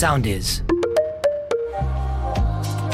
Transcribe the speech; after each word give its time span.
Sound 0.00 0.24
is. 0.24 0.64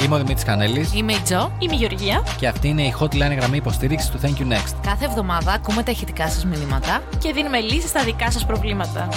Είμαι 0.04 0.14
ο 0.14 0.18
Δημήτρης 0.18 0.44
Κανέλης 0.44 0.94
Είμαι 0.94 1.12
η 1.12 1.20
Τζο. 1.24 1.52
Είμαι 1.58 1.74
η 1.74 1.76
Γεωργία 1.76 2.22
και 2.36 2.46
αυτή 2.46 2.68
είναι 2.68 2.82
η 2.82 2.94
hotline 3.00 3.36
γραμμή 3.36 3.56
υποστήριξης 3.56 4.10
του 4.10 4.18
Thank 4.22 4.40
you 4.40 4.52
Next. 4.52 4.74
Κάθε 4.82 5.04
εβδομάδα 5.04 5.52
ακούμε 5.52 5.82
τα 5.82 5.90
ηχητικά 5.90 6.28
σας 6.28 6.44
μηνύματα. 6.44 7.02
και 7.18 7.32
δίνουμε 7.32 7.60
λύσεις 7.60 7.88
στα 7.88 8.04
δικά 8.04 8.30
σας 8.30 8.46
προβλήματα. 8.46 9.08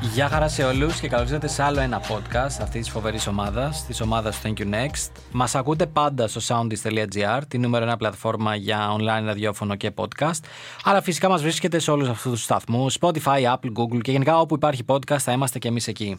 Γεια 0.00 0.28
χαρά 0.28 0.48
σε 0.48 0.64
όλους 0.64 1.00
και 1.00 1.08
καλώς 1.08 1.26
ήρθατε 1.26 1.48
σε 1.48 1.62
άλλο 1.62 1.80
ένα 1.80 2.00
podcast 2.00 2.56
αυτής 2.60 2.80
της 2.80 2.90
φοβερής 2.90 3.26
ομάδας, 3.26 3.86
της 3.86 4.00
ομάδας 4.00 4.40
του 4.40 4.48
Thank 4.48 4.60
you 4.60 4.74
Next. 4.74 5.10
Μας 5.32 5.54
ακούτε 5.54 5.86
πάντα 5.86 6.28
στο 6.28 6.40
soundis.gr, 6.48 7.40
τη 7.48 7.58
νούμερο 7.58 7.84
ένα 7.84 7.96
πλατφόρμα 7.96 8.54
για 8.54 8.96
online 8.96 9.24
ραδιόφωνο 9.24 9.74
και 9.74 9.90
podcast. 9.94 10.40
Αλλά 10.84 11.02
φυσικά 11.02 11.28
μας 11.28 11.42
βρίσκεται 11.42 11.78
σε 11.78 11.90
όλους 11.90 12.08
αυτούς 12.08 12.32
τους 12.32 12.42
σταθμούς, 12.42 12.96
Spotify, 13.00 13.54
Apple, 13.54 13.72
Google 13.76 14.00
και 14.02 14.10
γενικά 14.10 14.40
όπου 14.40 14.54
υπάρχει 14.54 14.84
podcast 14.86 15.18
θα 15.18 15.32
είμαστε 15.32 15.58
και 15.58 15.68
εμείς 15.68 15.88
εκεί. 15.88 16.18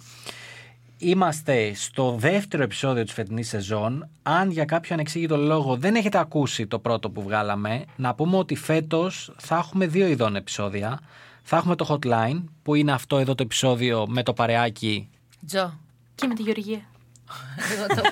Είμαστε 0.97 1.73
στο 1.73 2.15
δεύτερο 2.19 2.63
επεισόδιο 2.63 3.03
της 3.03 3.13
φετινής 3.13 3.47
σεζόν. 3.47 4.09
Αν 4.23 4.51
για 4.51 4.65
κάποιο 4.65 4.93
ανεξήγητο 4.93 5.37
λόγο 5.37 5.77
δεν 5.77 5.95
έχετε 5.95 6.19
ακούσει 6.19 6.67
το 6.67 6.79
πρώτο 6.79 7.09
που 7.09 7.21
βγάλαμε, 7.21 7.85
να 7.95 8.15
πούμε 8.15 8.37
ότι 8.37 8.55
φέτος 8.55 9.33
θα 9.37 9.55
έχουμε 9.55 9.87
δύο 9.87 10.07
ειδών 10.07 10.35
επεισόδια. 10.35 10.99
Θα 11.51 11.57
έχουμε 11.57 11.75
το 11.75 11.85
hotline, 12.03 12.43
που 12.63 12.75
είναι 12.75 12.91
αυτό 12.91 13.17
εδώ 13.17 13.35
το 13.35 13.43
επεισόδιο 13.43 14.05
με 14.07 14.23
το 14.23 14.33
παρεάκι. 14.33 15.09
Τζο. 15.47 15.79
Και 16.15 16.27
με 16.27 16.33
τη 16.33 16.41
Γεωργία. 16.41 16.79
Εγώ 17.73 17.87
το 17.87 17.95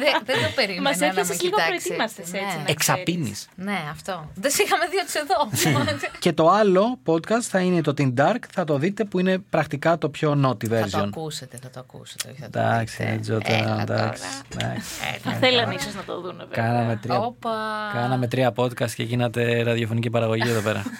δεν, 0.00 0.12
δεν 0.24 0.36
το 0.42 0.48
περίμενα 0.54 0.82
Μας 0.82 0.98
να 0.98 1.06
έπιασες 1.06 1.36
με 1.36 1.42
λίγο 1.42 1.56
κοιτάξεις. 1.56 1.82
προετοίμαστες 1.86 2.26
έτσι, 2.32 2.56
Ναι. 2.56 2.62
να 2.62 2.70
Εξαπίνης. 2.70 3.48
Ναι, 3.56 3.78
αυτό. 3.90 4.30
Δεν 4.34 4.50
σε 4.50 4.62
είχαμε 4.62 4.84
δει 4.90 4.96
τους 5.04 5.14
εδώ. 5.14 5.68
Και 6.24 6.32
το 6.32 6.48
άλλο 6.50 6.98
podcast 7.06 7.40
θα 7.40 7.60
είναι 7.60 7.80
το 7.80 7.94
Teen 7.98 8.14
Dark, 8.14 8.38
θα 8.52 8.64
το 8.64 8.78
δείτε 8.78 9.04
που 9.04 9.18
είναι 9.18 9.38
πρακτικά 9.38 9.98
το 9.98 10.08
πιο 10.08 10.30
naughty 10.46 10.66
θα 10.68 10.88
το 10.90 10.98
version. 10.98 11.04
ακούσετε, 11.06 11.58
θα 11.62 11.70
το 11.70 11.80
ακούσετε. 11.80 12.28
όχι 12.30 12.40
θα 12.40 12.50
το 12.50 12.58
Εντάξει, 12.58 12.96
δείτε. 12.96 13.12
ε, 13.14 13.18
Τζο, 13.18 13.38
τώρα, 13.38 13.56
Έλα 13.58 13.80
εντάξει. 13.82 14.22
τώρα. 14.48 14.66
εντάξει. 14.66 14.90
Θα 15.22 15.32
θέλανε 15.32 15.74
ίσως 15.74 15.94
να 15.94 16.02
το 16.04 16.20
δουν 16.20 16.36
βέβαια. 16.36 16.64
Κάναμε 16.68 16.96
τρία, 17.02 17.18
Όπα. 17.18 17.50
κάναμε 17.94 18.26
τρία 18.28 18.52
podcast 18.56 18.90
και 18.90 19.02
γίνατε 19.02 19.62
ραδιοφωνική 19.62 20.10
παραγωγή 20.10 20.48
εδώ 20.48 20.60
πέρα. 20.60 20.82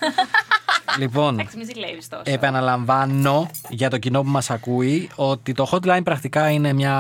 λοιπόν, 0.99 1.35
Εντάξει, 1.35 1.57
μη 1.57 1.65
ζηλεύεις 1.65 2.09
τόσο. 2.09 2.23
Επαναλαμβάνω 2.25 3.51
για 3.69 3.91
το 3.91 3.99
κοινό 3.99 4.23
που 4.23 4.29
μας 4.29 4.51
ακούει 4.51 5.09
ότι 5.15 5.53
το 5.53 5.69
hotline 5.71 6.05
πρακτικά 6.05 6.51
είναι 6.51 6.73
μια 6.73 6.95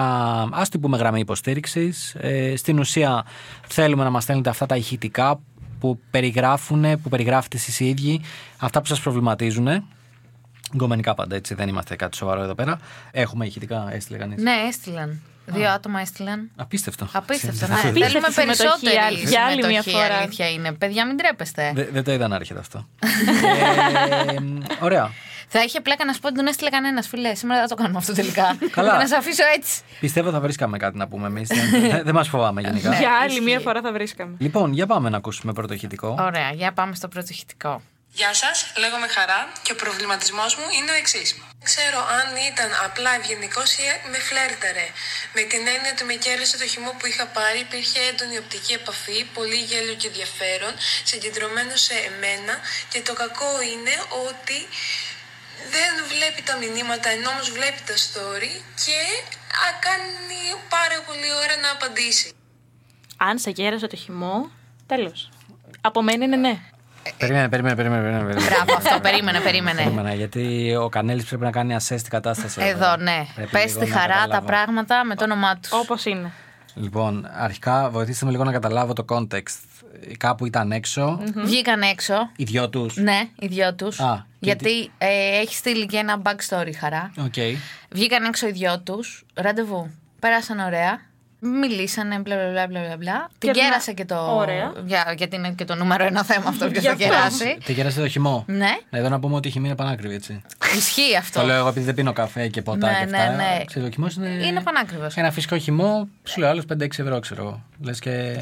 ας 0.50 0.68
την 0.68 0.80
πούμε 0.80 0.96
γραμμή 0.96 1.20
υποστήριξης. 1.20 2.14
Ε, 2.18 2.56
στην 2.56 2.78
ουσία 2.78 3.24
θέλουμε 3.68 4.04
να 4.04 4.10
μας 4.10 4.22
στέλνετε 4.22 4.48
αυτά 4.48 4.66
τα 4.66 4.76
ηχητικά 4.76 5.40
που 5.78 5.98
περιγράφουν, 6.10 7.00
που 7.02 7.08
περιγράφετε 7.08 7.56
εσείς 7.56 7.80
οι 7.80 7.88
ίδιοι, 7.88 8.20
αυτά 8.58 8.80
που 8.80 8.86
σας 8.86 9.00
προβληματίζουν. 9.00 9.68
Γκομενικά 10.76 11.14
πάντα 11.14 11.36
έτσι, 11.36 11.54
δεν 11.54 11.68
είμαστε 11.68 11.96
κάτι 11.96 12.16
σοβαρό 12.16 12.42
εδώ 12.42 12.54
πέρα. 12.54 12.78
Έχουμε 13.10 13.46
ηχητικά, 13.46 13.88
έστειλε 13.92 14.18
κανείς. 14.18 14.42
Ναι, 14.42 14.52
έστειλαν. 14.68 15.20
Δύο 15.46 15.68
άτομα 15.70 16.00
έστειλαν. 16.00 16.50
Απίστευτο. 16.56 17.08
Απίστευτο. 17.12 17.66
Δεν- 17.66 17.68
Ναι. 17.68 17.74
Απίστευτη 17.74 18.10
Θέλουμε 18.10 18.28
συμμετοχή, 18.30 18.44
περισσότερη 18.58 18.96
άλλη- 18.96 19.18
για 19.28 19.44
άλλη 19.44 19.56
μια 19.56 19.82
συμμετοχή, 19.82 19.90
φορά. 19.90 20.14
αλήθεια 20.16 20.50
είναι. 20.50 20.72
Παιδιά, 20.72 21.06
μην 21.06 21.16
τρέπεστε. 21.16 21.72
Δεν, 21.74 21.88
δεν 21.92 22.04
το 22.04 22.12
είδα 22.12 22.28
να 22.28 22.34
έρχεται 22.36 22.60
αυτό. 22.60 22.86
ε, 24.30 24.36
ωραία. 24.80 25.10
Θα 25.48 25.62
είχε 25.62 25.80
πλάκα 25.80 26.04
να 26.04 26.12
σου 26.12 26.20
πω 26.20 26.26
ότι 26.26 26.36
δεν 26.36 26.46
έστειλε 26.46 26.70
κανένας, 26.70 27.08
φιλέ. 27.08 27.34
Σήμερα 27.34 27.58
δεν 27.60 27.68
θα 27.68 27.74
το 27.74 27.82
κάνουμε 27.82 27.98
αυτό 27.98 28.12
τελικά. 28.12 28.56
Καλά. 28.70 28.88
Για 28.90 28.98
να 28.98 29.06
σε 29.06 29.16
αφήσω 29.16 29.42
έτσι. 29.56 29.80
Πιστεύω 30.00 30.30
θα 30.30 30.40
βρίσκαμε 30.40 30.78
κάτι 30.78 30.96
να 30.98 31.08
πούμε 31.08 31.26
εμείς. 31.26 31.48
δεν 31.48 32.04
δεν 32.06 32.14
μας 32.14 32.28
φοβάμαι 32.28 32.60
γενικά. 32.60 32.94
Για 32.94 33.10
άλλη 33.22 33.28
ισχύει. 33.30 33.40
μία 33.44 33.60
φορά 33.60 33.80
θα 33.80 33.92
βρίσκαμε. 33.92 34.36
Λοιπόν, 34.38 34.72
για 34.72 34.86
πάμε 34.86 35.08
να 35.08 35.16
ακούσουμε 35.16 35.52
πρώτο 35.52 35.74
ηχητικό. 35.74 36.16
Ωραία, 36.20 36.50
για 36.54 36.72
πάμε 36.72 36.94
στο 36.94 37.08
πρώτο 37.08 37.26
ηχητικό. 37.30 37.82
Γεια 38.12 38.34
σας, 38.34 38.72
λέγομαι 38.78 39.06
Χαρά 39.08 39.40
και 39.62 39.72
ο 39.72 39.74
προβληματισμός 39.76 40.54
μου 40.56 40.64
είναι 40.80 40.90
ο 40.90 40.94
εξής. 40.94 41.36
Δεν 41.64 41.72
ξέρω 41.74 42.00
αν 42.20 42.28
ήταν 42.52 42.70
απλά 42.86 43.10
ευγενικός 43.18 43.68
ή 43.82 43.84
με 44.12 44.18
φλέρταρε. 44.28 44.86
Με 45.36 45.42
την 45.50 45.62
έννοια 45.74 45.90
ότι 45.94 46.04
με 46.10 46.16
κέρδισε 46.24 46.56
το 46.62 46.66
χυμό 46.72 46.90
που 46.98 47.06
είχα 47.10 47.26
πάρει, 47.36 47.58
υπήρχε 47.66 47.98
έντονη 48.10 48.36
οπτική 48.42 48.72
επαφή, 48.80 49.18
πολύ 49.36 49.58
γέλιο 49.68 49.94
και 50.00 50.08
ενδιαφέρον, 50.12 50.72
συγκεντρωμένο 51.10 51.74
σε 51.86 51.94
εμένα 52.08 52.54
και 52.92 53.00
το 53.08 53.12
κακό 53.22 53.52
είναι 53.72 53.94
ότι 54.28 54.58
δεν 55.74 55.92
βλέπει 56.12 56.40
τα 56.48 56.54
μηνύματα 56.62 57.08
ενώ 57.16 57.28
όμως 57.34 57.48
βλέπει 57.56 57.80
τα 57.90 57.96
story 58.06 58.52
και 58.84 58.98
α, 59.62 59.66
κάνει 59.86 60.40
πάρα 60.76 60.98
πολύ 61.06 61.28
ώρα 61.42 61.56
να 61.64 61.70
απαντήσει. 61.76 62.26
Αν 63.28 63.34
σε 63.38 63.50
κέρασε 63.50 63.86
το 63.92 63.96
χυμό, 63.96 64.36
τέλος. 64.92 65.18
Από 65.88 66.02
μένα 66.02 66.24
είναι 66.24 66.40
ναι. 66.46 66.54
Περίμενε, 67.18 67.48
περίμενε, 67.48 67.74
περίμενε. 67.74 68.02
περίμενε, 68.02 68.24
περίμενε. 68.32 68.54
Μπράβο, 68.64 68.74
αυτό 68.76 69.00
περίμενε, 69.00 69.40
περίμενε. 69.40 69.82
Περίμενα, 69.82 70.14
γιατί 70.14 70.74
ο 70.76 70.88
Κανέλης 70.88 71.24
πρέπει 71.24 71.42
να 71.42 71.50
κάνει 71.50 71.76
assess 71.80 71.96
την 72.00 72.08
κατάσταση. 72.10 72.60
Εδώ, 72.62 72.96
ναι. 72.96 73.26
Πρέπει 73.34 73.50
Πες 73.50 73.64
λίγο 73.66 73.80
τη 73.84 73.90
να 73.90 73.96
χαρά 73.96 74.14
τα 74.14 74.20
καταλάβω. 74.20 74.46
πράγματα 74.46 75.04
με 75.04 75.14
το 75.14 75.24
όνομά 75.24 75.56
τους. 75.56 75.72
Όπως 75.72 76.04
είναι. 76.04 76.30
Λοιπόν, 76.74 77.28
αρχικά 77.38 77.90
βοηθήστε 77.90 78.24
με 78.24 78.30
λίγο 78.30 78.44
να 78.44 78.52
καταλάβω 78.52 78.92
το 78.92 79.04
context. 79.08 79.56
Κάπου 80.18 80.46
ήταν 80.46 80.72
έξω, 80.72 81.20
Βγήκαν 81.34 81.82
έξω. 81.82 82.14
οι 82.36 82.44
δυο 82.44 82.68
τους. 82.68 82.96
Ναι, 82.96 83.28
οι 83.38 83.46
δυο 83.46 83.74
τους. 83.74 84.00
Α, 84.00 84.26
και 84.26 84.36
Γιατί 84.40 84.90
ε, 84.98 85.38
έχεις 85.40 85.56
στείλει 85.56 85.86
και 85.86 85.96
ένα 85.96 86.22
backstory 86.24 86.72
χαρά. 86.78 87.12
Οκ. 87.18 87.34
Βγήκαν 87.90 88.24
έξω 88.24 88.46
οι 88.48 88.50
δυο 88.52 88.80
τους. 88.80 89.24
Ραντεβού. 89.34 89.90
Πέρασαν 90.20 90.58
ωραία. 90.58 91.00
Μιλήσανε, 91.48 92.18
μπλα 92.18 92.36
μπλα 92.36 92.66
μπλα 92.66 92.80
μπλα 92.80 92.96
μπλα. 92.96 93.28
Την 93.38 93.52
Και 93.52 93.60
να- 93.60 93.66
κέρασε 93.66 93.92
και 93.92 94.04
το. 94.04 94.36
Ωραία. 94.36 94.72
Για, 94.86 95.14
γιατί 95.16 95.36
είναι 95.36 95.50
και 95.56 95.64
το 95.64 95.74
νούμερο 95.74 96.04
ένα 96.04 96.24
θέμα 96.24 96.48
αυτό 96.48 96.68
ποιο 96.68 96.80
Γι' 96.80 96.86
θα 96.86 96.92
αυτό. 96.92 97.04
κεράσει. 97.04 97.58
Τι 97.64 97.74
κέρασε 97.74 98.00
το 98.00 98.08
χυμό. 98.08 98.44
Ναι, 98.46 98.70
Εδώ 98.90 99.08
να 99.08 99.20
πούμε 99.20 99.34
ότι 99.34 99.48
η 99.48 99.50
χυμή 99.50 99.66
είναι 99.66 99.76
πανάκριβη, 99.76 100.14
έτσι. 100.14 100.42
ισχύει 100.76 101.16
αυτό. 101.16 101.40
Το 101.40 101.46
λέω 101.46 101.56
εγώ 101.56 101.68
επειδή 101.68 101.84
δεν 101.84 101.94
πίνω 101.94 102.12
καφέ 102.12 102.48
και 102.48 102.62
ποτά 102.62 102.90
Ναι, 102.90 102.98
και 102.98 103.10
ναι, 103.10 103.18
αυτά. 103.18 103.32
ναι. 103.34 103.62
Ξέρεις, 103.64 103.88
ο 103.88 103.90
χυμός 103.90 104.14
είναι. 104.14 104.28
Είναι 104.28 104.60
πανάκριβος. 104.62 105.14
Ένα 105.16 105.30
φυσικό 105.30 105.58
χυμό, 105.58 106.08
σου 106.24 106.40
λέω 106.40 106.48
άλλο 106.48 106.62
5-6 106.68 106.98
ευρώ, 107.02 107.18
ξέρω 107.20 107.42
εγώ. 107.42 107.62
Λες 107.82 107.98
και. 107.98 108.36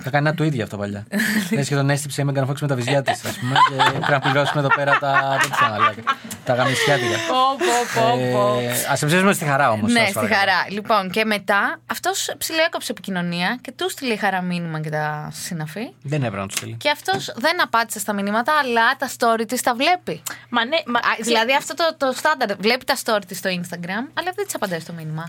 Θα 0.00 0.10
κάνει 0.10 0.26
ένα 0.26 0.36
του 0.36 0.44
ίδιο 0.44 0.62
αυτό 0.62 0.76
παλιά. 0.76 1.06
Λες 1.50 1.68
και 1.68 1.74
τον 1.74 1.90
έστειψε 1.90 2.20
η 2.20 2.24
Μέγαν 2.24 2.46
Φόξ 2.46 2.60
με 2.60 2.68
τα 2.68 2.74
βυζιά 2.74 3.02
της, 3.02 3.24
ας 3.24 3.38
πούμε. 3.38 3.56
Και 3.68 3.90
πρέπει 3.92 4.10
να 4.10 4.20
πληρώσουμε 4.20 4.60
εδώ 4.60 4.74
πέρα 4.74 4.98
τα. 4.98 5.38
τέτοια, 5.42 5.68
μαλάκα. 5.68 6.02
τα 6.44 6.54
γαμισιάτικα. 6.54 7.16
Πω, 7.28 7.56
πω, 7.58 8.00
πω, 8.00 8.16
πω. 8.32 8.58
Ε, 8.60 8.68
Α 8.70 8.96
εμψήσουμε 9.00 9.32
στη 9.32 9.44
χαρά 9.44 9.70
όμως. 9.70 9.92
Ναι, 9.92 10.06
στη 10.06 10.26
χαρά. 10.26 10.66
Λοιπόν, 10.68 11.10
και 11.10 11.24
μετά 11.24 11.80
αυτός 11.86 12.34
ψηλοέκοψε 12.38 12.92
επικοινωνία 12.92 13.58
και 13.60 13.72
του 13.76 13.90
στείλε 13.90 14.12
η 14.12 14.16
χαρά 14.16 14.42
μήνυμα 14.42 14.80
και 14.80 14.90
τα 14.90 15.30
συναφή. 15.32 15.92
Δεν 16.02 16.22
έπρεπε 16.22 16.42
να 16.42 16.48
του 16.48 16.56
στείλει. 16.56 16.74
Και 16.74 16.90
αυτός 16.90 17.32
δεν 17.36 17.62
απάντησε 17.62 17.98
στα 17.98 18.12
μηνύματα, 18.12 18.52
αλλά 18.62 18.96
τα 18.98 19.10
story 19.18 19.44
της 19.48 19.62
τα 19.62 19.74
βλέπει. 19.74 20.22
Μα 20.48 20.64
ναι, 20.64 20.76
μα, 20.86 20.98
Α, 20.98 21.16
δηλαδή 21.20 21.54
αυτό 21.54 21.74
το, 21.74 21.94
το 21.96 22.12
στάνταρ. 22.16 22.56
Βλέπει 22.56 22.84
τα 22.84 22.96
story 23.04 23.22
της 23.26 23.38
στο 23.38 23.50
Instagram, 23.50 24.04
αλλά 24.14 24.30
δεν 24.34 24.44
της 24.44 24.54
απαντάει 24.54 24.80
στο 24.80 24.92
μήνυμα. 24.92 25.28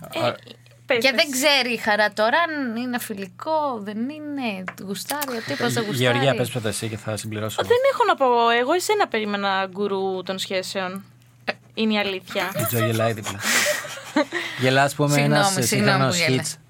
Ωραία. 0.90 1.02
πες, 1.02 1.04
και 1.04 1.12
πες. 1.12 1.24
δεν 1.24 1.32
ξέρει 1.32 1.74
η 1.74 1.78
χαρά 1.78 2.14
τώρα 2.14 2.38
αν 2.48 2.76
είναι 2.76 3.00
φιλικό, 3.00 3.80
δεν 3.80 3.98
είναι. 3.98 4.64
Γουστάρει, 4.84 5.38
ο 5.38 5.42
τύπος 5.48 5.74
δεν 5.74 5.84
γουστάρει. 5.86 5.96
Γεωργία, 5.98 6.36
πες 6.36 6.50
πρώτα 6.50 6.70
εσύ 6.70 6.88
και 6.88 6.98
θα 6.98 7.18
συμπληρώσω. 7.18 7.62
Δεν 7.64 7.78
έχω 7.94 8.04
να 8.08 8.16
πω. 8.16 8.50
Εγώ 8.50 8.74
εσένα 8.74 9.08
περίμενα 9.08 9.68
γκουρού 9.72 10.24
των 10.24 10.38
σχέσεων. 10.40 11.04
Είναι 11.74 11.94
η 11.94 11.98
αλήθεια. 11.98 12.52
Η 12.60 12.64
Τζο 12.64 12.86
γελάει 12.86 13.14
δίπλα. 13.14 13.40
Γελάς, 14.62 14.96
πούμε, 14.96 15.14
Συγγνώμη, 15.14 15.36
ένας 15.36 15.48
συγγνώμη 15.68 15.68
σύγχρονο 15.68 16.10
που 16.10 16.16
γέλα. 16.16 16.44
hits. 16.44 16.48
ε, 16.48 16.63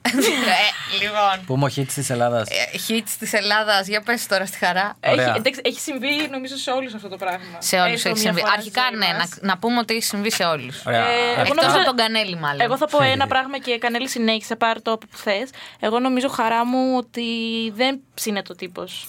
λοιπόν. 1.01 1.45
Πούμε 1.45 1.65
ο 1.65 1.69
hits 1.75 1.87
της 1.93 2.09
Ελλάδας; 2.09 2.49
Ε, 2.49 2.55
Hits 2.87 3.09
της 3.19 3.33
Ελλάδας, 3.33 3.87
για 3.87 4.01
πες 4.01 4.27
τώρα 4.27 4.45
στη 4.45 4.57
χαρά. 4.57 4.97
Ωραία. 5.07 5.25
Έχει, 5.29 5.37
εντάξει, 5.37 5.61
έχει 5.63 5.79
συμβεί 5.79 6.27
νομίζω 6.31 6.55
σε 6.57 6.71
όλους 6.71 6.93
αυτό 6.93 7.09
το 7.09 7.15
πράγμα. 7.17 7.57
Σε 7.59 7.79
όλους 7.79 7.93
Έστω 7.93 8.09
έχει 8.09 8.17
μια 8.19 8.25
συμβεί. 8.27 8.41
φορά 8.41 8.53
Αρχικά, 8.53 8.81
στη 8.81 8.95
ζωή 8.95 8.99
ναι, 9.07 9.11
να, 9.13 9.17
μας. 9.17 9.37
να 9.41 9.57
πούμε 9.57 9.79
ότι 9.79 9.93
έχει 9.93 10.03
συμβεί 10.03 10.31
σε 10.31 10.43
όλους. 10.43 10.85
Ωραία. 10.85 10.99
Ε, 10.99 11.03
Αυτά- 11.03 11.31
εγώ 11.31 11.41
Εκτός 11.41 11.55
νόμιζα- 11.55 11.75
από 11.77 11.85
τον 11.85 11.95
Κανέλη, 11.95 12.35
μάλλον. 12.35 12.61
Εγώ 12.61 12.77
θα 12.77 12.87
πω 12.87 13.03
ένα 13.03 13.27
πράγμα 13.27 13.57
και 13.59 13.77
Κανέλη 13.77 14.07
συνέχισε, 14.09 14.55
πάρε 14.55 14.79
το 14.79 14.91
από 14.91 15.05
που 15.11 15.17
θε. 15.17 15.37
Εγώ 15.79 15.99
νομίζω 15.99 16.27
χαρά 16.29 16.65
μου 16.65 16.95
ότι 16.97 17.25
δεν 17.75 17.99
ψήνεται 18.13 18.51
ο 18.51 18.55
τύπος. 18.55 19.07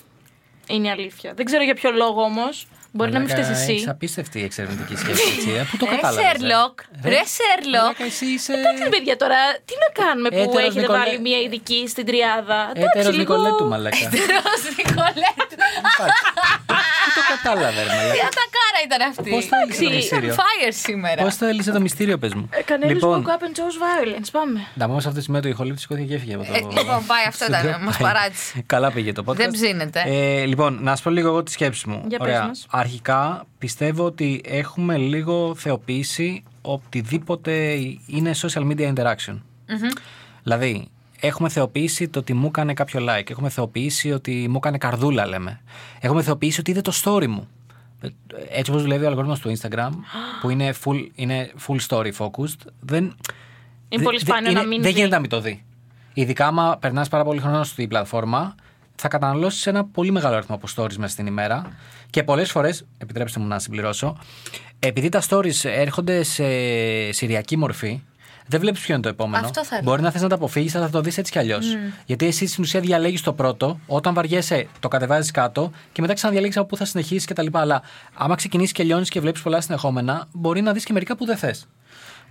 Είναι 0.66 0.86
η 0.86 0.90
αλήθεια. 0.90 1.32
Δεν 1.36 1.44
ξέρω 1.44 1.62
για 1.62 1.74
ποιο 1.74 1.90
λόγο 1.90 2.22
όμως. 2.22 2.66
Μπορεί 2.96 3.10
να 3.12 3.18
μην 3.18 3.28
φταίεις 3.28 3.48
Έχεις 3.48 3.60
εσύ. 3.68 3.84
απίστευτη 3.88 4.42
εξερευνητική 4.44 4.96
σκέψη, 4.96 5.22
έτσι. 5.36 5.50
ε. 5.50 5.66
Πού 5.70 5.76
το 5.76 5.86
Ρε 5.90 5.94
κατάλαβες. 5.94 6.24
Σέρλοκ, 6.30 6.78
ρε 7.04 7.22
Σέρλοκ. 7.36 7.82
Μαλάκα, 7.82 8.04
Εσύ 8.04 8.26
είσαι. 8.26 8.52
Εντάξει, 8.52 8.88
παιδιά, 8.88 9.16
τώρα 9.16 9.38
τι 9.68 9.74
να 9.84 9.88
κάνουμε 10.04 10.28
που 10.28 10.36
Έτερος 10.44 10.60
έχετε 10.68 10.80
Νικολέ- 10.80 11.00
βάλει 11.04 11.18
μια 11.20 11.38
ειδική 11.44 11.80
στην 11.88 12.04
τριάδα. 12.06 12.58
Έτερος 12.70 12.90
Εντάξει, 12.94 13.10
λίγο- 13.18 13.34
Νικολέτου, 13.34 13.64
μαλάκα. 13.72 13.96
Τερός 14.18 14.62
Νικολέτου. 14.76 15.56
Πού 17.14 17.20
το 17.28 17.34
κατάλαβε, 17.34 17.80
ρε 17.82 17.88
Τι 17.88 17.96
μαλάκα. 17.96 18.26
ατακάρα 18.30 18.78
ήταν 18.86 19.00
αυτή; 19.10 19.30
Πώς 19.30 19.44
το 19.48 19.56
έλυσε 19.62 19.80
το 19.82 19.86
Ήταν 19.86 19.94
μυστήριο; 19.96 20.34
fire 20.34 20.72
σήμερα. 20.86 21.22
Πώς 21.22 21.36
το 21.36 21.44
έλυσε 21.46 21.70
το 21.72 21.80
μυστήριο, 21.80 22.18
πες 22.18 22.34
μου; 22.34 22.48
Ε, 22.52 22.62
Κανέλη 22.62 22.92
Λοιπόν, 22.92 23.24
woke 23.26 23.30
up 23.34 23.42
and 23.46 23.54
chose 23.58 23.76
violence. 23.84 24.28
Πάμε. 24.32 24.60
να 24.74 24.86
πούμε 24.86 25.00
σε 25.00 25.06
αυτό 25.08 25.18
το 25.18 25.24
σημείο 25.26 25.40
το 25.42 25.48
ηχολήπτης 25.48 25.82
σηκώθηκε 25.82 26.06
και 26.08 26.14
έφυγε 26.14 26.34
από 26.34 26.44
το. 26.44 26.52
Ε, 26.54 26.58
λοιπόν, 26.58 27.06
πάει, 27.06 27.24
αυτό 27.28 27.44
ήταν, 27.48 27.60
στούντιο. 27.60 27.78
μας 27.84 27.96
Πάει. 27.96 28.12
παράτησε. 28.12 28.62
Καλά 28.66 28.92
πήγε 28.92 29.12
το 29.12 29.22
podcast. 29.26 29.34
Δεν 29.36 29.50
ψήνεται. 29.50 30.02
Ε, 30.06 30.44
λοιπόν, 30.44 30.78
να 30.82 30.96
σου 30.96 31.02
πω 31.02 31.10
λίγο 31.10 31.28
εγώ 31.28 31.42
τη 31.42 31.50
σκέψη 31.50 31.88
μου. 31.88 32.04
Για 32.08 32.18
πες 32.18 32.38
μας. 32.46 32.66
Αρχικά 32.70 33.46
πιστεύω 33.58 34.04
ότι 34.04 34.40
έχουμε 34.44 34.96
λίγο 34.96 35.54
θεοποίηση 35.54 36.42
οτιδήποτε 36.62 37.52
είναι 38.06 38.30
social 38.42 38.70
media 38.70 38.92
interaction. 38.94 39.40
Δηλαδή, 40.42 40.88
έχουμε 41.26 41.48
θεοποιήσει 41.48 42.08
το 42.08 42.18
ότι 42.18 42.32
μου 42.34 42.46
έκανε 42.46 42.74
κάποιο 42.74 43.00
like. 43.08 43.30
Έχουμε 43.30 43.48
θεοποιήσει 43.48 44.12
ότι 44.12 44.46
μου 44.48 44.56
έκανε 44.56 44.78
καρδούλα, 44.78 45.26
λέμε. 45.26 45.60
Έχουμε 46.00 46.22
θεοποιήσει 46.22 46.60
ότι 46.60 46.70
είδε 46.70 46.80
το 46.80 46.92
story 47.04 47.26
μου. 47.26 47.48
Ε, 48.00 48.08
Έτσι 48.58 48.70
όπως 48.70 48.82
δουλεύει 48.82 49.04
ο 49.04 49.08
αλγόριθμος 49.08 49.38
του 49.40 49.52
Instagram, 49.58 49.90
που 50.40 50.50
είναι 50.50 50.74
full, 50.84 51.06
είναι 51.14 51.50
full 51.66 51.76
story 51.88 52.10
focused, 52.18 52.58
δεν, 52.80 53.04
Είναι 53.04 53.14
Δε- 54.02 54.02
πολύ 54.02 54.18
δε- 54.18 54.24
σπάνιο 54.24 54.50
είναι- 54.50 54.60
να 54.60 54.66
μην 54.66 54.82
Δεν 54.82 54.90
δει. 54.90 54.96
γίνεται 54.96 55.14
να 55.14 55.20
μην 55.20 55.30
το 55.30 55.40
δει. 55.40 55.64
Ειδικά 56.14 56.46
άμα 56.46 56.76
περνάς 56.80 57.08
πάρα 57.08 57.24
πολύ 57.24 57.40
χρόνο 57.40 57.64
στη 57.64 57.86
πλατφόρμα, 57.86 58.54
θα 58.96 59.08
καταναλώσεις 59.08 59.66
ένα 59.66 59.84
πολύ 59.84 60.10
μεγάλο 60.10 60.34
αριθμό 60.36 60.54
από 60.56 60.66
stories 60.76 60.96
μέσα 60.96 61.12
στην 61.12 61.26
ημέρα. 61.26 61.72
Και 62.10 62.22
πολλές 62.22 62.50
φορές, 62.50 62.84
επιτρέψτε 62.98 63.40
μου 63.40 63.46
να 63.46 63.58
συμπληρώσω, 63.58 64.16
επειδή 64.78 65.08
τα 65.08 65.22
stories 65.28 65.64
έρχονται 65.64 66.22
σε 66.22 66.44
σηριακή 67.12 67.56
μορφή, 67.56 68.00
δεν 68.46 68.60
βλέπεις 68.60 68.80
ποιο 68.80 68.94
είναι 68.94 69.02
το 69.02 69.08
επόμενο. 69.08 69.46
Αυτό 69.46 69.64
θα 69.64 69.80
Μπορεί 69.82 70.02
να 70.02 70.10
θες 70.10 70.22
να 70.22 70.28
το 70.28 70.34
αποφύγεις, 70.34 70.74
αλλά 70.74 70.84
θα 70.84 70.90
το 70.90 71.00
δεις 71.00 71.18
έτσι 71.18 71.32
κι 71.32 71.38
αλλιώς. 71.38 71.66
Γιατί 72.06 72.26
εσύ 72.26 72.46
στην 72.46 72.62
ουσία 72.64 72.80
διαλέγεις 72.80 73.20
το 73.22 73.32
πρώτο, 73.32 73.78
όταν 73.86 74.14
βαριέσαι, 74.14 74.66
το 74.80 74.88
κατεβάζεις 74.88 75.30
κάτω 75.30 75.70
και 75.92 76.00
μετά 76.00 76.14
ξαναδιαλέγεις 76.14 76.56
από 76.56 76.66
πού 76.66 76.76
θα 76.76 76.84
συνεχίσεις 76.84 77.24
κτλ. 77.24 77.46
Αλλά 77.52 77.82
άμα 78.14 78.34
ξεκινήσεις 78.34 78.72
και 78.72 78.82
λιώνεις 78.82 79.08
και 79.08 79.20
βλέπεις 79.20 79.42
πολλά 79.42 79.60
συνεχόμενα, 79.60 80.28
μπορεί 80.32 80.60
να 80.62 80.72
δεις 80.72 80.84
και 80.84 80.92
μερικά 80.92 81.16
που 81.16 81.24
δεν 81.24 81.36
θες. 81.36 81.66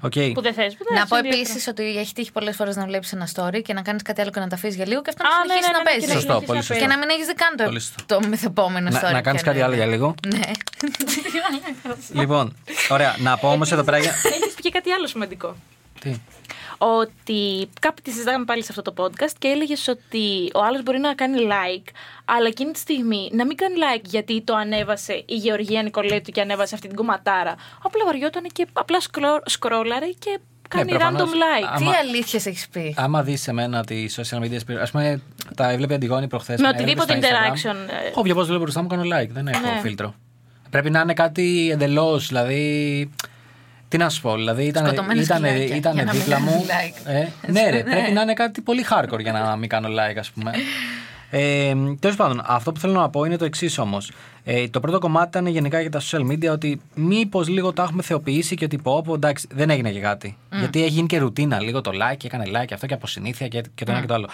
Okay. 0.06 0.32
Που 0.34 0.42
δεν 0.42 0.54
θες. 0.54 0.78
Να 0.96 1.06
πω 1.06 1.16
επίσης 1.16 1.68
ότι 1.68 1.98
έχει 1.98 2.14
τύχει 2.14 2.32
πολλές 2.32 2.56
φορές 2.56 2.76
να 2.76 2.86
βλέπεις 2.86 3.14
ένα 3.14 3.28
story 3.36 3.62
και 3.64 3.74
να 3.74 3.82
κάνεις 3.82 4.02
κάτι 4.02 4.22
άλλο 4.22 4.30
και 4.30 4.40
να 4.40 4.48
τα 4.48 4.56
αφήσεις 4.56 4.76
για 4.76 4.88
λίγο 4.88 5.02
και 5.02 5.10
αυτό 5.10 5.24
να 5.24 5.30
Α, 5.30 5.32
συνεχίσεις 5.42 5.68
ναι, 5.68 5.72
ναι, 5.72 5.78
να 5.78 5.84
ναι, 5.84 5.90
παίζει. 5.90 6.00
και 6.06 6.14
να 6.14 6.20
Σωστό, 6.20 6.28
συνεχίσεις 6.34 6.48
πολύ 6.48 6.58
να 6.60 6.64
σωστό. 6.66 6.82
Και 6.84 6.88
να 6.94 6.98
μην 6.98 7.10
έχεις 7.10 7.26
δει 7.26 7.34
καν 7.34 7.54
Πολύ 7.66 7.80
το, 7.80 7.84
σωστό. 7.86 8.20
το 8.20 8.28
μεθεπόμενο 8.28 8.90
story. 8.90 9.02
Να, 9.02 9.12
να 9.12 9.22
κάνεις 9.22 9.42
ποιο 9.42 9.52
κάτι 9.52 9.58
είναι. 9.64 9.66
άλλο 9.68 9.76
για 9.76 9.86
λίγο. 9.94 10.16
Ναι. 10.28 10.46
λοιπόν, 12.22 12.56
ωραία, 12.90 13.16
να 13.20 13.38
πω 13.38 13.52
όμως 13.52 13.72
εδώ 13.72 13.84
πέρα. 13.84 13.98
για- 13.98 14.12
Έχεις 14.24 14.54
πει 14.56 14.62
και 14.62 14.70
κάτι 14.70 14.92
άλλο 14.92 15.08
σημαντικό. 15.08 15.56
Τι. 16.04 16.16
Ότι 16.78 17.70
κάπου 17.80 18.02
τη 18.02 18.12
συζητάγαμε 18.12 18.46
πάλι 18.46 18.64
σε 18.64 18.74
αυτό 18.78 18.94
το 18.94 19.04
podcast 19.04 19.34
και 19.40 19.48
έλεγες 19.48 19.88
ότι 19.88 20.52
ο 20.54 20.64
άλλος 20.64 20.84
μπορεί 20.84 21.00
να 21.00 21.14
κάνει 21.14 21.38
like, 21.42 21.88
αλλά 22.26 22.48
εκείνη 22.48 22.72
τη 22.72 22.80
στιγμή 22.80 23.30
να 23.34 23.46
μην 23.46 23.58
κάνει 23.58 23.76
like 23.78 24.04
γιατί 24.06 24.42
το 24.42 24.56
ανέβασε 24.56 25.14
η 25.26 25.36
Γεωργία 25.36 25.84
Νικολέτου 25.84 26.32
και 26.32 26.42
ανέβασε 26.42 26.76
αυτή 26.76 26.88
την 26.88 26.96
κομματάρα. 26.96 27.56
Απλά 27.84 28.06
βαριόταν 28.06 28.44
και 28.54 28.68
απλά 28.74 29.00
σκρό, 29.00 29.42
σκρόλαρε 29.46 30.06
και 30.20 30.40
κάνει 30.70 30.92
Ναι, 30.92 30.98
προφανώς. 30.98 31.30
random 31.30 31.34
like. 31.34 31.78
Τι 31.78 31.84
Άμα- 31.86 31.98
αλήθειες 31.98 32.46
έχεις 32.46 32.68
πει; 32.70 32.94
Άμα 32.98 33.24
δεις 33.24 33.42
σε 33.42 33.54
μένα 33.54 33.84
τις 33.86 34.20
social 34.20 34.40
media, 34.40 34.58
ας 34.82 34.92
πούμε, 34.92 35.22
τα 35.56 35.70
έβλεπε 35.70 35.94
Αντιγόνη 35.94 36.28
προχθές. 36.28 36.60
Με 36.60 36.68
οτιδήποτε 36.68 37.20
interaction, 37.22 37.76
ε. 37.90 38.12
Όποιο 38.14 38.36
πώ 38.36 38.44
βλέπω 38.44 38.62
μπροστά 38.62 38.82
μου 38.82 38.88
κάνω 38.88 39.02
like, 39.04 39.30
δεν 39.30 39.48
έχω 39.48 39.62
Ναι. 39.74 39.80
φίλτρο. 39.82 40.14
Πρέπει 40.70 40.90
να 40.90 41.00
είναι 41.00 41.14
κάτι 41.14 41.70
εντελώς, 41.72 42.28
δηλαδή. 42.28 43.10
Τι 43.94 44.00
να 44.00 44.10
σου 44.10 44.22
πω, 44.22 44.36
δηλαδή 44.36 44.64
ήταν, 44.64 44.86
Σκοτωμένα 44.86 45.22
ήταν, 45.22 45.38
σκυλάκια, 45.38 45.76
ήταν 45.76 45.94
για 45.94 46.04
να 46.04 46.12
μην 46.12 46.22
δίπλα 46.22 46.40
μου. 46.40 46.66
κάνεις 46.68 46.68
like. 46.68 47.10
Ε, 47.10 47.52
ναι, 47.52 47.70
ρε, 47.70 47.84
πρέπει 47.92 48.12
να 48.12 48.22
είναι 48.22 48.34
κάτι 48.34 48.62
πολύ 48.62 48.86
hardcore 48.90 49.20
για 49.20 49.32
να 49.32 49.56
μην 49.56 49.70
κάνω 49.70 49.88
like, 49.88 50.18
ας 50.20 50.32
πούμε. 50.32 50.52
Ε, 51.30 51.74
Τέλος 52.00 52.16
πάντων, 52.16 52.42
αυτό 52.46 52.72
που 52.72 52.80
θέλω 52.80 52.94
να 52.94 53.10
πω 53.10 53.24
είναι 53.24 53.38
το 53.38 53.46
εξής 53.46 53.78
όμως. 53.78 54.12
Ε, 54.44 54.68
το 54.68 54.80
πρώτο 54.80 55.00
κομμάτι 55.00 55.28
ήταν 55.28 55.48
γενικά 55.48 55.82
για 55.82 55.90
τα 55.90 56.02
social 56.02 56.32
media 56.32 56.50
ότι 56.52 56.82
μήπως 56.94 57.48
λίγο 57.48 57.74
τα 57.74 57.84
έχουμε 57.84 58.02
θεοποιήσει 58.02 58.56
και 58.56 58.66
ότι 58.66 58.78
πω, 58.78 59.02
πω 59.02 59.14
εντάξει, 59.14 59.48
δεν 59.54 59.70
έγινε 59.70 59.92
και 59.92 60.00
κάτι. 60.00 60.38
Γιατί 60.60 60.84
έχει 60.84 60.92
γίνει 60.94 61.08
και 61.08 61.18
ρουτίνα 61.18 61.60
λίγο 61.60 61.82
το 61.82 61.92
like, 61.94 62.18
και 62.18 62.28
έκανε 62.28 62.44
like 62.48 62.74
αυτό 62.74 62.86
και 62.86 62.94
από 62.94 63.08
συνήθεια 63.08 63.48
και, 63.48 63.62
και 63.76 63.86
το 63.86 63.92
ένα 63.92 64.02
και 64.02 64.08
το 64.08 64.14
άλλο. 64.14 64.30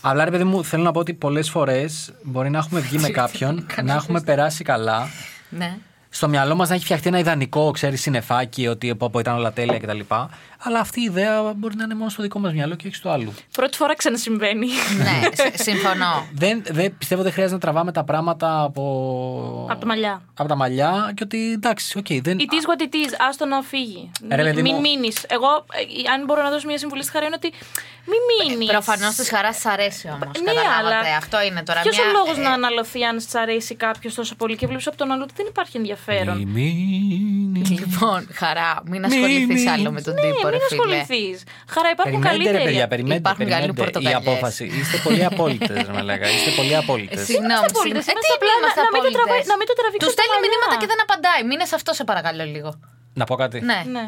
Αλλά 0.00 0.24
ρε 0.24 0.30
παιδί 0.30 0.44
μου, 0.44 0.64
θέλω 0.64 0.82
να 0.82 0.90
πω 0.90 1.00
ότι 1.00 1.14
πολλές 1.14 1.50
φορές 1.50 2.12
μπορεί 2.22 2.50
να 2.50 2.58
έχουμε 2.58 2.80
βγει 2.80 2.98
με 2.98 3.08
κάποιον, 3.20 3.66
να 3.82 3.94
έχουμε 3.94 4.20
περάσει 4.20 4.64
καλά 4.64 5.08
Ναι. 5.48 5.78
Στο 6.14 6.28
μυαλό 6.28 6.54
μας 6.54 6.68
να 6.68 6.74
έχει 6.74 6.84
φτιαχτεί 6.84 7.08
ένα 7.08 7.18
ιδανικό, 7.18 7.70
ξέρεις, 7.70 8.00
συνεφάκι, 8.00 8.66
ότι 8.66 8.94
πω, 8.94 9.10
πω, 9.10 9.18
ήταν 9.18 9.34
όλα 9.34 9.52
τέλεια 9.52 9.78
κτλ. 9.78 10.00
Αλλά 10.66 10.78
αυτή 10.80 11.00
η 11.00 11.02
ιδέα 11.04 11.52
μπορεί 11.56 11.76
να 11.76 11.84
είναι 11.84 11.94
μόνο 11.94 12.10
στο 12.10 12.22
δικό 12.22 12.38
μας 12.38 12.52
μυαλό 12.52 12.74
και 12.74 12.86
όχι 12.86 12.96
στο 12.96 13.10
άλλο. 13.10 13.32
Πρώτη 13.52 13.76
φορά 13.76 13.94
ξανασυμβαίνει. 13.96 14.66
ναι, 14.98 15.20
σ- 15.54 15.62
συμφωνώ. 15.62 16.26
Δεν, 16.34 16.62
δεν, 16.70 16.96
πιστεύω 16.98 17.22
δεν 17.22 17.32
χρειάζεται 17.32 17.54
να 17.54 17.60
τραβάμε 17.60 17.92
τα 17.92 18.04
πράγματα 18.04 18.62
από. 18.62 18.82
Από 19.70 19.80
τα 19.80 19.86
μαλλιά. 19.86 20.22
Από 20.34 20.48
τα 20.48 20.54
μαλλιά 20.56 21.12
και 21.14 21.22
ότι 21.24 21.52
εντάξει, 21.52 21.98
οκ, 21.98 22.06
δεν. 22.22 22.36
It 22.38 22.42
is 22.42 22.64
what 22.70 22.82
it 22.82 22.94
is, 22.94 23.12
άστο 23.28 23.46
να 23.46 23.62
φύγει. 23.62 24.10
Ρε, 24.30 24.42
παιδί 24.42 24.62
μην 24.62 24.74
μου. 24.74 24.80
μείνεις. 24.80 25.24
Εγώ, 25.28 25.46
ε, 26.06 26.10
αν 26.14 26.24
μπορώ 26.24 26.42
να 26.42 26.50
δώσω 26.50 26.66
μια 26.66 26.78
συμβουλή 26.78 27.02
στη 27.02 27.12
Χαρά, 27.12 27.26
είναι 27.26 27.34
ότι 27.42 27.52
μην 28.10 28.48
μείνεις. 28.56 28.70
Προφανώς 28.70 29.14
της 29.14 29.28
Χαράς 29.28 29.56
σ' 29.58 29.70
αρέσει 29.70 30.08
όμως. 30.08 30.40
Ναι, 30.44 30.50
αλλά. 30.78 31.16
Αυτό 31.18 31.42
είναι 31.42 31.62
τώρα. 31.62 31.80
Ποιος 31.80 31.96
μια- 31.96 32.06
ο 32.06 32.10
λόγος 32.12 32.36
ε, 32.38 32.40
να 32.40 32.50
αναλωθεί 32.50 33.04
αν 33.04 33.20
σ' 33.20 33.34
αρέσει 33.34 33.74
κάποιος 33.74 34.14
τόσο 34.14 34.34
πολύ 34.34 34.56
και 34.56 34.66
βλέπεις 34.66 34.86
από 34.86 34.96
τον 34.96 35.10
άλλο 35.10 35.22
ότι 35.22 35.32
δεν 35.36 35.46
υπάρχει 35.48 35.76
ενδιαφέρον; 35.76 36.02
Μη 36.38 36.44
μείνει. 36.56 37.62
Λοιπόν, 37.82 38.20
Χαρά, 38.40 38.70
μην 38.90 39.00
Μη, 39.00 39.06
ασχοληθείς 39.08 39.62
μη. 39.64 39.70
άλλο 39.74 39.90
με 39.96 40.00
τον 40.06 40.14
Ναι, 40.14 40.20
τύπο, 40.24 40.46
ρε 40.54 40.58
μην 40.60 40.66
φίλε. 40.68 40.80
ασχοληθείς. 40.80 41.36
Χαρά, 41.74 41.88
υπάρχουν 41.96 42.20
Περιμένετε, 42.20 42.38
ρε 42.38 42.44
καλύτεροι. 42.50 42.64
παιδιά, 42.68 42.84
περιμένετε. 42.92 43.20
Υπάρχουν 43.24 43.42
περιμένετε 43.44 43.72
καλοί 43.72 43.78
η 43.78 43.80
πορτοκαλιές. 43.82 44.20
απόφαση. 44.22 44.64
Είστε 44.78 44.96
πολύ 45.06 45.24
απόλυτες, 45.32 45.84
με 45.96 46.02
λέγα. 46.08 46.26
Είστε 46.36 46.50
πολύ 46.58 46.74
απόλυτες. 46.82 47.24
Συγγνώμη, 47.28 47.52
Είμαστε 47.54 47.70
απόλυτες, 47.74 48.04
συγγνώμη. 48.04 48.04
Ε, 48.04 48.04
είμαστε 48.04 48.12
τι 48.24 48.28
απλά 48.38 48.52
να- 48.54 48.60
είμαστε 48.60 48.80
να 48.84 48.88
μην 48.88 48.92
το 48.94 48.98
απόλυτες; 49.00 49.18
τραβάει- 49.20 49.46
να 49.52 49.56
μην 49.60 49.66
το 49.70 49.74
τραβήξει 49.80 50.02
Τους 50.04 50.12
από 50.14 50.18
τα 50.18 50.24
στέλνει 50.24 50.34
μαλλιά. 50.36 50.50
μηνύματα 50.52 50.74
και 50.80 50.88
δεν 50.92 50.98
απαντάει. 51.06 51.40
Μείνε 51.48 51.64
σε 51.70 51.74
αυτό, 51.78 51.90
σε 51.98 52.04
παρακαλώ 52.10 52.44
λίγο. 52.54 52.70
Να 53.20 53.24
πω 53.28 53.34
κάτι. 53.42 53.56
Ναι. 53.70 53.78
Ναι. 53.96 54.04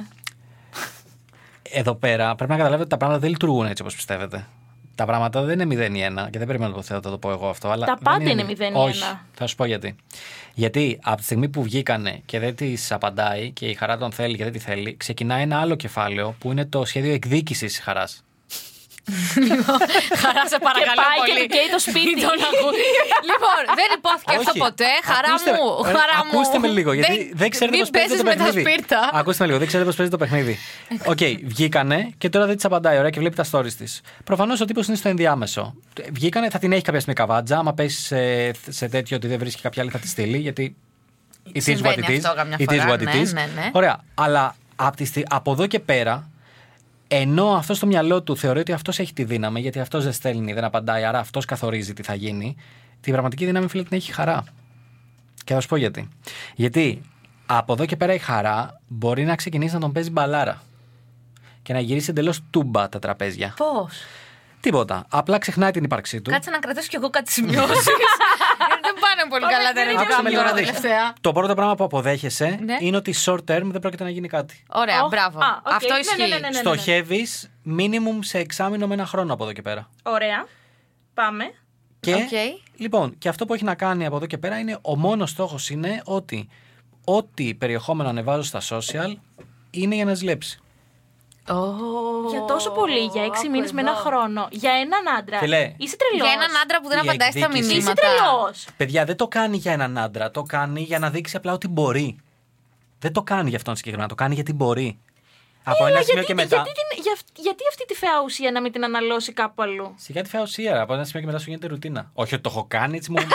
Εδώ 1.81 1.94
πέρα 2.04 2.26
πρέπει 2.38 2.50
να 2.54 2.56
καταλάβετε 2.60 2.87
ότι 2.88 2.94
τα 2.94 3.00
πράγματα 3.02 3.20
δεν 3.25 3.31
λειτουργούν 3.34 3.66
έτσι 3.72 3.82
όπως 3.84 3.94
πιστεύετε. 4.00 4.38
Τα 4.96 5.04
πράγματα 5.04 5.43
δεν 5.43 5.60
είναι 5.60 5.87
0 5.88 5.94
ή 5.94 6.00
1 6.19 6.31
και 6.31 6.38
δεν 6.38 6.46
περιμένω 6.46 6.72
το 6.72 6.82
θα 6.82 7.00
το 7.00 7.19
πω 7.19 7.31
εγώ 7.31 7.48
αυτό. 7.48 7.69
Αλλά 7.69 7.87
Τα 7.87 7.94
δεν 7.94 8.02
πάντα 8.02 8.31
είναι 8.31 8.44
0 8.48 8.48
ή 8.48 8.70
Όχι, 8.72 9.02
1. 9.14 9.19
θα 9.34 9.46
σου 9.46 9.54
πω 9.56 9.64
γιατί. 9.64 9.96
Γιατί 10.54 10.98
από 11.02 11.16
τη 11.16 11.22
στιγμή 11.22 11.48
που 11.48 11.62
βγήκανε 11.62 12.22
και 12.26 12.38
δεν 12.38 12.54
τη 12.54 12.75
απαντάει 12.90 13.50
και 13.50 13.66
η 13.66 13.75
χαρά 13.75 13.98
τον 13.98 14.12
θέλει 14.12 14.37
και 14.37 14.44
δεν 14.44 14.52
τη 14.52 14.58
θέλει, 14.58 14.96
ξεκινάει 14.96 15.43
ένα 15.43 15.60
άλλο 15.60 15.75
κεφάλαιο 15.75 16.34
που 16.38 16.50
είναι 16.50 16.64
το 16.64 16.84
σχέδιο 16.84 17.12
εκδίκησης 17.12 17.75
τη 17.76 17.82
χαράς. 17.82 18.25
Χαρά, 20.22 20.42
σε 20.52 20.58
παρακαλώ 20.66 21.00
πάει 21.08 21.18
και 21.28 21.32
πολύ. 21.32 21.40
του 21.42 21.48
καίει 21.54 21.68
το 21.76 21.80
σπίτι. 21.86 22.06
Μην 22.08 22.16
τον 22.26 22.38
ακού- 22.50 22.76
λοιπόν, 23.30 23.58
δεν 23.80 23.88
ειπώθηκε 23.98 24.32
αυτό 24.40 24.52
Όχι. 24.54 24.60
ποτέ. 24.66 24.90
Χαρά 25.10 25.28
Ακούστε 25.32 25.50
με. 25.54 25.56
μου. 25.58 25.68
Ε, 25.88 25.92
Χαρά 25.98 26.16
μου. 26.24 26.30
Ακούστε 26.32 26.58
με 26.64 26.68
λίγο, 26.76 26.90
γιατί 26.98 27.16
δεν, 27.40 27.48
ξέρετε 27.54 27.74
μην 27.76 27.80
πώς 27.84 27.90
παίζεται 27.96 28.12
παίζεις 28.12 28.18
το 28.22 28.24
με 28.30 28.34
τα 28.36 28.44
παιχνίδι. 28.44 28.62
σπίρτα. 28.70 29.00
Ακούστε 29.20 29.40
με 29.42 29.46
λίγο, 29.48 29.58
δεν 29.62 29.68
ξέρετε 29.70 29.88
πώς 29.88 29.96
παίζει 29.98 30.12
το 30.16 30.20
παιχνίδι. 30.22 30.54
Οκ, 31.12 31.22
βγήκανε 31.52 31.98
και 32.18 32.28
τώρα 32.34 32.44
δεν 32.50 32.56
της 32.58 32.62
απαντάει. 32.66 32.96
Ωραία, 33.00 33.10
και 33.14 33.20
βλέπει 33.22 33.36
τα 33.40 33.44
stories 33.52 33.72
της. 33.80 33.90
Προφανώς 34.24 34.60
ο 34.60 34.64
τύπος 34.68 34.84
είναι 34.88 34.96
στο 35.02 35.08
ενδιάμεσο. 35.14 35.74
Βγήκανε, 36.12 36.50
θα 36.50 36.58
την 36.58 36.72
έχει 36.72 36.82
κάποια 36.82 37.00
στιγμή 37.00 37.18
καβάτζα. 37.20 37.56
Άμα 37.58 37.72
πέσει 37.78 38.00
σε, 38.00 38.20
σε 38.72 38.88
τέτοιο 38.88 39.16
ότι 39.16 39.26
δεν 39.26 39.38
βρίσκει 39.38 39.60
κάποια 39.62 39.82
άλλη, 39.82 39.90
θα 39.90 39.98
τη 39.98 40.08
στείλει. 40.08 40.38
Γιατί. 40.38 40.76
It 41.46 41.48
is 41.48 41.58
what 41.58 41.62
Συμβαίνει 41.62 42.04
it 42.08 42.10
is. 42.10 42.16
αυτό 42.16 42.34
καμιά 42.36 42.56
It 42.58 42.62
is 42.62 42.64
φορά, 42.80 42.86
what 42.88 42.98
it 43.00 43.02
ναι, 43.04 43.12
is. 43.22 43.32
ναι, 43.32 43.48
ναι. 43.54 43.70
Ωραία. 43.72 44.00
Αλλά 44.14 44.56
από, 44.76 44.96
τη 44.96 45.04
στι- 45.04 45.26
από 45.30 45.52
εδώ 45.52 45.66
και 45.66 45.78
πέρα, 45.78 46.30
ενώ 47.08 47.46
αυτό 47.46 47.74
στο 47.74 47.86
μυαλό 47.86 48.22
του 48.22 48.36
θεωρεί 48.36 48.58
ότι 48.58 48.72
αυτός 48.72 48.98
έχει 48.98 49.12
τη 49.12 49.24
δύναμη, 49.24 49.60
γιατί 49.60 49.80
αυτός 49.80 50.04
δεν 50.04 50.12
στέλνει, 50.12 50.52
δεν 50.52 50.64
απαντάει, 50.64 51.04
άρα 51.04 51.18
αυτός 51.18 51.44
καθορίζει 51.44 51.92
τι 51.92 52.02
θα 52.02 52.14
γίνει, 52.14 52.56
την 53.00 53.12
πραγματική 53.12 53.44
δύναμη, 53.44 53.68
φίλε, 53.68 53.82
την 53.82 53.96
έχει 53.96 54.10
η 54.10 54.14
χαρά. 54.14 54.44
Και 55.44 55.54
θα 55.54 55.60
σου 55.60 55.68
πω 55.68 55.76
γιατί. 55.76 56.08
Γιατί 56.54 57.00
από 57.46 57.72
εδώ 57.72 57.86
και 57.86 57.96
πέρα 57.96 58.14
η 58.14 58.18
χαρά 58.18 58.80
μπορεί 58.86 59.24
να 59.24 59.36
ξεκινήσει 59.36 59.74
να 59.74 59.80
τον 59.80 59.92
παίζει 59.92 60.10
μπαλάρα. 60.10 60.62
Και 61.62 61.72
να 61.72 61.80
γυρίσει 61.80 62.10
εντελώς 62.10 62.40
τούμπα 62.50 62.88
τα 62.88 62.98
τραπέζια. 62.98 63.54
Πώς; 63.56 63.92
Τίποτα. 64.66 65.06
Απλά 65.11 65.38
ξεχνάει 65.38 65.70
την 65.70 65.85
ύπαρξή 65.85 66.20
του. 66.20 66.30
Κάτσε 66.30 66.50
να 66.50 66.58
κρατήσω 66.58 66.88
κι 66.88 66.96
εγώ 66.96 67.11
κάτι 67.11 67.32
σημειώσεις. 67.32 67.85
δεν 68.85 68.94
πάνε 69.00 69.23
πολύ 69.28 69.42
καλά 69.44 69.66
τα 69.66 69.73
δεν 69.73 69.85
ρεύματα 69.85 70.02
Άκουσε 70.06 70.23
με 70.23 70.28
λίγο 70.30 70.42
να 70.42 70.52
δεις. 70.52 70.66
τελευταία. 70.66 71.12
Το 71.20 71.32
πρώτο 71.32 71.54
πράγμα 71.54 71.75
που 71.75 71.85
αποδέχεσαι 71.85 72.58
Ναι. 72.64 72.76
είναι 72.80 72.96
ότι 72.96 73.14
short 73.25 73.38
term 73.49 73.62
δεν 73.64 73.80
πρόκειται 73.80 74.04
να 74.04 74.11
γίνει 74.11 74.28
κάτι. 74.28 74.62
Ωραία, 74.68 75.02
Οχ, 75.02 75.08
μπράβο. 75.08 75.38
α, 75.38 75.61
οκ. 75.66 75.73
Αυτό 75.73 75.92
Ναι, 75.92 75.99
ισχύει. 75.99 76.20
ναι, 76.20 76.26
ναι, 76.26 76.38
ναι, 76.38 76.49
ναι. 76.49 76.54
Στοχεύεις 76.58 77.50
minimum 77.78 78.18
σε 78.20 78.38
εξάμηνο 78.38 78.87
με 78.87 78.94
ένα 78.94 79.06
χρόνο 79.06 79.32
από 79.32 79.42
εδώ 79.44 79.52
και 79.52 79.62
πέρα. 79.62 79.90
Ωραία. 80.02 80.46
Πάμε. 81.14 81.44
Και 82.00 82.14
Οκ. 82.14 82.20
λοιπόν, 82.76 83.18
και 83.18 83.28
αυτό 83.28 83.44
που 83.46 83.54
έχει 83.54 83.64
να 83.64 83.75
κάνει 83.75 84.06
από 84.06 84.16
εδώ 84.16 84.26
και 84.26 84.38
πέρα 84.38 84.58
είναι 84.58 84.78
ο 84.82 84.96
μόνος 84.96 85.30
στόχος 85.30 85.70
είναι 85.70 86.00
ότι 86.04 86.49
ό,τι 87.04 87.54
περιεχόμενο 87.54 88.08
ανεβάζω 88.08 88.42
στα 88.42 88.61
social 88.68 89.12
είναι 89.70 89.94
για 89.94 90.04
να 90.04 90.14
ζηλέψει. 90.14 90.61
Ω, 91.48 92.28
Για 92.30 92.44
τόσο 92.44 92.70
πολύ, 92.70 92.98
για 93.04 93.24
έξι 93.24 93.40
άκου 93.44 93.50
μήνες 93.50 93.72
με 93.72 93.80
εδώ. 93.80 93.90
ένα 93.90 93.98
χρόνο. 94.00 94.48
Για 94.50 94.72
έναν 94.72 95.16
άντρα. 95.18 95.38
Φίλε. 95.38 95.73
Είσαι 95.76 95.96
τρελός. 95.96 96.26
Για 96.26 96.32
έναν 96.32 96.56
άντρα 96.62 96.80
που 96.80 96.88
δεν 96.88 96.98
Η 96.98 97.00
απαντάει 97.00 97.30
στα 97.30 97.38
εκδίκηση. 97.38 97.66
Είσαι 97.68 97.76
μηνύματα. 97.76 98.02
τρελός. 98.02 98.66
Παιδιά, 98.76 99.04
δεν 99.04 99.16
το 99.16 99.28
κάνει 99.28 99.56
για 99.56 99.72
έναν 99.72 99.98
άντρα. 99.98 100.30
Το 100.30 100.42
κάνει 100.42 100.80
για 100.80 100.98
να 100.98 101.10
δείξει 101.10 101.36
απλά 101.36 101.52
ότι 101.52 101.68
μπορεί. 101.68 102.16
Δεν 102.98 103.12
το 103.12 103.22
κάνει 103.22 103.48
για 103.48 103.58
αυτόν 103.58 103.76
συγκεκριμένα. 103.76 104.08
Το 104.08 104.14
κάνει 104.14 104.34
γιατί 104.34 104.52
μπορεί. 104.52 104.98
Από 105.68 105.86
ένα 105.86 106.00
σημείο 106.02 106.12
γιατί, 106.12 106.26
και 106.26 106.34
μετά. 106.34 106.56
Γιατί, 106.56 106.70
την- 106.72 107.02
για, 107.02 107.12
αυ- 107.12 107.38
γιατί 107.38 107.62
αυτή 107.68 107.84
τη 107.86 107.94
φαιά 107.94 108.20
ουσία 108.24 108.50
να 108.50 108.60
μην 108.60 108.72
την 108.72 108.84
αναλώσει 108.84 109.32
κάπου 109.32 109.62
αλλού; 109.62 109.94
Σιγά 109.98 110.22
τη 110.22 110.28
φαία 110.28 110.42
ουσία. 110.42 110.80
Από 110.80 110.94
ένα 110.94 111.04
σημείο 111.04 111.20
και 111.20 111.26
μετά 111.26 111.38
σου 111.38 111.44
γίνεται 111.48 111.66
ρουτίνα. 111.66 112.10
Όχι 112.14 112.34
ότι 112.34 112.42
το 112.42 112.50
έχω 112.52 112.64
κάνει, 112.68 112.96
έτσι 112.96 113.10
μου. 113.10 113.16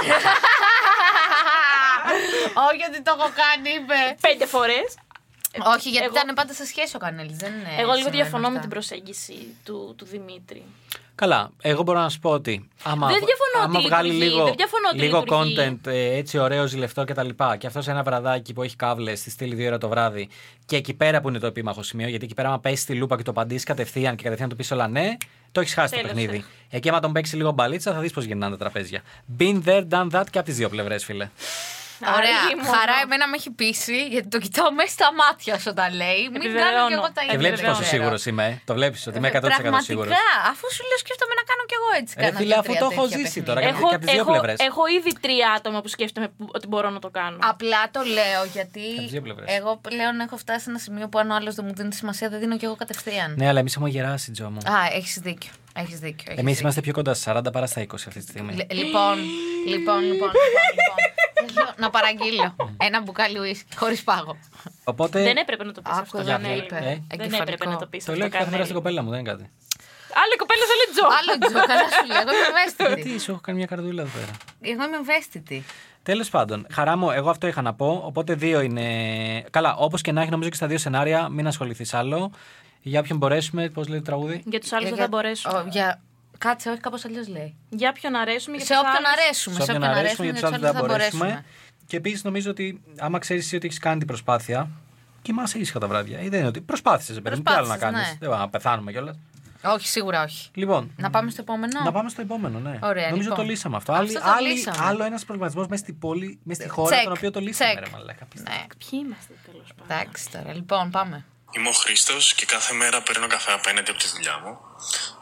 Όχι, 2.69 2.81
ότι 2.89 3.01
το 3.01 3.15
έχω 3.19 3.29
κάνει, 3.43 3.69
είπε. 3.69 3.99
Πέντε 4.21 4.45
φορές. 4.45 4.95
Όχι, 5.75 5.89
γιατί 5.89 6.05
εγώ- 6.05 6.15
ήταν 6.23 6.35
πάντα 6.35 6.53
σε 6.53 6.65
σχέση 6.65 6.95
ο 6.95 6.99
Κανέλης. 6.99 7.37
Δεν 7.37 7.51
είναι. 7.53 7.67
Εγώ 7.69 7.79
λίγο 7.79 7.93
συμβαίνουν 7.93 8.11
διαφωνώ 8.15 8.41
με 8.41 8.47
αυτά. 8.47 8.59
την 8.59 8.69
προσέγγιση 8.69 9.55
του, 9.65 9.93
του 9.97 10.05
Δημήτρη. 10.05 10.63
Καλά, 11.15 11.51
εγώ 11.61 11.83
μπορώ 11.83 11.99
να 11.99 12.09
σου 12.09 12.19
πω 12.19 12.29
ότι 12.29 12.69
άμα, 12.83 13.07
Δεν 13.07 13.17
διαφωνώ 13.17 13.65
άμα 13.65 13.77
ότι 13.79 13.87
βγάλει 13.87 14.11
λειτουργεί, 14.11 14.31
λίγο, 14.33 14.43
δεν 14.45 14.53
διαφωνώ 14.57 14.87
ότι 14.91 14.97
λίγο 15.01 15.19
λειτουργεί. 15.19 15.55
content 15.85 15.91
ε, 15.91 16.17
έτσι 16.17 16.37
ωραίο, 16.37 16.65
ζηλευτό 16.67 17.03
κτλ. 17.03 17.27
Και, 17.27 17.57
και 17.57 17.67
αυτός 17.67 17.83
σε 17.83 17.91
ένα 17.91 18.03
βραδάκι 18.03 18.53
που 18.53 18.63
έχει 18.63 18.75
κάβλες 18.75 19.19
στη 19.19 19.29
στήλη 19.29 19.55
δύο 19.55 19.67
ώρα 19.67 19.77
το 19.77 19.87
βράδυ 19.89 20.29
και 20.65 20.75
εκεί 20.75 20.93
πέρα 20.93 21.21
που 21.21 21.29
είναι 21.29 21.39
το 21.39 21.45
επίμαχο 21.47 21.83
σημείο, 21.83 22.07
γιατί 22.07 22.25
εκεί 22.25 22.33
πέρα, 22.33 22.47
άμα 22.47 22.59
πέσει 22.59 22.85
τη 22.85 22.93
λούπα 22.95 23.17
και 23.17 23.23
το 23.23 23.31
απαντήσεις 23.31 23.63
κατευθείαν 23.63 24.15
και 24.15 24.23
κατευθείαν 24.23 24.49
το 24.49 24.55
πεις 24.55 24.71
όλα 24.71 24.87
ναι, 24.87 25.17
το 25.51 25.59
έχεις 25.59 25.73
χάσει 25.73 25.93
το 25.93 25.95
Τέλος, 26.01 26.11
παιχνίδι. 26.13 26.45
ε. 26.69 26.75
Εκεί, 26.77 26.89
άμα 26.89 26.99
τον 26.99 27.11
παίξει 27.11 27.35
λίγο 27.35 27.51
μπαλίτσα, 27.51 27.93
θα 27.93 27.99
δεις 27.99 28.11
πώς 28.13 28.23
γυρνάνε 28.23 28.51
τα 28.51 28.57
τραπέζια. 28.57 29.01
Been 29.39 29.61
there, 29.65 29.87
done 29.89 30.07
that 30.11 30.23
και 30.29 30.37
από 30.37 30.43
τις 30.47 30.55
δύο 30.55 30.69
πλευρές, 30.69 31.03
φίλε. 31.05 31.29
Ωραία. 32.17 32.39
Αλίμονο. 32.45 32.71
Χαρά 32.75 32.95
εμένα 33.05 33.25
με 33.31 33.35
έχει 33.39 33.51
πείσει 33.59 33.97
γιατί 34.13 34.27
το 34.35 34.39
κοιτάω 34.45 34.69
μέσα 34.79 34.91
στα 34.97 35.07
μάτια 35.21 35.53
σου 35.61 35.69
όταν 35.75 35.89
λέει. 36.01 36.21
Μην 36.31 36.39
κάνω 36.41 36.45
Επιβεβαιώνω. 36.47 36.87
κι 36.91 36.97
εγώ 36.99 37.09
τα 37.17 37.21
Ε, 37.21 37.25
ίδια. 37.25 37.37
βλέπεις 37.41 37.59
πόσο 37.67 37.73
Βέβαια. 37.81 37.93
σίγουρος 37.95 38.21
είμαι. 38.29 38.45
ε. 38.51 38.53
Το 38.69 38.73
βλέπεις 38.79 38.99
ότι 39.07 39.17
είμαι 39.17 39.27
100% 39.27 39.31
Πραγματικά, 39.31 39.81
σίγουρος. 39.89 40.11
αφού 40.51 40.65
σου 40.75 40.83
λέω 40.89 40.97
σκέφτομαι 41.03 41.33
να 41.39 41.43
κάνω 41.49 41.63
κι 41.69 41.75
εγώ 41.79 41.89
έτσι. 41.99 42.13
Ρε 42.17 42.25
κάνα 42.25 42.37
φίλε, 42.39 42.49
δύο, 42.53 42.59
αφού 42.61 42.71
τρία 42.71 42.81
το 42.83 42.87
έχω 42.93 43.03
τέτοια 43.03 43.17
ζήσει 43.17 43.39
παιχνίδια. 43.39 43.49
τώρα. 43.49 43.59
Έχω, 43.71 43.85
και 43.89 43.95
από 43.97 44.03
τις 44.05 44.13
δύο 44.13 44.21
έχω, 44.23 44.31
πλευρές. 44.33 44.57
έχω 44.69 44.81
ήδη 44.97 45.11
τρία 45.25 45.47
άτομα 45.57 45.77
που 45.83 45.89
σκέφτομαι 45.95 46.27
που- 46.37 46.49
ότι 46.57 46.65
μπορώ 46.71 46.89
να 46.97 46.99
το 47.05 47.09
κάνω. 47.19 47.37
Απλά 47.53 47.81
το 47.95 48.01
λέω 48.17 48.41
γιατί 48.57 48.85
Από 48.93 49.01
τις 49.05 49.11
δύο 49.15 49.23
πλευρές. 49.27 49.47
εγώ 49.57 49.71
πλέον 49.87 50.13
έχω 50.25 50.35
φτάσει 50.43 50.63
σε 50.65 50.69
ένα 50.73 50.79
σημείο 50.85 51.05
που 51.11 51.17
αν 51.21 51.27
ο 51.31 51.35
άλλος 51.39 51.53
δεν 51.57 51.63
μου 51.67 51.73
δίνει 51.79 51.93
σημασία, 52.01 52.25
δεν 52.33 52.39
δίνω 52.43 52.55
κι 52.61 52.65
εγώ 52.69 52.75
κατευθείαν. 52.83 53.29
Ναι, 53.37 53.47
αλλά 53.49 53.59
εμείς 53.63 53.73
έχουμε 53.75 53.89
γεράσει, 53.95 54.27
Τζο 54.35 54.47
μου. 54.53 54.59
Α, 54.73 54.75
έχεις 54.99 55.15
δίκιο. 55.27 55.51
Έχεις 55.75 55.99
δίκιο. 55.99 56.25
έχεις 56.27 56.39
Εμείς 56.41 56.43
δίκιο. 56.51 56.59
είμαστε 56.61 56.81
πιο 56.81 56.93
κοντά 56.93 57.13
στα 57.13 57.23
40 57.31 57.51
παρά 57.51 57.65
στα 57.65 57.81
20 57.81 58.07
αυτή 58.07 58.19
τη 58.23 58.27
στιγμή. 58.31 58.53
Λ- 58.53 58.73
Λοιπόν, 58.73 59.15
λοιπόν, 59.67 59.99
λοιπόν, 60.01 60.01
λοιπόν, 60.01 60.31
λοιπόν. 60.77 60.97
Θέλω 61.53 61.73
να 61.77 61.89
παραγγείλω 61.89 62.55
ένα 62.77 63.01
μπουκάλι 63.01 63.39
ουίσκι 63.39 63.75
χωρίς 63.77 64.03
πάγο. 64.03 64.37
Οπότε. 64.83 65.23
Δεν 65.23 65.37
έπρεπε 65.37 65.63
να 65.63 65.71
το 65.71 65.81
πεις 65.81 65.91
Άκου 65.93 66.01
αυτό. 66.01 66.17
εδώ 66.17 66.27
Για 66.27 66.37
τι 66.37 66.43
Κανέλη. 66.43 66.63
είπε. 66.63 66.75
Ε, 66.75 66.79
Δεν 66.79 67.03
Εγκεφαλικό. 67.07 67.41
έπρεπε 67.41 67.65
να 67.69 67.77
το 67.77 67.85
πεις 67.87 68.05
Το 68.05 68.11
αυτό. 68.11 68.23
λέω 68.23 68.31
και 68.31 68.37
κάθε 68.37 68.51
μέρα 68.51 68.63
στην 68.63 68.75
Κανέλη. 68.75 68.95
κοπέλα 68.95 69.01
μου, 69.03 69.09
δεν 69.09 69.19
είναι 69.19 69.29
κάτι. 69.31 69.45
Άλλη 70.23 70.35
κοπέλα, 70.41 70.63
άλλη 70.75 70.85
τζο. 70.93 71.05
Άλλο 71.19 71.33
τζο, 71.45 71.59
καλά 71.71 71.87
σου 71.95 72.05
λέω. 72.07 72.21
Εγώ 72.21 72.31
είμαι 72.37 72.47
ευαίσθητη. 72.53 73.01
Τι, 73.13 73.19
σου 73.23 73.31
έχω 73.31 73.39
κάνει 73.41 73.57
μια 73.57 73.67
καρδούλα 73.67 74.01
εδώ 74.01 74.11
πέρα. 74.19 74.31
Εγώ 74.73 74.83
είμαι 74.87 74.97
ευαίσθητη. 74.97 75.63
Τέλος 76.03 76.29
πάντων, 76.29 76.67
χαρά 76.71 76.97
μου, 76.97 77.11
εγώ 77.11 77.29
αυτό 77.29 77.47
είχα 77.47 77.61
να 77.61 77.73
πω. 77.73 78.01
Οπότε 78.05 78.33
δύο 78.33 78.61
είναι. 78.61 78.85
Καλά, 79.49 79.75
όπως 79.75 80.01
και 80.01 80.11
να 80.11 80.21
έχει, 80.21 80.29
νομίζω 80.29 80.49
και 80.49 80.55
στα 80.55 80.67
δύο 80.67 80.77
σενάρια, 80.77 81.29
μην 81.29 81.47
ασχοληθείς 81.47 81.93
άλλο. 81.93 82.31
Για 82.81 82.99
όποιον 82.99 83.17
μπορέσουμε, 83.17 83.69
πώς 83.69 83.87
λέει 83.87 83.97
το 83.97 84.03
τραγούδι; 84.05 84.43
Για 84.45 84.59
τους 84.59 84.71
άλλους 84.71 84.85
δεν 84.85 84.93
Για- 84.93 85.03
θα 85.03 85.09
μπορέσουμε. 85.09 85.57
Ο, 85.57 85.65
για... 85.69 86.01
Κάτσε, 86.43 86.69
όχι, 86.69 86.79
κάπως 86.79 87.05
αλλιώς 87.05 87.27
λέει. 87.27 87.55
Για 87.69 87.91
ποιον 87.91 88.15
αρέσουμε. 88.15 88.55
για 88.57 88.65
Σε 88.65 88.73
τους 88.73 88.81
όποιον 88.81 88.95
άλλους. 89.05 89.09
αρέσουμε. 89.21 89.55
Σε 89.55 89.61
όποιον 89.71 89.83
αρέσουμε, 89.83 90.25
για 90.25 90.33
τους 90.33 90.43
άλλους 90.43 90.57
άλλους 90.57 90.71
δεν 90.71 90.81
θα 90.81 90.87
μπορέσουμε. 90.87 91.45
Και 91.87 91.97
επίσης 91.97 92.23
νομίζω 92.23 92.49
ότι 92.49 92.81
άμα 92.99 93.19
ξέρεις 93.19 93.53
ότι 93.53 93.65
έχεις 93.67 93.79
κάνει 93.79 93.97
την 93.97 94.07
προσπάθεια, 94.07 94.69
κοιμάσαι 95.21 95.57
ήσυχα 95.59 95.79
τα 95.79 95.87
βράδια. 95.87 96.19
Ή 96.21 96.29
δεν 96.29 96.39
είναι 96.39 96.47
ότι 96.47 96.61
προσπάθησες, 96.61 97.21
παιδί 97.21 97.35
μου, 97.35 97.43
τι 97.43 97.51
άλλο 97.53 97.67
να 97.67 97.77
Προσπάθησες, 97.77 97.99
κάνεις. 98.01 98.11
ναι. 98.11 98.17
Δεν 98.19 98.29
πάμε 98.29 98.41
να 98.41 98.49
πεθάνουμε 98.49 98.91
κιόλας. 98.91 99.17
Όχι, 99.63 99.87
σίγουρα 99.87 100.23
όχι. 100.23 100.49
Λοιπόν, 100.53 100.91
Να 100.97 101.09
πάμε 101.09 101.29
στο 101.31 101.41
επόμενο; 101.41 101.81
να 101.83 101.91
πάμε 101.91 102.09
στο 102.09 102.21
επόμενο, 102.21 102.59
ναι. 102.59 102.79
Ωραία, 102.81 103.09
νομίζω 103.09 103.29
λοιπόν. 103.29 103.45
το 103.45 103.51
λύσαμε 103.51 103.75
αυτό. 103.75 103.91
Αυτό 103.91 104.03
Άλλη- 104.03 104.13
το 104.13 104.21
άλλη- 104.37 104.47
λύσαμε. 104.53 104.77
άλλο 104.81 105.03
ένας 105.03 105.23
προβληματισμός 105.25 105.67
μέσα 105.67 105.81
στην 105.83 105.99
πόλη, 105.99 106.39
μέσα 106.43 106.61
στη 106.61 106.69
χώρα, 106.69 106.89
Τσεκ, 106.91 107.03
τον 107.03 107.13
οποίο 107.17 107.31
το 107.31 107.39
λύσαμε. 107.39 107.73
τσεκ. 107.73 107.85
Ρε, 107.85 107.91
μαλάκα. 107.91 108.27
Ναι, 108.35 108.65
Ποιοι 108.77 108.99
είμαστε 109.03 109.33
τέλος 109.51 109.67
πάντων. 109.77 109.97
εντάξει 109.97 110.29
τώρα. 110.31 110.53
Λοιπόν, 110.53 110.89
πάμε. 110.89 111.25
Είμαι 111.57 111.67
ο 111.69 111.71
Χρήστος 111.71 112.33
και 112.33 112.45
κάθε 112.45 112.73
μέρα 112.73 113.01
παίρνω 113.01 113.27
καφέ 113.27 113.51
απέναντι 113.51 113.89
από 113.91 113.99
τη 113.99 114.07
δουλειά 114.15 114.35
μου. 114.43 114.57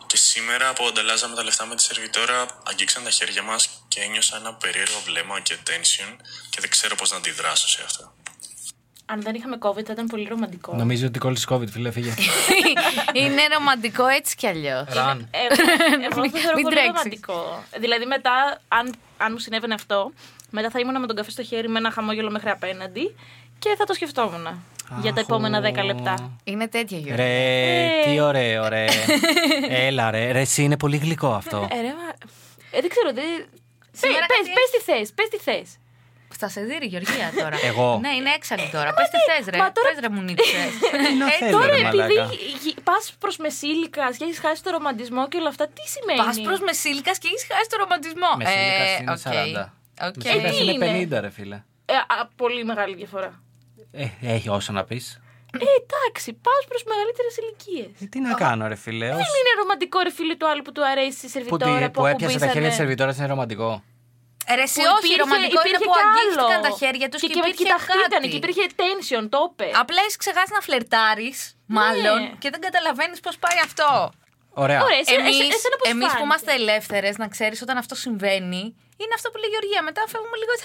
Και 0.09 0.17
σήμερα 0.17 0.73
που 0.73 0.85
ανταλλάζαμε 0.87 1.35
τα 1.35 1.43
λεφτά 1.43 1.65
με 1.65 1.75
τη 1.75 1.81
σερβιτόρα, 1.81 2.45
αγγίξαν 2.69 3.03
τα 3.03 3.09
χέρια 3.09 3.43
μα 3.43 3.55
και 3.87 3.99
ένιωσα 4.01 4.37
ένα 4.37 4.53
περίεργο 4.53 4.99
βλέμμα 5.05 5.39
και 5.39 5.55
tension 5.67 6.11
και 6.49 6.57
δεν 6.61 6.69
ξέρω 6.69 6.95
πώ 6.95 7.05
να 7.09 7.17
αντιδράσω 7.17 7.67
σε 7.67 7.81
αυτό. 7.85 8.13
Αν 9.05 9.21
δεν 9.21 9.35
είχαμε 9.35 9.57
COVID 9.61 9.83
θα 9.85 9.93
ήταν 9.93 10.07
πολύ 10.07 10.27
ρομαντικό. 10.29 10.75
Νομίζω 10.75 11.07
ότι 11.07 11.19
κόλλησε 11.19 11.45
COVID, 11.49 11.69
φίλε, 11.69 11.91
φύγε. 11.91 12.13
Είναι 13.13 13.41
ρομαντικό 13.53 14.05
έτσι 14.07 14.35
κι 14.35 14.47
αλλιώ. 14.47 14.85
Ραν. 14.89 15.29
Εγώ, 15.31 16.21
εγώ 16.21 16.21
το 16.21 16.37
θεωρώ 16.37 16.55
Μην 16.55 16.63
πολύ 16.63 16.75
τρέξεις. 16.75 16.93
ρομαντικό. 16.93 17.63
Δηλαδή 17.79 18.05
μετά, 18.05 18.61
αν, 18.67 18.95
αν 19.17 19.31
μου 19.31 19.39
συνέβαινε 19.39 19.73
αυτό, 19.73 20.11
μετά 20.49 20.69
θα 20.69 20.79
ήμουν 20.79 20.99
με 20.99 21.07
τον 21.07 21.15
καφέ 21.15 21.31
στο 21.31 21.43
χέρι 21.43 21.69
με 21.69 21.77
ένα 21.79 21.91
χαμόγελο 21.91 22.31
μέχρι 22.31 22.49
απέναντι 22.49 23.15
και 23.59 23.75
θα 23.77 23.85
το 23.85 23.93
σκεφτόμουν 23.93 24.63
για 25.01 25.13
τα 25.13 25.19
επόμενα 25.19 25.59
10 25.59 25.83
λεπτά. 25.85 26.37
Είναι 26.43 26.67
τέτοια 26.67 26.97
Γιώργο. 26.97 27.23
Ρε, 27.23 27.89
τι 28.05 28.19
ωραίο, 28.19 28.67
ρε. 28.67 28.85
Έλα, 29.87 30.11
ρε. 30.11 30.31
Ρε, 30.31 30.39
εσύ 30.39 30.63
είναι 30.63 30.77
πολύ 30.77 30.97
γλυκό 30.97 31.33
αυτό. 31.33 31.67
Ε, 31.71 31.81
ρε, 31.81 31.87
μα... 31.87 32.07
ε, 32.71 32.81
δεν 32.81 32.89
ξέρω, 32.89 33.13
δεν... 33.13 33.45
Σήμερα 33.91 34.25
πες, 34.25 34.37
κάτι- 34.37 34.49
πες 34.53 34.69
τι 34.71 34.79
θες, 34.91 35.11
πες 35.13 35.27
τι 35.29 35.37
θες. 35.37 35.77
Θα 36.41 36.49
σε 36.49 36.61
δει 36.61 36.77
η 36.81 36.85
Γεωργία 36.85 37.31
τώρα. 37.39 37.57
Εγώ. 37.63 37.97
Ναι, 38.01 38.09
είναι 38.09 38.29
έξαλλη 38.35 38.69
τώρα. 38.71 38.93
Πες 38.93 39.09
τι 39.09 39.17
θες, 39.31 39.45
ρε. 39.53 39.57
μα 39.57 39.71
τώρα- 39.71 39.89
Πες, 39.89 39.99
ρε 39.99 40.09
με 40.09 40.21
έπνιξες. 40.21 40.53
Τι 41.07 41.13
να 41.15 41.25
Ε, 41.25 41.29
θέλω, 41.39 41.51
Τώρα 41.51 41.65
ρε, 41.65 41.73
επειδή 41.75 41.97
μαλάκα. 41.97 42.29
πας 42.83 43.13
προς 43.19 43.37
μεσήλικας 43.37 44.17
και 44.17 44.23
έχεις 44.23 44.39
χάσει 44.39 44.63
το 44.63 44.69
ρομαντισμό 44.69 45.27
και 45.27 45.37
όλα 45.37 45.47
αυτά, 45.49 45.67
τι 45.67 45.81
σημαίνει; 45.95 46.19
Πας 46.25 46.41
προς 46.41 46.59
μεσήλικας 46.59 47.17
και 47.17 47.27
έχεις 47.31 47.47
χάσει 47.51 47.69
το 47.69 47.77
ρομαντισμό. 47.83 48.29
Μεσήλικας 48.37 48.89
Ε, 48.89 48.97
είναι 49.01 49.11
οκ. 49.11 49.19
40. 49.19 50.07
Οκ. 50.07 50.15
Μεσήλικας 50.15 50.55
τι 50.57 50.63
είναι 50.63 50.85
είναι; 50.97 51.17
50, 51.17 51.21
ρε, 51.21 51.29
φίλε. 51.29 51.55
Ε, 51.85 51.93
α, 51.95 52.27
πολύ 52.35 52.63
μεγάλη 52.65 52.95
διαφορά. 52.95 53.41
Ε, 53.91 54.05
έχει 54.21 54.49
όσο 54.49 54.71
να 54.71 54.83
πεις. 54.83 55.19
Ε, 55.53 55.57
εντάξει, 55.81 56.33
πας 56.45 56.61
προς 56.67 56.83
μεγαλύτερες 56.91 57.33
ηλικίες. 57.41 58.09
τι 58.11 58.19
να 58.19 58.33
κάνω, 58.43 58.67
ρε, 58.67 58.75
φίλε. 58.75 59.05
ως- 59.09 59.15
Δεν 59.23 59.31
είναι 59.39 59.53
ρομαντικό 59.61 59.97
ρε 59.99 60.11
φίλε 60.11 60.35
του 60.35 60.47
άλλου 60.49 60.61
που 60.61 60.71
του 60.71 60.83
αρέσει 60.93 61.19
η 61.25 61.29
Που, 61.29 61.35
σερβιτόρα 61.35 61.79
τη- 61.85 61.89
που 61.97 62.05
έπιασε 62.05 62.39
τα 62.39 62.47
χέρια 62.47 62.67
της 62.67 62.77
τη 62.77 62.81
σερβιτόρας 62.81 63.17
είναι 63.17 63.27
ρομαντικό. 63.35 63.71
Ε, 64.51 64.55
Ρε, 64.55 64.61
εσύ 64.69 64.79
Που 64.81 64.85
όχι, 64.97 65.05
υπήρχε- 65.05 65.21
ρομαντικό 65.23 65.59
είναι 65.59 65.69
υπήρχε 65.77 65.85
που 65.85 65.91
κι 65.97 66.01
αγγίχτηκαν 66.05 66.59
άλλο. 66.59 66.65
τα 66.67 66.71
χέρια 66.81 67.07
τους 67.11 67.19
και, 67.21 67.27
και, 67.27 67.33
και, 67.33 67.39
υπήρχε 67.43 67.59
κοιταχτήκανε 67.63 68.15
κάτι. 68.15 68.27
και 68.31 68.37
υπήρχε 68.41 68.63
tension, 68.81 69.23
το 69.33 69.39
είπε. 69.47 69.67
Απλά 69.83 69.99
έχεις 70.05 70.17
ξεχάσει 70.23 70.51
να 70.57 70.61
φλερτάρεις, 70.67 71.37
μάλλον, 71.77 72.19
Ναι. 72.23 72.31
και 72.41 72.49
δεν 72.53 72.61
καταλαβαίνεις 72.67 73.19
πώς 73.25 73.35
πάει 73.43 73.59
αυτό. 73.67 73.89
Ωραία. 74.63 74.79
Ωραία, 74.85 74.99
εσύ, 75.03 75.13
Εμείς, 75.19 75.35
εσένα, 75.39 75.55
εσένα 75.59 75.75
πώς 75.79 75.87
εμείς 75.93 76.05
που 76.05 76.09
φάνηκε; 76.13 76.25
είμαστε 76.27 76.51
ελεύθερες, 76.61 77.13
να 77.23 77.27
ξέρεις 77.35 77.57
όταν 77.65 77.75
αυτό 77.83 77.95
συμβαίνει, 78.05 78.61
είναι 79.01 79.13
αυτό 79.17 79.27
που 79.31 79.37
λέει 79.41 79.49
η 79.49 79.53
Γεωργία. 79.55 79.81
Μετά 79.89 80.01
φεύγουμε 80.13 80.37
λίγο. 80.41 80.53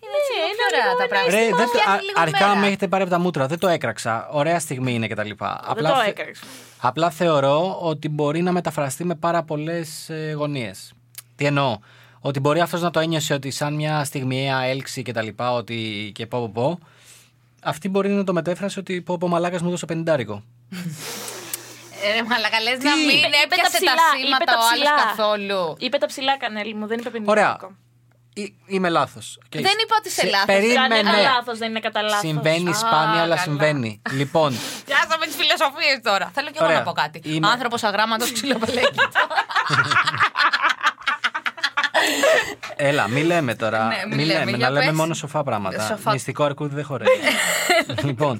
«Χαχα, 0.00 0.06
Είναι 0.06 0.16
έτσι 0.20 0.32
Ναι, 0.34 0.40
λίγο 0.40 0.46
είναι 0.48 0.56
πιο 0.56 0.66
ωραία 0.70 0.84
λίγο 0.84 0.96
τα 0.96 1.04
ένα 1.04 1.12
πράγματα. 1.14 1.36
Ρε, 1.36 1.44
δεν 1.46 1.66
το, 1.66 1.78
Φτιάχνει 1.78 1.92
α- 1.94 2.02
λίγο 2.02 2.20
αρχικά 2.20 2.46
μέρα. 2.48 2.58
με 2.60 2.66
έχετε 2.66 2.88
πάρει 2.88 3.02
από 3.02 3.12
τα 3.12 3.18
μούτρα. 3.18 3.46
Δεν 3.46 3.58
το 3.58 3.68
έκραξα. 3.68 4.28
Ωραία 4.30 4.58
στιγμή 4.60 4.92
είναι 4.94 5.06
κτλ. 5.06 5.30
Απλά, 5.38 5.88
το 5.90 5.96
θε- 5.98 6.08
έκραξα. 6.08 6.44
απλά 6.80 7.10
θεωρώ 7.10 7.78
ότι 7.80 8.08
μπορεί 8.08 8.42
να 8.42 8.52
μεταφραστεί 8.52 9.04
με 9.04 9.14
πάρα 9.14 9.42
πολλές 9.42 10.08
ε, 10.08 10.32
γωνίες. 10.36 10.92
Τι 11.36 11.44
εννοώ; 11.44 11.78
Ότι 12.20 12.40
μπορεί 12.40 12.60
αυτός 12.60 12.80
να 12.82 12.90
το 12.90 13.00
ένιωσε 13.00 13.34
ότι 13.34 13.50
σαν 13.50 13.74
μια 13.74 14.04
στιγμιαία 14.04 14.62
έλξη 14.62 15.02
και 15.02 15.12
τα 15.12 15.22
λοιπά, 15.22 15.52
ότι 15.52 16.10
και 16.14 16.26
πω 16.26 16.38
πω 16.40 16.50
πω. 16.54 16.78
Αυτή 17.62 17.88
μπορεί 17.88 18.08
να 18.08 18.24
το 18.24 18.32
μετέφρασε 18.32 18.78
ότι 18.80 19.00
πω 19.02 19.18
πω 19.18 19.28
μαλάκας 19.28 19.62
μου 19.62 19.70
δώσε 19.70 19.86
πενιντάρικο. 19.86 20.42
Ε, 22.02 22.12
Ρε 22.12 22.22
μαλακα, 22.22 22.60
λες 22.60 22.78
να 22.82 22.92
Τι; 22.92 22.98
μην 23.00 23.08
Είπε- 23.16 23.26
είπε 23.26 23.36
έπιασε 23.44 23.70
τα 23.70 23.76
ψηλά, 23.76 23.92
είπε 23.92 24.26
σήματα 24.26 24.44
τα 24.44 24.52
ο 24.52 24.60
άλλος 24.72 24.72
ψηλά. 24.72 24.94
καθόλου. 25.04 25.76
Είπε 25.78 25.98
τα 25.98 26.06
ψηλά 26.06 26.38
κανέλη 26.38 26.74
μου, 26.74 26.86
δεν 26.86 26.98
είπε 26.98 27.10
πενήντα. 27.10 27.30
Ωραία. 27.30 27.56
Ή- 28.42 28.54
Είμαι 28.66 28.88
λάθος. 28.88 29.38
Δεν 29.50 29.62
είπα 29.62 29.94
ότι 29.98 30.08
είσαι 30.08 30.26
λάθος. 30.26 30.46
Κανένα 30.46 30.88
Περίμενε. 30.88 31.22
λάθος 31.22 31.58
δεν 31.58 31.70
είναι 31.70 31.80
κατά 31.80 32.02
λάθος. 32.02 32.18
Συμβαίνει 32.18 32.70
Α, 32.70 32.74
σπάνια, 32.74 33.20
αλλά 33.22 33.34
καλά. 33.34 33.36
συμβαίνει. 33.36 34.02
λοιπόν, 34.10 34.50
Πιάσαμε 34.86 35.26
τις 35.26 35.36
φιλοσοφίες 35.36 36.00
τώρα. 36.02 36.30
Θέλω 36.34 36.46
και 36.48 36.54
εγώ 36.56 36.64
Ωραία. 36.66 36.78
να 36.78 36.82
πω 36.84 36.92
κάτι. 36.92 37.20
Είμαι- 37.24 37.48
Άνθρωπος 37.48 37.82
αγράμματος 37.82 38.32
ξυλοπελέκητο. 38.32 39.02
Έλα, 42.76 43.08
μη 43.08 43.22
λέμε 43.22 43.54
τώρα. 43.54 43.84
Ναι, 43.86 43.96
μη 44.08 44.14
μη 44.16 44.24
λέμε, 44.24 44.38
λέμε, 44.44 44.56
για 44.56 44.66
να 44.66 44.72
λέμε 44.72 44.86
πες. 44.86 44.94
μόνο 44.94 45.14
σοφά 45.14 45.42
πράγματα. 45.42 45.86
Σοφά. 45.86 46.12
Μυστικό 46.12 46.44
αρκούδι 46.44 46.74
δεν 46.74 46.84
χωράει. 46.84 47.08
λοιπόν, 48.08 48.38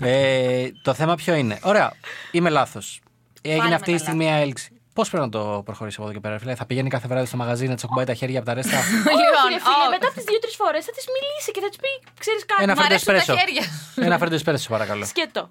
ε, 0.00 0.66
το 0.82 0.94
θέμα 0.94 1.14
ποιο 1.14 1.34
είναι; 1.34 1.58
Ωραία, 1.62 1.92
είμαι 2.30 2.50
λάθος. 2.50 3.00
Έγινε 3.42 3.58
Πάλι 3.62 3.74
αυτή 3.74 3.90
η 3.90 3.92
με 3.92 3.98
τα 3.98 4.04
στιγμή 4.04 4.26
έλξη. 4.32 4.75
Πώς 4.96 5.08
πρέπει 5.10 5.24
να 5.24 5.30
το 5.30 5.62
προχωρήσει 5.64 5.96
από 5.98 6.04
εδώ 6.06 6.14
και 6.16 6.22
πέρα, 6.24 6.38
φίλε; 6.38 6.54
Θα 6.54 6.66
πηγαίνει 6.66 6.88
κάθε 6.88 7.06
βράδυ 7.08 7.26
στο 7.26 7.36
μαγαζί 7.36 7.66
να 7.66 7.74
της 7.74 7.84
ακουμπάει 7.84 8.04
τα 8.04 8.14
χέρια 8.14 8.38
από 8.38 8.46
τα 8.46 8.54
ρέστα; 8.54 8.78
Όχι, 9.12 9.24
Λοιπόν, 9.24 9.46
ρε 9.52 9.58
φίλε, 9.66 9.84
ω, 9.86 9.90
μετά 9.94 10.06
από 10.06 10.16
τις 10.16 10.24
δύο-τρεις 10.30 10.54
φορές 10.60 10.84
θα 10.84 10.92
της 10.96 11.06
μιλήσει 11.14 11.50
και 11.54 11.60
θα 11.64 11.68
της 11.68 11.78
πει: 11.82 11.92
Ξέρεις 12.22 12.44
κάτι. 12.50 12.62
Ένα 12.62 12.72
μ' 12.72 12.76
φρέντο 12.76 12.94
αρέσουν 12.94 13.12
τα 13.12 13.18
εσπρέσο. 13.20 13.40
χέρια. 13.40 13.64
Ένα 14.06 14.16
φρέντο 14.18 14.34
εσπρέσο, 14.34 14.62
σε 14.62 14.68
παρακαλώ. 14.68 15.04
Σκέτο. 15.04 15.42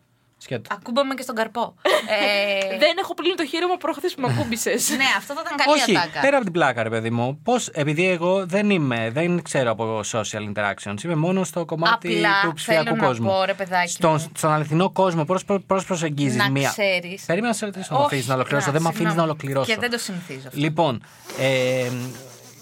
Σκέτο. 0.46 0.76
Ακούμπαμε 0.76 1.14
και 1.14 1.22
στον 1.22 1.36
καρπό. 1.36 1.74
Ε, 2.08 2.78
Δεν 2.78 2.96
έχω 3.00 3.14
πλύνει 3.14 3.36
το 3.36 3.46
χέρι 3.46 3.66
μου 3.66 3.78
προχθές 3.78 4.14
που 4.16 4.22
με 4.22 4.34
ακούμπησες. 4.34 4.90
Ναι, 4.90 5.04
αυτό 5.18 5.34
θα 5.34 5.42
ήταν 5.46 5.58
καλή 5.58 5.82
Όχι, 5.82 5.98
ατάκα. 5.98 6.20
πέρα 6.20 6.36
από 6.36 6.44
την 6.46 6.54
πλάκα, 6.54 6.84
ρε 6.84 6.90
παιδί 6.90 7.10
μου. 7.10 7.40
Πώς, 7.44 7.68
επειδή 7.68 8.08
εγώ 8.10 8.46
δεν 8.46 8.70
είμαι, 8.70 9.10
δεν 9.14 9.42
ξέρω 9.42 9.72
από 9.72 10.00
social 10.12 10.52
interactions. 10.54 11.04
Είμαι 11.04 11.16
μόνο 11.16 11.44
στο 11.44 11.66
κομμάτι 11.66 12.08
Απλά 12.16 12.30
του 12.44 12.54
ψηφιακού 12.54 12.84
θέλω 12.84 12.96
να 12.96 13.06
κόσμου. 13.08 13.28
πω, 13.28 13.44
ρε 13.46 13.54
παιδάκι 13.54 13.92
στον, 13.92 14.12
μου. 14.12 14.32
στον 14.36 14.52
αληθινό 14.52 14.90
κόσμο, 14.90 15.24
πώς 15.26 15.46
πώς 15.68 15.86
προσεγγίζεις 15.86 16.38
Να 16.38 16.50
μία. 16.50 16.70
ξέρεις. 16.70 17.24
Περίμενα 17.26 17.52
να 17.52 17.58
σε 17.58 17.66
ρωτήσω 17.66 17.88
να 17.94 17.98
με 17.98 18.04
Όχι, 18.06 18.14
αφήσεις 18.14 18.30
να 18.30 18.36
ολοκληρώσω. 18.36 18.66
να, 18.68 18.74
δεν 18.74 18.82
με 18.82 18.88
αφήνεις 18.88 19.14
να 19.16 19.22
συγγνώμη. 19.22 19.30
ολοκληρώσω. 19.30 19.74
Και 19.74 19.80
δεν 19.80 19.90
το 19.90 19.98
συνηθίζω. 19.98 20.48
αυτό. 20.48 20.60
Λοιπόν, 20.60 21.04
ε, 21.40 21.90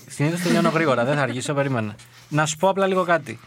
συνήθως 0.10 0.42
τελειώνω 0.42 0.70
γρήγορα, 0.70 1.06
δεν 1.06 1.16
θα 1.16 1.22
αργήσω, 1.22 1.54
περίμενα. 1.54 1.96
Να 2.30 2.46
σου 2.46 2.58
πω 2.58 2.70
απλά 2.70 2.88
λίγο 2.88 3.04
κάτι. 3.04 3.40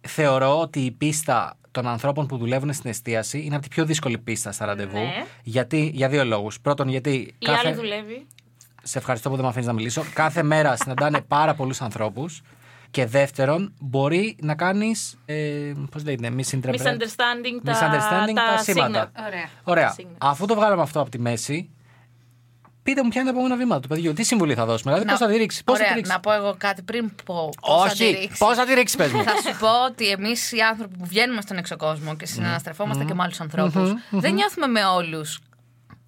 Θεωρώ 0.00 0.60
ότι 0.60 0.80
η 0.80 0.90
πίστα 0.90 1.56
των 1.82 1.86
ανθρώπων 1.88 2.26
που 2.26 2.36
δουλεύουν 2.36 2.72
στην 2.72 2.90
εστίαση 2.90 3.40
είναι 3.44 3.54
από 3.54 3.62
τη 3.62 3.68
πιο 3.68 3.84
δύσκολη 3.84 4.18
πίστα 4.18 4.52
στα 4.52 4.66
ραντεβού. 4.66 4.98
Ναι. 4.98 5.24
Γιατί, 5.42 5.90
για 5.94 6.08
δύο 6.08 6.24
λόγους. 6.24 6.60
Πρώτον, 6.60 6.88
γιατί. 6.88 7.34
Η 7.38 7.46
άλλη 7.64 7.74
δουλεύει. 7.74 8.26
Σε 8.82 8.98
ευχαριστώ 8.98 9.28
που 9.28 9.34
δεν 9.34 9.44
με 9.44 9.50
αφήνεις 9.50 9.66
να 9.66 9.72
μιλήσω. 9.72 10.04
Κάθε 10.14 10.42
μέρα 10.42 10.76
συναντάνε 10.82 11.20
πάρα 11.20 11.54
πολλούς 11.54 11.80
ανθρώπους. 11.80 12.42
Και 12.90 13.06
δεύτερον, 13.06 13.72
μπορεί 13.80 14.36
να 14.40 14.54
κάνεις. 14.54 15.18
Ε, 15.24 15.72
Πώς 15.90 16.04
λέγεται, 16.04 16.28
misinterpret- 16.36 16.70
Misunderstanding 16.74 17.60
τα, 17.64 17.72
misunderstanding 17.72 18.34
τα, 18.34 18.58
σήματα. 18.62 19.10
signal. 19.14 19.22
Ωραία. 19.26 19.48
Ωραία. 19.64 19.94
Signal. 19.98 20.14
Αφού 20.18 20.46
το 20.46 20.54
βγάλαμε 20.54 20.82
αυτό 20.82 21.00
από 21.00 21.10
τη 21.10 21.18
μέση, 21.18 21.70
πείτε 22.86 23.02
μου 23.02 23.08
ποια 23.08 23.20
είναι 23.20 23.30
τα 23.30 23.36
επόμενα 23.36 23.56
βήματα 23.60 23.80
του 23.80 23.88
παιδιού. 23.88 24.12
Τι 24.12 24.22
συμβουλή 24.24 24.54
θα 24.54 24.64
δώσουμε, 24.64 24.92
δηλαδή 24.92 25.10
πώς 25.10 25.18
θα 25.18 25.26
τη 25.26 25.36
ρίξεις. 25.36 25.64
Πώς 25.64 25.74
θα 25.78 25.80
Ωραία, 25.82 25.92
τη 25.94 25.98
ρίξεις; 25.98 26.14
να 26.14 26.20
πω 26.20 26.32
εγώ 26.32 26.54
κάτι 26.58 26.82
πριν 26.82 27.14
πω. 27.24 27.50
πώς 27.60 27.82
θα 27.82 27.96
τη 27.96 28.04
Όχι, 28.04 28.12
ρίξεις. 28.12 28.38
πώς 28.38 28.56
θα 28.56 28.64
τη 28.66 28.74
ρίξεις, 28.74 28.96
πες 28.96 29.12
μου. 29.12 29.22
Θα 29.22 29.30
σου 29.30 29.58
πω 29.58 29.84
ότι 29.84 30.08
εμείς 30.08 30.52
οι 30.52 30.60
άνθρωποι 30.60 30.96
που 30.98 31.04
βγαίνουμε 31.06 31.40
στον 31.40 31.56
εξωκόσμο 31.56 32.16
και 32.16 32.26
συναναστρεφόμαστε 32.26 33.04
και 33.04 33.14
με 33.14 33.22
άλλους 33.22 33.40
ανθρώπους, 33.40 33.92
δεν 34.10 34.34
νιώθουμε 34.34 34.66
με 34.66 34.84
όλους 34.84 35.38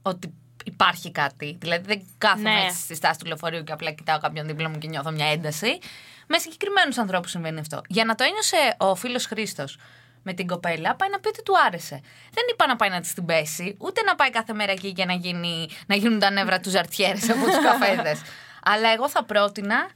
ότι 0.03 0.33
υπάρχει 0.65 1.11
κάτι. 1.11 1.57
Δηλαδή 1.61 1.85
δεν 1.87 2.03
κάθομαι 2.19 2.51
Ναι. 2.51 2.61
έτσι 2.65 2.79
στη 2.79 2.95
στάση 2.95 3.19
του 3.19 3.27
λεωφορείου 3.27 3.65
και 3.65 3.73
απλά 3.73 3.91
κοιτάω 3.93 4.19
κάποιον 4.19 4.47
δίπλα 4.47 4.69
μου 4.69 4.79
και 4.79 4.89
νιώθω 4.89 5.11
μια 5.11 5.27
ένταση. 5.27 5.79
Με 6.27 6.39
συγκεκριμένους 6.39 6.99
ανθρώπους 6.99 7.31
συμβαίνει 7.31 7.61
αυτό. 7.61 7.81
Για 7.89 8.05
να 8.05 8.15
το 8.15 8.25
ένιωσε 8.25 8.57
ο 8.79 8.95
φίλος 8.95 9.27
Χρήστος 9.27 9.79
με 10.23 10.33
την 10.33 10.47
κοπέλα, 10.47 10.95
πάει 10.95 11.09
να 11.11 11.21
πει 11.21 11.29
ότι 11.29 11.43
του 11.43 11.55
άρεσε. 11.67 12.01
Δεν 12.33 12.45
είπα 12.51 12.67
να 12.67 12.77
πάει 12.77 12.89
να 12.89 13.01
της 13.01 13.15
την 13.15 13.25
πέσει, 13.25 13.77
ούτε 13.79 14.03
να 14.03 14.15
πάει 14.15 14.31
κάθε 14.31 14.53
μέρα 14.53 14.73
εκεί 14.73 14.93
και 14.93 15.05
να, 15.05 15.13
γίνει, 15.13 15.69
να 15.87 15.95
γίνουν 15.95 16.19
τα 16.19 16.31
νεύρα 16.31 16.61
τους 16.61 16.73
ζαρτιέρες 16.73 17.19
από 17.33 17.45
τους 17.45 17.59
καφέδες. 17.63 18.21
Αλλά 18.73 18.93
εγώ 18.93 19.09
θα 19.09 19.25
πρότεινα 19.25 19.91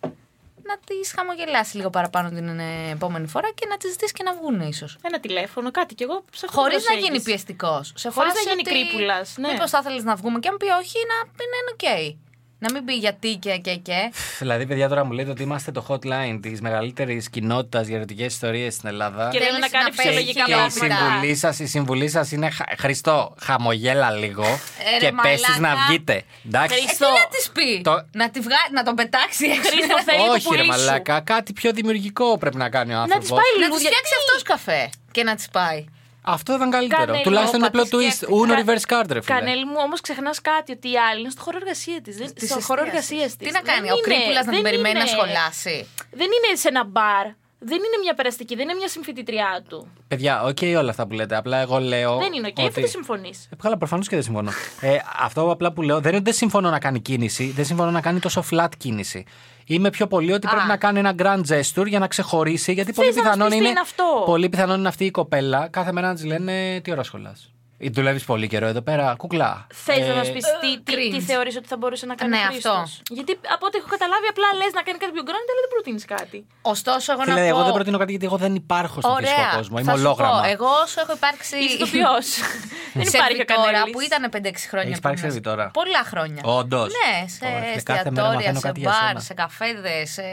να 0.62 0.79
τη 0.87 1.17
χαμογελάσεις 1.17 1.75
λίγο 1.75 1.91
παραπάνω 1.91 2.29
την 2.29 2.59
ε, 2.59 2.91
επόμενη 2.91 3.26
φορά 3.26 3.50
και 3.55 3.67
να 3.69 3.76
τη 3.76 3.88
ζητήσεις 3.88 4.12
και 4.12 4.23
να 4.23 4.35
βγουν 4.35 4.61
ίσως. 4.61 4.99
Ένα 5.02 5.21
τηλέφωνο, 5.21 5.71
κάτι 5.71 5.95
κι 5.95 6.02
εγώ 6.02 6.25
σε 6.33 6.47
Χωρίς 6.50 6.85
να 6.88 6.95
γίνει 6.95 7.23
πιεστικός. 7.23 7.95
Χωρίς 8.11 8.33
να 8.35 8.41
γίνει 8.50 8.62
creepουλας, 8.62 9.35
ναι. 9.38 9.52
Μήπως 9.52 9.71
θα 9.71 9.79
ήθελε 9.79 10.02
να 10.02 10.14
βγούμε 10.14 10.38
και 10.38 10.49
αν 10.49 10.57
πει 10.57 10.67
όχι, 10.67 10.99
να 11.12 11.31
πει 11.37 11.45
ναι, 11.50 11.59
είναι 11.61 11.73
οκ. 11.73 12.21
Να 12.64 12.73
μην 12.73 12.85
πει 12.85 12.92
γιατί 12.95 13.37
και 13.37 13.57
και 13.57 13.75
και. 13.75 14.12
Δηλαδή, 14.38 14.66
παιδιά, 14.66 14.88
τώρα 14.88 15.04
μου 15.04 15.12
λέτε 15.12 15.31
ότι 15.31 15.42
είμαστε 15.42 15.71
το 15.73 15.87
hotline 15.88 16.38
της 16.42 16.61
μεγαλύτερης 16.61 17.31
κοινότητας 17.31 17.87
για 17.87 17.97
ερωτικές 17.97 18.26
ιστορίες 18.33 18.75
στην 18.75 18.88
Ελλάδα. 18.88 19.28
Και 19.33 19.38
λέμε 19.38 19.50
να 19.50 19.69
Θέλεις 19.69 19.71
κάνει 19.73 19.85
να 19.85 20.02
φυσιολογικά 20.02 20.45
πέσει 20.45 20.47
Και 20.47 20.52
η 20.52 20.78
πράγματα. 20.78 21.04
συμβουλή 21.11 21.35
σας 21.37 21.59
η 21.59 21.66
συμβουλή 21.66 22.09
σας 22.09 22.33
είναι 22.33 22.50
χα- 22.50 22.64
Χρήστο, 22.78 23.35
χαμογέλα 23.40 24.11
λίγο 24.11 24.45
Ε, 24.45 24.99
ρε, 25.00 25.07
και 25.07 25.12
πες 25.23 25.40
της 25.40 25.57
να 25.59 25.69
μαλάκα. 25.69 25.87
βγείτε. 25.88 26.23
Εντάξει. 26.47 26.75
Ε, 26.75 26.78
τι 26.78 26.87
Χρήστο. 26.87 27.07
να 27.07 27.26
της 27.37 27.50
πει, 27.54 27.81
Το- 27.83 28.07
να, 28.12 28.31
τη 28.31 28.40
βγα... 28.40 28.57
να 28.73 28.83
τον 28.83 28.95
πετάξει 28.95 29.45
έξω. 29.47 29.71
Χρήστο, 29.71 29.97
θέλει 30.04 30.26
το 30.26 30.33
Όχι, 30.33 30.42
ρε 30.42 30.49
πουλί 30.49 30.61
σου. 30.62 30.66
μαλάκα, 30.66 31.21
κάτι 31.21 31.52
πιο 31.52 31.73
δημιουργικό 31.73 32.38
πρέπει 32.38 32.57
να 32.57 32.69
κάνει 32.71 32.92
ο 32.92 32.97
Να 32.97 33.02
άνθρωπος. 33.02 33.28
τη 33.28 33.33
πάει 33.35 33.50
να 33.52 33.59
της 33.59 33.66
λουλούδια. 33.69 33.88
φτιάξει 33.90 34.12
αυτός 34.21 34.42
καφέ 34.42 34.90
και 35.11 35.23
να 35.23 35.35
της 35.35 35.49
πάει. 35.49 35.85
Αυτό 36.25 36.55
ήταν 36.55 36.71
καλύτερο. 36.71 37.05
Κανέλη, 37.05 37.23
Τουλάχιστον 37.25 37.59
είναι 37.59 37.69
όπα, 37.73 37.83
απλό 37.83 37.99
τι 37.99 38.07
twist. 38.07 38.12
σκέφτηκα. 38.14 38.37
Uno 38.41 38.49
Κα- 38.49 38.59
reverse 38.64 38.87
card, 38.93 39.09
ρε 39.12 39.21
φίλε. 39.23 39.38
Κανέλη 39.38 39.64
μου, 39.64 39.75
όμως 39.87 40.00
ξεχνάς 40.00 40.41
κάτι 40.41 40.73
ότι 40.73 40.88
η 40.91 40.99
άλλη 41.11 41.21
είναι 41.21 41.31
στο 41.31 41.43
χώρο 41.43 41.57
εργασίας 41.61 42.00
της. 42.02 42.14
Στο 42.14 42.25
Της 42.33 42.50
χώρο 42.50 42.83
εστίασης. 42.83 43.11
εργασίας 43.11 43.37
της. 43.37 43.47
Τι 43.47 43.52
να 43.52 43.61
κάνει, 43.61 43.91
ο 43.91 43.97
creepουλας 43.97 44.45
να 44.47 44.52
την 44.52 44.62
περιμένει 44.62 44.99
να 44.99 45.07
σχολάσει; 45.07 45.87
Δεν 46.11 46.26
είναι 46.35 46.57
σε 46.57 46.69
ένα 46.69 46.85
μπαρ. 46.85 47.26
Δεν 47.64 47.76
είναι 47.76 47.99
μια 48.02 48.14
περαστική, 48.14 48.55
δεν 48.55 48.64
είναι 48.69 48.75
μια 48.79 48.88
συμφοιτήτριά 48.88 49.64
του. 49.69 49.88
Παιδιά, 50.09 50.43
οκ 50.43 50.59
όλα 50.76 50.91
αυτά 50.91 51.07
που 51.07 51.12
λέτε. 51.14 51.37
Απλά 51.37 51.57
εγώ 51.59 51.79
λέω. 51.79 52.17
δεν 52.19 52.33
είναι 52.33 52.47
οκ, 52.47 52.59
ότι... 52.59 52.67
αφού 52.69 52.81
δεν 52.81 52.88
συμφωνείς. 52.88 53.49
Ε, 53.52 53.57
Καλά, 53.62 53.76
προφανώς 53.79 54.09
και 54.09 54.14
δεν 54.14 54.25
συμφωνώ. 54.25 54.50
Ε, 54.81 54.97
αυτό 55.21 55.50
απλά 55.50 55.73
που 55.73 55.83
λέω 55.83 55.97
δεν 56.00 56.07
είναι 56.09 56.17
ότι 56.17 56.25
δεν 56.25 56.35
συμφωνώ 56.35 56.71
να 56.71 56.79
κάνει 56.79 57.00
κίνηση, 57.00 57.45
δεν 57.57 57.64
συμφωνώ 57.64 57.91
να 57.91 58.00
κάνει 58.00 58.19
τόσο 58.21 58.45
flat 58.50 58.69
κίνηση. 58.79 59.25
Είμαι 59.66 59.90
πιο 59.90 60.07
πολύ 60.07 60.33
ότι 60.33 60.47
πρέπει 60.47 60.66
να 60.69 60.76
κάνει 60.76 60.99
ένα 60.99 61.14
grand 61.19 61.40
gesture 61.49 61.87
για 61.87 61.99
να 61.99 62.07
ξεχωρίσει, 62.07 62.73
γιατί 62.73 62.92
πολύ 62.92 63.09
να 63.09 63.14
μας 63.14 63.23
πιθανόν 63.23 63.47
πεις 63.49 63.57
τι 63.57 63.61
είναι, 63.62 63.71
είναι 63.71 63.81
αυτό; 63.81 64.23
πολύ 64.25 64.49
πιθανόν 64.49 64.78
είναι 64.78 64.88
αυτή 64.88 65.04
η 65.04 65.11
κοπέλα 65.11 65.69
κάθε 65.69 65.92
μέρα 65.92 66.09
να 66.09 66.14
της 66.14 66.25
λένε 66.25 66.81
Τι 66.81 66.90
ώρα 66.90 67.02
σχολάς; 67.02 67.52
Δουλεύεις 67.91 68.25
πολύ 68.25 68.47
καιρό 68.49 68.67
εδώ 68.67 68.83
πέρα, 68.83 69.15
κουκλά. 69.17 69.67
Θες 69.75 69.99
να 69.99 70.05
Ε, 70.12 70.17
μας 70.17 70.33
πεις 70.33 70.45
τι, 70.61 70.81
τι, 70.83 70.93
τι 71.11 71.17
cringe. 71.17 71.21
θεωρείς 71.21 71.57
ότι 71.57 71.67
θα 71.69 71.77
μπορούσε 71.77 72.07
να 72.07 72.15
κάνει 72.15 72.31
Ναι, 72.37 72.43
ο 72.49 72.51
Χρήστος; 72.51 72.73
αυτό. 72.83 73.15
Γιατί 73.15 73.33
από 73.55 73.67
ό,τι 73.67 73.77
έχω 73.79 73.89
καταλάβει, 73.97 74.27
απλά 74.31 74.49
λες 74.61 74.73
να 74.79 74.83
κάνει 74.83 74.99
κάτι 74.99 75.12
πιο 75.17 75.23
γκρόνι, 75.27 75.47
αλλά 75.53 75.61
δεν 75.65 75.71
προτείνεις 75.75 76.05
κάτι. 76.17 76.39
Ωστόσο, 76.62 77.12
εγώ 77.12 77.23
Φίλε, 77.23 77.35
να 77.35 77.41
πω. 77.43 77.47
εγώ 77.55 77.62
δεν 77.67 77.73
προτείνω 77.79 77.99
κάτι 78.03 78.11
γιατί 78.11 78.27
εγώ 78.31 78.37
δεν 78.37 78.55
υπάρχω 78.55 79.01
στον 79.01 79.12
Ωραία. 79.19 79.35
φυσικό 79.35 79.57
κόσμο. 79.57 79.77
Είμαι 79.81 79.91
θα 79.91 79.97
σου 79.97 80.03
ολόγραμμα. 80.05 80.41
πω, 80.43 80.49
εγώ 80.55 80.69
όσο 80.85 80.99
έχω 81.05 81.12
υπάρξει. 81.21 81.57
Είσαι 81.65 81.75
ηθοποιό. 81.75 82.12
δεν 82.99 83.07
υπάρχει 83.11 83.19
ο 83.19 83.25
σερβιτόρα 83.27 83.62
κανένα. 83.73 83.85
που 83.93 84.01
ήταν 84.09 84.23
5-6 84.25 84.31
χρόνια. 84.33 84.49
Έχεις 84.53 84.71
πριν 84.73 84.91
υπάρξει 85.03 85.23
μέσα. 85.25 85.35
σερβιτόρα; 85.37 85.67
Πολλά 85.81 86.03
χρόνια. 86.11 86.43
Όντως. 86.59 86.89
Ναι, 86.99 87.29
σε 87.35 87.39
Ωραία, 87.47 87.61
φίλε, 87.71 87.83
κάθε 87.83 88.11
μέρα 88.11 88.27
εστιατόρια, 88.27 88.37
μαθαίνω 88.39 88.61
σε 88.61 88.67
κάτι 88.69 88.81
για 88.81 88.91
μπαρ, 88.91 89.07
σένα. 89.09 89.21
σε 89.29 89.35
καφέδες, 89.43 90.11
σε. 90.17 90.27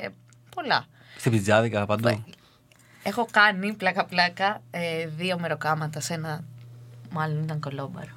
Πολλά. 0.55 0.79
Στην 1.21 1.31
πιτζάδικα 1.31 1.85
παντού. 1.85 2.23
Έχω 3.03 3.27
κάνει 3.31 3.73
πλάκα-πλάκα 3.73 4.61
ε, 4.71 5.05
δύο 5.07 5.39
μεροκάματα 5.39 5.99
σε 5.99 6.13
ένα. 6.13 6.43
Μάλλον 7.11 7.43
ήταν 7.43 7.59
κολόμπαρο. 7.59 8.11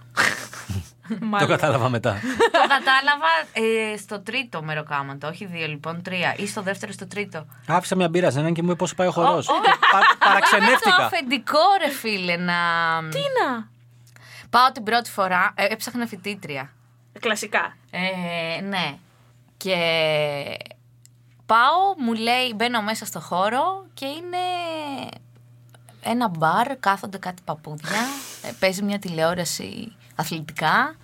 Το 1.38 1.46
κατάλαβα 1.46 1.88
μετά. 1.88 2.12
το 2.52 2.58
κατάλαβα 2.68 3.26
ε, 3.52 3.96
στο 3.96 4.20
τρίτο 4.20 4.62
μεροκάματο, 4.62 5.28
όχι 5.28 5.46
δύο 5.46 5.66
λοιπόν, 5.66 6.02
τρία. 6.02 6.34
Ή 6.36 6.46
στο 6.46 6.62
δεύτερο, 6.62 6.92
στο 6.92 7.06
τρίτο. 7.06 7.46
Άφησα 7.66 7.96
μια 7.96 8.08
μπύρα 8.08 8.30
σε 8.30 8.38
έναν 8.38 8.54
και 8.54 8.62
μου 8.62 8.66
είπες 8.68 8.78
πόσο 8.78 8.94
πάει 8.94 9.06
ο 9.06 9.10
χορός. 9.10 9.48
Ω, 9.48 9.52
Πα, 9.92 9.98
Το 9.98 10.16
παραξενεύτηκα. 10.18 11.04
αφεντικό, 11.04 11.58
ρε 11.84 11.90
φίλε, 11.90 12.36
να. 12.36 12.52
Τι 13.10 13.18
να; 13.18 13.68
Πάω 14.50 14.72
την 14.72 14.82
πρώτη 14.82 15.10
φορά, 15.10 15.52
ε, 15.54 15.64
έψαχνα 15.64 16.06
φοιτήτρια. 16.06 16.72
Κλασικά. 17.20 17.76
Ε, 17.90 18.60
ναι. 18.60 18.96
Και 19.56 19.76
πάω, 21.46 21.94
μου 21.98 22.12
λέει, 22.12 22.52
μπαίνω 22.56 22.82
μέσα 22.82 23.04
στο 23.04 23.20
χώρο 23.20 23.86
και 23.94 24.06
είναι 24.06 24.36
ένα 26.02 26.28
μπαρ, 26.28 26.76
κάθονται 26.80 27.18
κάτι 27.18 27.42
παππούδια, 27.44 27.96
ε, 27.96 28.31
παίζει 28.58 28.82
μια 28.82 28.98
τηλεόραση 28.98 29.96
αθλητικά. 30.14 30.96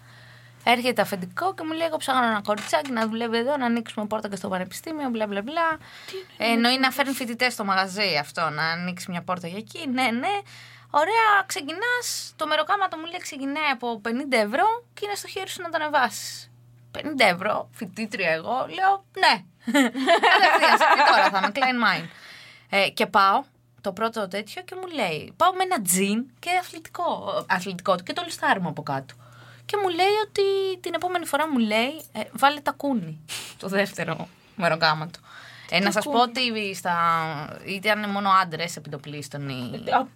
Έρχεται 0.64 1.03
αφεντικό 1.03 1.55
και 1.55 1.62
μου 1.64 1.72
λέει: 1.72 1.87
Εγώ 1.87 1.96
ψάχνω 1.96 2.27
ένα 2.27 2.40
κοριτσάκι 2.44 2.90
να 2.90 3.09
δουλεύει 3.09 3.37
εδώ, 3.37 3.57
να 3.57 3.66
ανοίξουμε 3.66 4.07
πόρτα 4.07 4.29
και 4.29 4.37
στο 4.37 4.48
πανεπιστήμιο, 4.48 5.09
μπλα 5.09 5.27
μπλα 5.27 5.42
μπλα. 5.42 5.79
Ε, 6.37 6.53
εννοεί 6.53 6.79
να 6.79 6.90
φέρνει 6.90 7.12
φοιτητές 7.12 7.53
στο 7.53 7.64
μαγαζί 7.64 8.16
αυτό, 8.20 8.51
να 8.51 8.62
ανοίξει 8.62 9.11
μια 9.11 9.22
πόρτα 9.22 9.46
για 9.46 9.59
εκεί. 9.59 9.88
Ναι, 9.88 10.03
ναι. 10.11 10.35
Ωραία, 10.90 11.42
ξεκινάς. 11.46 12.33
Το 12.37 12.46
μεροκάματο 12.46 12.96
μου 12.96 13.05
λέει 13.05 13.18
ξεκινάει 13.20 13.70
από 13.72 14.01
50 14.05 14.09
ευρώ 14.31 14.66
και 14.94 15.01
είναι 15.05 15.14
στο 15.14 15.29
χέρι 15.29 15.48
σου 15.48 15.62
να 15.62 15.68
το 15.68 15.79
ανεβάσεις. 15.81 16.51
50 16.98 17.01
ευρώ, 17.16 17.68
φοιτήτρια 17.72 18.31
εγώ, 18.31 18.66
λέω 18.77 19.05
ναι. 19.18 19.44
Κατευθείαν, 20.33 20.79
τώρα 21.09 21.31
θα 21.31 21.38
είμαι, 21.38 21.53
Klein 21.55 21.79
Mine. 21.85 22.09
Ε, 22.70 22.88
και 22.88 23.07
πάω, 23.07 23.42
το 23.88 23.94
πρώτο 23.94 24.29
τέτοιο 24.29 24.62
και 24.62 24.74
μου 24.74 24.87
λέει, 24.94 25.33
πάω 25.37 25.53
με 25.53 25.62
ένα 25.62 25.83
τζιν 25.83 26.24
και 26.38 26.51
αθλητικό, 26.61 27.05
αθλητικό 27.48 27.96
του 27.96 28.03
και 28.03 28.12
το 28.12 28.22
λιστάρι 28.24 28.61
μου 28.61 28.68
από 28.68 28.83
κάτω. 28.83 29.14
Και 29.64 29.77
μου 29.83 29.88
λέει 29.88 30.14
ότι 30.27 30.79
την 30.81 30.94
επόμενη 30.94 31.27
φορά 31.27 31.48
μου 31.48 31.59
λέει, 31.59 32.03
ε, 32.12 32.20
βάλε 32.33 32.61
τα 32.61 32.72
κούνι, 32.72 33.18
το 33.59 33.68
δεύτερο 33.68 34.29
μεροκάματο. 34.57 35.18
Ε, 35.70 35.79
να 35.79 35.92
σας 35.92 36.05
πω 36.05 36.20
ότι 36.22 36.74
στα... 36.74 36.96
ήταν 37.64 38.11
μόνο 38.11 38.31
άντρες 38.31 38.77
επιτοπλίστων 38.77 39.48
οι... 39.48 39.70
Α, 39.90 40.07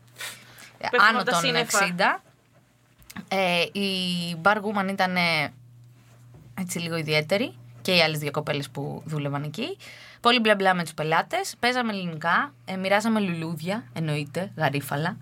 πέφτουν 0.78 1.08
άνω 1.08 1.22
τα 1.22 1.30
των 1.30 1.40
σύννεφα. 1.40 2.20
60. 2.20 2.20
Ε, 3.28 3.62
η 3.72 3.88
bar 4.42 4.56
woman 4.56 4.88
ήταν 4.90 5.16
ε, 5.16 5.52
έτσι 6.61 6.78
λίγο 6.78 6.96
ιδιαίτερη 6.96 7.54
και 7.83 7.95
οι 7.95 8.01
άλλες 8.03 8.18
δύο 8.18 8.31
κοπέλες 8.31 8.71
που 8.71 9.03
δούλευαν 9.07 9.42
εκεί. 9.42 9.77
Πολύ 10.21 10.38
μπλα 10.40 10.55
μπλα 10.55 10.75
με 10.75 10.83
τους 10.83 10.95
πελάτες. 10.95 11.55
Παίζαμε 11.61 11.92
ελληνικά. 11.92 12.55
Ε, 12.64 12.77
μοιράζαμε 12.77 13.21
λουλούδια, 13.21 13.85
εννοείται, 13.92 14.53
γαρίφαλα. 14.57 15.16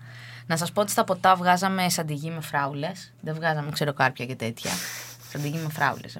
Να 0.45 0.57
σας 0.57 0.71
πω 0.71 0.81
ότι 0.81 0.91
στα 0.91 1.03
ποτά 1.03 1.35
βγάζαμε 1.35 1.89
σαντιγί 1.89 2.29
με 2.29 2.41
φράουλες. 2.41 3.13
Δεν 3.21 3.33
βγάζαμε 3.35 3.71
ξεροκάρπια 3.71 4.25
και 4.25 4.35
τέτοια. 4.35 4.71
Σαντιγί 5.31 5.57
με 5.57 5.69
φράουλες. 5.69 6.17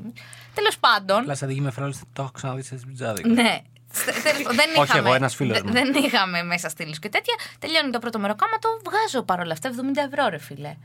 Τέλος 0.53 0.77
πάντων. 0.79 1.21
Αλλά 1.23 1.35
σαν 1.35 1.47
δική 1.47 1.61
με 1.61 1.71
φράουλες 1.71 1.99
το 2.13 2.21
έχω 2.21 2.31
ξαναδεί 2.31 2.61
σε 2.63 2.75
πιτζάδικα. 2.87 3.27
Ναι. 3.29 3.57
Στε- 3.93 4.21
τέλος 4.23 4.41
πάντων, 4.41 4.55
δεν 4.55 4.69
Όχι 4.75 4.83
είχαμε, 4.83 5.07
εγώ, 5.07 5.13
ένας 5.15 5.35
φίλος 5.35 5.57
δε- 5.57 5.63
μου. 5.67 5.71
Δεν 5.71 5.93
είχαμε 5.93 6.43
μέσα 6.43 6.69
στήλους 6.69 6.99
και 6.99 7.09
τέτοια. 7.09 7.33
Τελειώνει 7.59 7.91
το 7.91 7.99
πρώτο 7.99 8.19
μεροκάματο, 8.19 8.69
βγάζω 8.85 9.23
παρόλα 9.25 9.53
αυτά 9.53 9.69
70 9.69 10.01
ευρώ, 10.11 10.27
ρε 10.29 10.37
φίλε. 10.37 10.75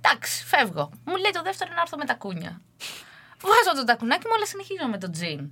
Εντάξει, 0.00 0.44
φεύγω. 0.44 0.90
Μου 1.04 1.16
λέει 1.16 1.30
το 1.32 1.42
δεύτερο 1.42 1.70
να 1.74 1.80
έρθω 1.80 1.96
με 1.96 2.04
τα 2.04 2.14
κούνια. 2.14 2.60
Βγάζω 3.42 3.76
το 3.76 3.84
τακουνάκι 3.84 4.26
μου, 4.26 4.34
αλλά 4.34 4.46
συνεχίζω 4.46 4.86
με 4.90 4.98
το 4.98 5.10
τζιν. 5.10 5.50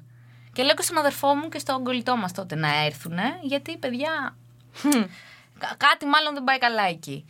Και 0.53 0.62
λέω 0.62 0.74
και 0.74 0.83
στον 0.83 0.98
αδερφό 0.98 1.35
μου 1.35 1.48
και 1.48 1.59
στον 1.59 1.85
κολλητό 1.85 2.16
μας 2.16 2.33
τότε 2.33 2.55
να 2.55 2.85
έρθουν, 2.85 3.18
γιατί 3.42 3.77
παιδιά. 3.77 4.37
κα- 5.59 5.74
κάτι 5.77 6.07
μάλλον 6.07 6.35
δεν 6.35 6.44
πάει 6.44 6.59
καλά 6.59 6.83
εκεί. 6.83 7.24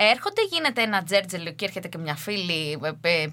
Έρχονται, 0.00 0.42
γίνεται 0.50 0.82
ένα 0.82 1.02
τζέρτζελο 1.02 1.52
και 1.52 1.64
έρχεται 1.64 1.88
και 1.88 1.98
μια 1.98 2.14
φίλη, 2.14 2.78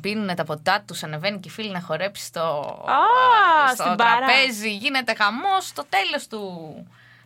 πίνουν 0.02 0.36
τα 0.36 0.44
ποτά 0.44 0.82
τους, 0.88 1.04
ανεβαίνει 1.04 1.40
και 1.40 1.48
η 1.48 1.52
φίλη 1.52 1.72
να 1.72 1.82
χορέψει 1.82 2.26
στο, 2.26 2.42
Α, 2.90 3.68
στο 3.74 3.84
στην 3.84 3.96
μπάρα. 3.96 4.18
τραπέζι, 4.18 4.76
γίνεται 4.76 5.16
χαμός 5.16 5.66
στο 5.68 5.84
τέλος 5.90 6.28
του 6.28 6.40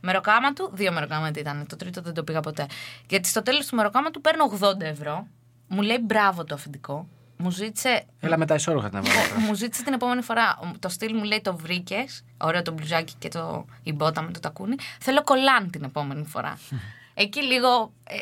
μεροκάματου. 0.02 0.70
Δύο 0.74 0.92
μεροκάματοι 0.92 1.40
ήταν, 1.40 1.66
το 1.70 1.76
τρίτο 1.76 2.02
δεν 2.02 2.14
το 2.14 2.24
πήγα 2.24 2.40
ποτέ. 2.40 2.66
Γιατί 3.08 3.28
στο 3.28 3.42
τέλος 3.44 3.66
του 3.66 3.76
μεροκάματου 3.76 4.22
παίρνω 4.22 4.44
80 4.62 4.82
ευρώ. 4.82 5.28
Μου 5.68 5.82
λέει 5.82 5.98
μπράβο 6.02 6.44
το 6.44 6.54
αφεντικό. 6.56 7.08
Μου 7.44 7.50
ζήτησε 7.52 8.06
Έλα 8.20 8.38
μετά 8.38 8.56
ισόρουχα 8.56 8.90
την 8.90 8.98
εβδομάδα. 8.98 9.40
μου 9.40 9.54
ζήτησε 9.54 9.84
την 9.84 9.94
επόμενη 9.94 10.22
φορά. 10.22 10.60
Το 10.80 10.90
στυλ 10.90 11.16
μου 11.16 11.24
λέει 11.24 11.42
το 11.42 11.56
βρήκες. 11.56 12.24
Ωραίο 12.38 12.62
το 12.62 12.72
μπλουζάκι 12.72 13.14
και 13.20 13.28
το, 13.28 13.66
η 13.84 13.94
μπότα 13.94 14.22
με 14.22 14.32
το 14.32 14.40
τακούνι. 14.40 14.76
Θέλω 15.00 15.24
κολάν 15.24 15.70
την 15.70 15.84
επόμενη 15.84 16.26
φορά. 16.26 16.58
Εκεί 17.14 17.44
λίγο 17.44 17.92
ε, 18.04 18.16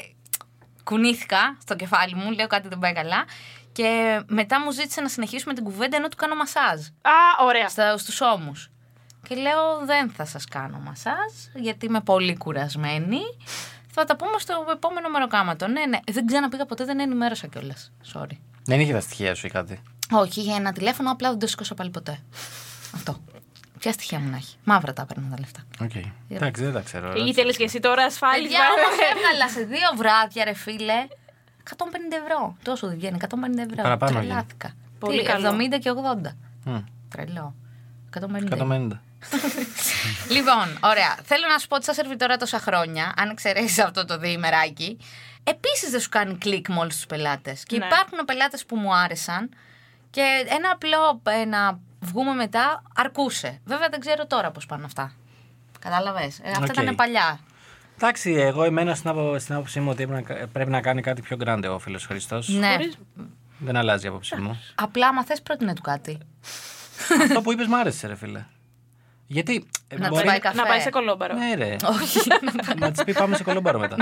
κουνήθηκα 0.83 1.57
στο 1.61 1.75
κεφάλι 1.75 2.15
μου, 2.15 2.31
λέω 2.31 2.47
κάτι 2.47 2.67
δεν 2.67 2.79
πάει 2.79 2.93
καλά. 2.93 3.25
Και 3.71 4.21
μετά 4.27 4.61
μου 4.61 4.71
ζήτησε 4.71 5.01
να 5.01 5.09
συνεχίσουμε 5.09 5.53
την 5.53 5.63
κουβέντα 5.63 5.97
ενώ 5.97 6.07
του 6.07 6.17
κάνω 6.17 6.35
μασάζ 6.35 6.79
Α, 7.01 7.43
ωραία. 7.45 7.69
στα, 7.69 7.97
στους 7.97 8.21
ώμους. 8.21 8.69
Και 9.27 9.35
λέω 9.35 9.85
δεν 9.85 10.09
θα 10.09 10.25
σας 10.25 10.45
κάνω 10.45 10.77
μασάζ 10.79 11.33
γιατί 11.55 11.85
είμαι 11.85 12.01
πολύ 12.01 12.37
κουρασμένη. 12.37 13.19
Θα 13.91 14.03
τα 14.05 14.15
πούμε 14.15 14.39
στο 14.39 14.65
επόμενο 14.71 15.09
μεροκάματο. 15.09 15.67
Ναι, 15.67 15.85
ναι. 15.85 15.99
Δεν 16.11 16.25
ξαναπήγα 16.25 16.65
ποτέ, 16.65 16.85
δεν 16.85 16.99
ενημέρωσα 16.99 17.47
κιόλας. 17.47 17.91
Sorry. 18.13 18.37
Δεν 18.67 18.79
είχε 18.79 18.93
τα 18.93 18.99
στοιχεία 18.99 19.35
σου 19.35 19.47
ή 19.47 19.49
κάτι; 19.49 19.81
Όχι, 20.11 20.41
για 20.41 20.55
ένα 20.55 20.71
τηλέφωνο 20.71 21.11
απλά 21.11 21.29
δεν 21.29 21.39
το 21.39 21.47
σήκωσα 21.47 21.73
πάλι 21.73 21.89
ποτέ. 21.89 22.19
Αυτό. 22.95 23.17
Ποια 23.79 23.91
στοιχεία 23.91 24.19
μου 24.19 24.29
να 24.29 24.35
έχει; 24.35 24.55
Μαύρα 24.63 24.93
τα 24.93 25.01
έπαιρνα 25.01 25.29
τα 25.29 25.39
λεφτά. 25.39 25.59
Οκ. 25.81 25.91
Εντάξει, 26.29 26.63
δεν 26.63 26.73
τα 26.73 26.81
ξέρω. 26.81 27.13
Ήθελε 27.15 27.53
και 27.53 27.63
εσύ 27.63 27.79
τώρα 27.79 28.03
ασφάλιση. 28.03 28.43
Παιδιά, 28.43 28.59
όμως 28.59 28.87
έβγαλα 29.11 29.49
σε 29.49 29.63
δύο 29.63 29.87
βράδια, 29.97 30.43
ρε 30.43 30.53
φίλε. 30.53 31.07
150 31.69 31.73
ευρώ. 32.23 32.55
Τόσο 32.63 32.87
δεν 32.87 32.95
βγαίνει. 32.97 33.17
150 33.21 33.25
ευρώ. 33.57 33.83
Παραπάνω 33.83 34.11
βγαίνει. 34.11 34.27
Τρελάθηκα. 34.27 34.73
Πολύ 34.99 35.19
Τι, 35.19 35.25
καλό. 35.25 35.49
70 35.49 35.79
και 35.79 35.91
80. 36.23 36.31
Μμ, 36.63 36.77
Τρελό. 37.09 37.55
150. 38.19 38.19
150. 38.57 38.87
λοιπόν, 40.29 40.77
ωραία. 40.83 41.17
Θέλω 41.23 41.47
να 41.51 41.57
σου 41.57 41.67
πω 41.67 41.75
ότι 41.75 41.85
σαν 41.85 41.93
σερβιτόρα 41.93 42.37
τόσα 42.37 42.59
χρόνια, 42.59 43.13
αν 43.17 43.29
εξαιρέσεις 43.29 43.79
αυτό 43.79 44.05
το 44.05 44.17
διημεράκι, 44.17 44.97
επίσης 45.43 45.89
δεν 45.89 45.99
σου 45.99 46.09
κάνει 46.09 46.35
κλικ 46.37 46.69
με 46.69 46.79
όλους 46.79 46.95
τους 46.95 47.05
πελάτες. 47.05 47.63
Και 47.63 47.77
Ναι. 47.77 47.85
υπάρχουν 47.85 48.17
πελάτες 48.25 48.65
που 48.65 48.75
μου 48.75 48.95
άρεσαν 48.95 49.49
και 50.09 50.21
ένα 50.49 50.69
απλό 50.71 51.21
ε, 51.41 51.45
να 51.45 51.79
βγούμε 51.99 52.33
μετά 52.33 52.81
αρκούσε. 52.95 53.61
Βέβαια 53.65 53.87
δεν 53.89 53.99
ξέρω 53.99 54.27
τώρα 54.27 54.51
πώς 54.51 54.65
πάνε 54.65 54.85
αυτά. 54.85 55.11
Κατάλαβες; 55.79 56.39
αυτά 56.45 56.63
Οκ. 56.63 56.77
ήταν 56.77 56.95
παλιά. 56.95 57.39
Εντάξει, 57.95 58.31
εγώ 58.31 58.63
εμένα 58.63 58.95
στην, 58.95 59.09
άπο- 59.09 59.39
στην 59.39 59.55
άποψή 59.55 59.79
μου 59.79 59.89
ότι 59.89 60.07
πρέπει 60.07 60.33
να, 60.39 60.47
πρέπει 60.47 60.69
να 60.69 60.81
κάνει 60.81 61.01
κάτι 61.01 61.21
πιο 61.21 61.37
grande 61.45 61.65
ο 61.69 61.79
φίλος 61.79 62.05
Χρήστος. 62.05 62.47
Ναι. 62.49 62.71
Χωρίς- 62.71 62.97
Δεν 63.59 63.75
αλλάζει 63.75 64.05
η 64.05 64.09
άποψή 64.09 64.35
μου. 64.35 64.61
Απλά, 64.75 65.07
άμα 65.07 65.23
θες, 65.23 65.41
πρότεινε 65.41 65.73
του 65.73 65.81
κάτι. 65.81 66.17
Αυτό 67.23 67.41
που 67.41 67.51
είπες 67.51 67.67
μ' 67.67 67.73
άρεσε, 67.75 68.07
ρε 68.07 68.15
φίλε. 68.15 68.45
Γιατί. 69.27 69.67
ε, 69.87 69.97
Να 69.97 70.07
μπορεί- 70.09 70.25
πάει 70.25 70.39
καφέ. 70.39 70.55
Να 70.57 70.65
πάει 70.65 70.79
σε 70.79 70.89
κωλόμπαρο. 70.89 71.33
Ναι, 71.35 71.53
ρε. 71.55 71.75
Όχι. 72.01 72.19
να 72.79 72.91
της 72.91 73.03
πει 73.03 73.13
πάμε 73.13 73.35
σε 73.35 73.43
κωλόμπαρο 73.43 73.79
μετά. 73.79 73.95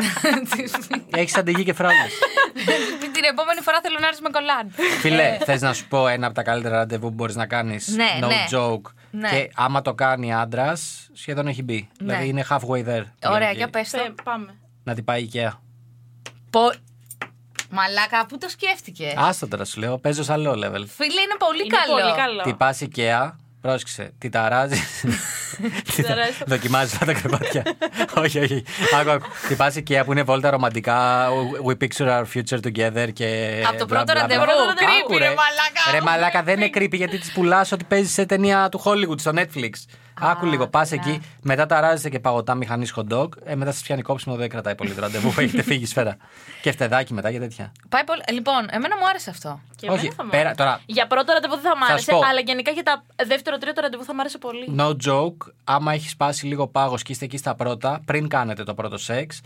Έχεις 1.19 1.37
αντιγεί 1.37 1.63
και 1.63 1.73
φράγε. 1.73 1.97
Την 3.15 3.23
επόμενη 3.31 3.61
φορά 3.61 3.79
θέλω 3.81 3.97
να 3.99 4.05
έρθεις 4.07 4.21
με 4.21 4.29
κολλάν. 4.29 4.71
Φίλε, 4.99 5.37
θες 5.45 5.61
να 5.61 5.73
σου 5.73 5.87
πω 5.87 6.07
ένα 6.07 6.25
από 6.25 6.35
τα 6.35 6.43
καλύτερα 6.43 6.77
ραντεβού 6.77 7.07
που 7.07 7.13
μπορείς 7.13 7.35
να 7.35 7.45
κάνεις; 7.47 7.87
Ναι, 7.87 8.09
no 8.21 8.27
ναι. 8.27 8.45
joke. 8.51 8.91
Ναι. 9.11 9.29
Και 9.29 9.49
άμα 9.55 9.81
το 9.81 9.93
κάνει 9.93 10.33
άντρας, 10.33 11.09
σχεδόν 11.13 11.47
έχει 11.47 11.63
μπει. 11.63 11.89
Δηλαδή 11.99 12.27
είναι 12.27 12.45
halfway 12.49 12.59
there. 12.59 12.85
Ωραία, 12.85 13.07
Δηλαδή, 13.21 13.55
για 13.55 13.69
πες 13.69 13.89
το. 13.89 13.97
Ε, 13.99 14.13
πάμε. 14.23 14.55
Να 14.83 14.93
την 14.93 15.03
πάει 15.03 15.21
η 15.21 15.29
IKEA. 15.33 15.51
Πο... 16.49 16.59
Μαλάκα, 17.69 18.25
πού 18.25 18.37
το 18.37 18.49
σκέφτηκες; 18.49 19.13
Άστο 19.17 19.47
τώρα 19.47 19.65
σου 19.65 19.79
λέω, 19.79 19.97
παίζω 19.97 20.23
σε 20.23 20.31
άλλο 20.33 20.51
level. 20.51 20.85
Φίλε, 20.87 21.21
είναι 21.21 21.35
πολύ 21.37 21.63
Είναι 21.65 21.75
καλό. 21.77 22.01
πολύ 22.01 22.15
καλό. 22.15 22.41
Τι 22.41 22.53
πα 22.53 22.75
IKEA, 22.79 23.31
πρόσεξε, 23.65 24.11
τι 24.17 24.29
ταράζει. 24.29 24.81
ταράζεις 26.07 26.37
το- 26.37 26.43
Δοκιμάζει 26.47 26.97
τα 26.97 27.13
κρεβάτια. 27.13 27.63
όχι, 28.17 28.39
όχι. 28.39 28.63
Άκου, 28.99 29.09
άκου. 29.11 29.25
Τι 29.47 29.55
πα 29.55 29.73
IKEA 29.75 30.01
που 30.05 30.11
είναι 30.11 30.23
βόλτα 30.23 30.49
ρομαντικά. 30.49 31.27
We 31.67 31.71
picture 31.83 32.07
our 32.07 32.23
future 32.33 32.59
together 32.59 33.07
και. 33.13 33.61
Από 33.67 33.77
το 33.77 33.85
bla, 33.85 33.87
πρώτο 33.87 34.03
bla, 34.07 34.15
bla. 34.15 34.19
ραντεβού. 34.19 34.41
Άκου, 34.41 35.13
Creepy, 35.13 35.17
ρε 35.17 35.27
μαλάκα. 35.27 35.91
Ρε 35.91 36.01
μαλάκα 36.01 36.43
δεν 36.43 36.61
είναι 36.61 36.69
creepy 36.73 36.93
γιατί 36.93 37.17
τη 37.17 37.31
πουλάς 37.33 37.71
ότι 37.71 37.83
παίζεις 37.83 38.13
σε 38.13 38.25
ταινία 38.25 38.69
του 38.69 38.81
Hollywood 38.85 39.19
στο 39.19 39.31
Netflix. 39.35 39.69
Άκου 40.21 40.45
λίγο, 40.45 40.67
πας 40.67 40.91
εκεί, 40.91 41.21
μετά 41.41 41.65
ταράζεσαι 41.65 42.09
και 42.09 42.19
παγωτά 42.19 42.55
μηχανής 42.55 42.93
hot 42.95 43.13
dog, 43.13 43.27
ε, 43.43 43.55
μετά 43.55 43.71
σα 43.71 43.83
πιάνει 43.83 44.01
κόψιμο, 44.01 44.35
δεν 44.35 44.49
κρατάει 44.49 44.75
πολύ 44.75 44.91
το 44.93 45.01
ραντεβού. 45.01 45.33
Έχετε 45.41 45.61
φύγει 45.63 45.85
σφαίρα. 45.85 46.17
Και 46.61 46.71
φτεδάκι 46.71 47.13
μετά 47.13 47.31
και 47.31 47.39
τέτοια. 47.39 47.71
Πάει 47.89 48.03
πολύ... 48.03 48.21
Λοιπόν, 48.31 48.65
εμένα 48.69 48.97
μου 48.97 49.07
άρεσε 49.09 49.29
αυτό. 49.29 49.59
Και 49.75 49.89
Όχι, 49.89 49.99
εμένα 49.99 50.15
θα 50.15 50.23
μ' 50.23 50.29
πέρα- 50.29 50.41
άρεσε. 50.41 50.55
τώρα- 50.55 50.79
Για 50.85 51.07
πρώτο 51.07 51.33
ραντεβού 51.33 51.53
δεν 51.53 51.63
θα 51.63 51.77
μ' 51.77 51.79
Θα 51.79 51.85
άρεσε, 51.93 52.11
σου 52.11 52.17
πω. 52.19 52.25
αλλά 52.29 52.39
γενικά 52.39 52.71
για 52.71 52.83
τα 52.83 53.03
δεύτερο-τρίτο 53.25 53.81
ραντεβού 53.81 54.03
θα 54.03 54.13
μ' 54.13 54.19
άρεσε 54.19 54.37
πολύ. 54.37 54.75
No 54.77 54.95
joke, 55.07 55.51
άμα 55.63 55.93
έχεις 55.93 56.11
σπάσει 56.11 56.45
λίγο 56.45 56.67
πάγος 56.67 57.01
και 57.03 57.11
είστε 57.11 57.25
εκεί 57.25 57.37
στα 57.37 57.55
πρώτα, 57.55 58.01
πριν 58.05 58.27
κάνετε 58.27 58.63
το 58.63 58.73
πρώτο 58.73 58.97
σεξ, 58.97 59.41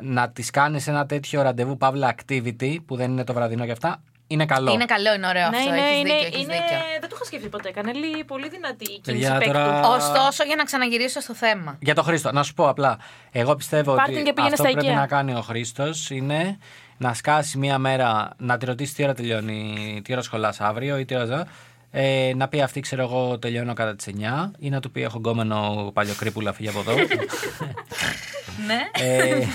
να 0.00 0.30
τη 0.30 0.42
κάνεις 0.42 0.86
ένα 0.86 1.06
τέτοιο 1.06 1.42
ραντεβού 1.42 1.76
παύλα 1.76 2.14
activity 2.18 2.76
που 2.86 2.96
δεν 2.96 3.10
είναι 3.10 3.24
το 3.24 3.32
βραδινό 3.32 3.64
και 3.64 3.70
αυτά, 3.72 4.02
είναι 4.34 4.46
καλό. 4.46 4.72
Είναι 4.72 4.84
καλό, 4.84 5.14
είναι 5.14 5.26
ωραίο 5.26 5.48
Ναι, 5.50 5.56
αυτό. 5.56 5.68
είναι, 5.74 5.80
έχεις 5.88 5.98
είναι, 6.00 6.12
δίκιο, 6.12 6.26
έχεις 6.26 6.42
είναι, 6.42 6.52
δίκιο. 6.54 6.78
δεν 7.00 7.08
το 7.08 7.14
είχα 7.16 7.24
σκεφτεί 7.24 7.48
ποτέ. 7.48 7.70
Κανέλη 7.70 8.24
πολύ 8.24 8.48
δυνατή 8.48 8.84
η 8.84 9.00
κίνηση 9.00 9.22
Παιδιά, 9.22 9.32
παίκτου. 9.38 9.52
τώρα- 9.52 9.88
Ωστόσο, 9.88 10.44
για 10.44 10.56
να 10.56 10.64
ξαναγυρίσω 10.64 11.20
στο 11.20 11.34
θέμα. 11.34 11.76
Για 11.80 11.94
τον 11.94 12.04
Χρήστο, 12.04 12.32
να 12.32 12.42
σου 12.42 12.54
πω 12.54 12.68
απλά. 12.68 12.98
Εγώ 13.32 13.54
πιστεύω 13.56 13.94
Πάρτιν 13.94 14.14
ότι 14.14 14.24
και 14.24 14.32
πήγαινε 14.32 14.52
αυτό 14.54 14.64
στα 14.64 14.72
που 14.72 14.78
πρέπει 14.78 14.92
IKEA. 14.96 15.00
να 15.00 15.06
κάνει 15.06 15.34
ο 15.34 15.40
Χρήστος 15.40 16.10
είναι 16.10 16.58
να 16.96 17.14
σκάσει 17.14 17.58
μία 17.58 17.78
μέρα, 17.78 18.30
να 18.38 18.56
τη 18.56 18.64
ρωτήσει 18.66 18.94
τι 18.94 19.02
ώρα 19.04 19.14
τελειώνει, 19.14 20.00
τι 20.04 20.12
ώρα 20.12 20.22
σχολάς 20.22 20.60
αύριο 20.60 20.98
ή 20.98 21.04
τι 21.04 21.14
ώρα. 21.16 21.24
ζω, 21.24 21.44
Ε, 21.96 22.32
να 22.36 22.48
πει 22.48 22.62
αυτή, 22.62 22.80
ξέρω 22.80 23.02
εγώ, 23.02 23.38
τελειώνω 23.38 23.72
κατά 23.72 23.94
τις 23.96 24.06
9 24.06 24.50
ή 24.58 24.68
να 24.70 24.80
του 24.80 24.90
πει 24.90 25.02
έχω 25.02 25.18
γκόμενο 25.18 25.90
παλιοκρύπουλα, 25.94 26.52
φύγει 26.52 26.68
από 26.68 26.78
εδώ. 26.78 26.94
Ναι. 28.66 28.80
ε, 29.04 29.46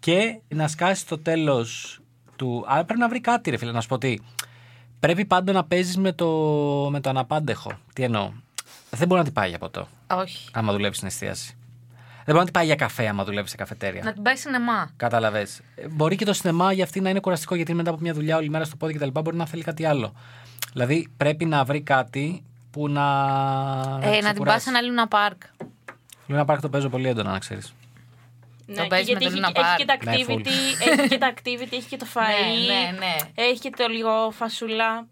και 0.00 0.38
να 0.48 0.68
σκάσει 0.68 1.06
το 1.06 1.18
τέλος 1.18 2.00
του. 2.42 2.64
Αλλά 2.66 2.84
πρέπει 2.84 3.00
να 3.00 3.08
βρει 3.08 3.20
κάτι, 3.20 3.50
ρε 3.50 3.56
φίλε, 3.56 3.72
να 3.72 3.80
σου 3.80 3.88
πω 3.88 3.98
τι. 3.98 4.14
Πρέπει 5.00 5.24
πάντα 5.24 5.52
να 5.52 5.64
παίζεις 5.64 5.96
με 5.96 6.12
το, 6.12 6.28
με 6.90 7.00
το 7.00 7.08
αναπάντεχο. 7.10 7.72
Τι 7.92 8.02
εννοώ. 8.02 8.32
Δεν 8.90 9.08
μπορεί 9.08 9.20
να 9.20 9.24
την 9.26 9.32
πάει 9.34 9.48
για 9.48 9.58
ποτό, 9.58 9.88
Όχι. 10.14 10.48
άμα 10.52 10.72
δουλεύεις 10.72 10.96
στην 10.96 11.08
εστίαση. 11.08 11.56
Δεν 12.24 12.34
μπορεί 12.34 12.38
να 12.38 12.44
την 12.44 12.52
πάει 12.52 12.64
για 12.64 12.74
καφέ, 12.74 13.08
άμα 13.08 13.24
δουλεύεις 13.24 13.50
σε 13.50 13.56
καφετέρια. 13.56 14.02
Να 14.04 14.12
την 14.12 14.22
πάει 14.22 14.36
σινεμά. 14.36 14.90
Κατάλαβε. 14.96 15.46
Μπορεί 15.90 16.16
και 16.16 16.24
το 16.24 16.32
σινεμά 16.32 16.72
για 16.72 16.84
αυτή 16.84 17.00
να 17.00 17.10
είναι 17.10 17.20
κουραστικό, 17.20 17.54
γιατί 17.54 17.74
μετά 17.74 17.90
από 17.90 17.98
μια 18.00 18.12
δουλειά 18.12 18.36
όλη 18.36 18.48
μέρα 18.48 18.64
στο 18.64 18.76
πόδι 18.76 18.92
κτλ. 18.94 19.20
μπορεί 19.20 19.36
να 19.36 19.46
θέλει 19.46 19.62
κάτι 19.62 19.84
άλλο. 19.84 20.12
Δηλαδή 20.72 21.08
πρέπει 21.16 21.44
να 21.44 21.64
βρει 21.64 21.80
κάτι 21.80 22.44
που 22.70 22.88
να. 22.88 23.02
Ε, 24.02 24.06
να 24.06 24.10
την 24.10 24.20
πάει 24.20 24.20
ξεκουράσει. 24.20 24.64
σε 24.64 24.70
ένα 24.70 24.80
Λούνα 24.80 25.08
Πάρκ. 25.08 25.42
Λούνα 26.26 26.44
Πάρκ 26.44 26.60
το 26.60 26.68
παίζω 26.68 26.88
πολύ 26.88 27.08
έντονα, 27.08 27.30
να 27.30 27.38
ξέρεις. 27.38 27.74
Ναι, 28.66 28.86
παίζεις 28.86 29.08
γιατί 29.08 29.24
με 29.24 29.30
το 29.30 29.36
έχει, 29.36 29.52
Luna 29.52 29.60
έχει 29.66 29.76
και 29.76 29.84
τα 29.84 29.94
Park. 29.94 30.04
Ναι, 30.04 30.12
full. 30.12 30.32
activity, 30.40 30.88
έχει 30.90 31.08
και 31.08 31.18
τα 31.18 31.32
activity, 31.36 31.72
έχει 31.72 31.88
και 31.88 31.96
το 31.96 32.06
φαΐ, 32.14 32.66
Ναι, 32.66 32.74
ναι, 32.74 32.98
ναι. 32.98 33.16
έχει 33.34 33.58
και 33.58 33.70
το 33.76 33.86
λίγο 33.88 34.30
φασουλά. 34.30 35.06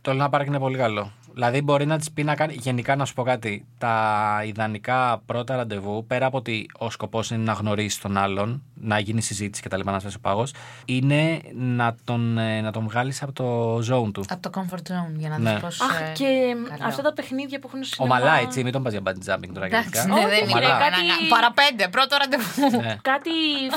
Το 0.00 0.12
Luna 0.20 0.30
Park 0.40 0.46
είναι 0.46 0.58
πολύ 0.58 0.76
καλό. 0.76 1.12
Δηλαδή 1.34 1.62
μπορεί 1.62 1.86
να 1.86 1.98
της 1.98 2.10
πει 2.10 2.24
να 2.24 2.34
κάνει. 2.34 2.54
Γενικά 2.60 2.96
να 2.96 3.04
σου 3.04 3.14
πω 3.14 3.22
κάτι. 3.22 3.66
Τα 3.78 4.42
ιδανικά 4.46 5.22
πρώτα 5.26 5.56
ραντεβού, 5.56 6.06
πέρα 6.06 6.26
από 6.26 6.36
ότι 6.38 6.66
ο 6.78 6.90
σκοπός 6.90 7.30
είναι 7.30 7.42
να 7.42 7.52
γνωρίσει 7.52 8.00
τον 8.00 8.16
άλλον, 8.16 8.62
να 8.74 8.98
γίνει 8.98 9.22
συζήτηση 9.22 9.62
κτλ. 9.62 9.80
να 9.84 9.98
σπάσει 10.00 10.16
ο 10.16 10.20
πάγος, 10.20 10.54
είναι 10.84 11.40
να 11.54 11.96
τον, 12.04 12.38
ε, 12.38 12.60
να 12.60 12.72
τον 12.72 12.88
βγάλεις 12.88 13.22
από 13.22 13.32
το 13.32 13.76
zone 13.76 14.12
του. 14.12 14.24
Από 14.28 14.50
το 14.50 14.60
comfort 14.60 14.76
zone 14.92 15.12
για 15.16 15.28
να 15.28 15.38
Ναι. 15.38 15.50
δεις 15.52 15.60
πώς... 15.60 15.80
Αχ, 15.80 16.00
ε, 16.00 16.12
και 16.14 16.24
καλό. 16.68 16.84
αυτά 16.84 17.02
τα 17.02 17.12
παιχνίδια 17.12 17.58
που 17.58 17.66
έχουν 17.68 17.84
στο 17.84 18.02
Ο 18.02 18.06
σινεμά. 18.06 18.24
Μαλά, 18.24 18.40
έτσι, 18.40 18.62
μην 18.62 18.72
τον 18.72 18.82
πας 18.82 18.92
για 18.92 19.02
bungee 19.04 19.34
jumping 19.34 19.50
τώρα 19.54 19.66
Εντάξει, 19.66 19.90
γενικά. 19.92 20.04
ναι, 20.14 20.20
Όχι, 20.20 20.28
δεν 20.28 20.42
Ο 20.42 20.58
είναι. 20.58 20.68
Μαλά. 20.68 20.78
κάτι- 20.78 21.06
Κάτι... 21.06 21.28
Παραπέντε, 21.28 21.88
πρώτο 21.88 22.16
ραντεβού. 22.16 22.80
Ναι. 22.82 22.96
Κάτι 23.02 23.30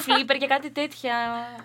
flipper 0.06 0.36
και 0.40 0.48
κάτι 0.48 0.72
τέτοια. 0.72 1.14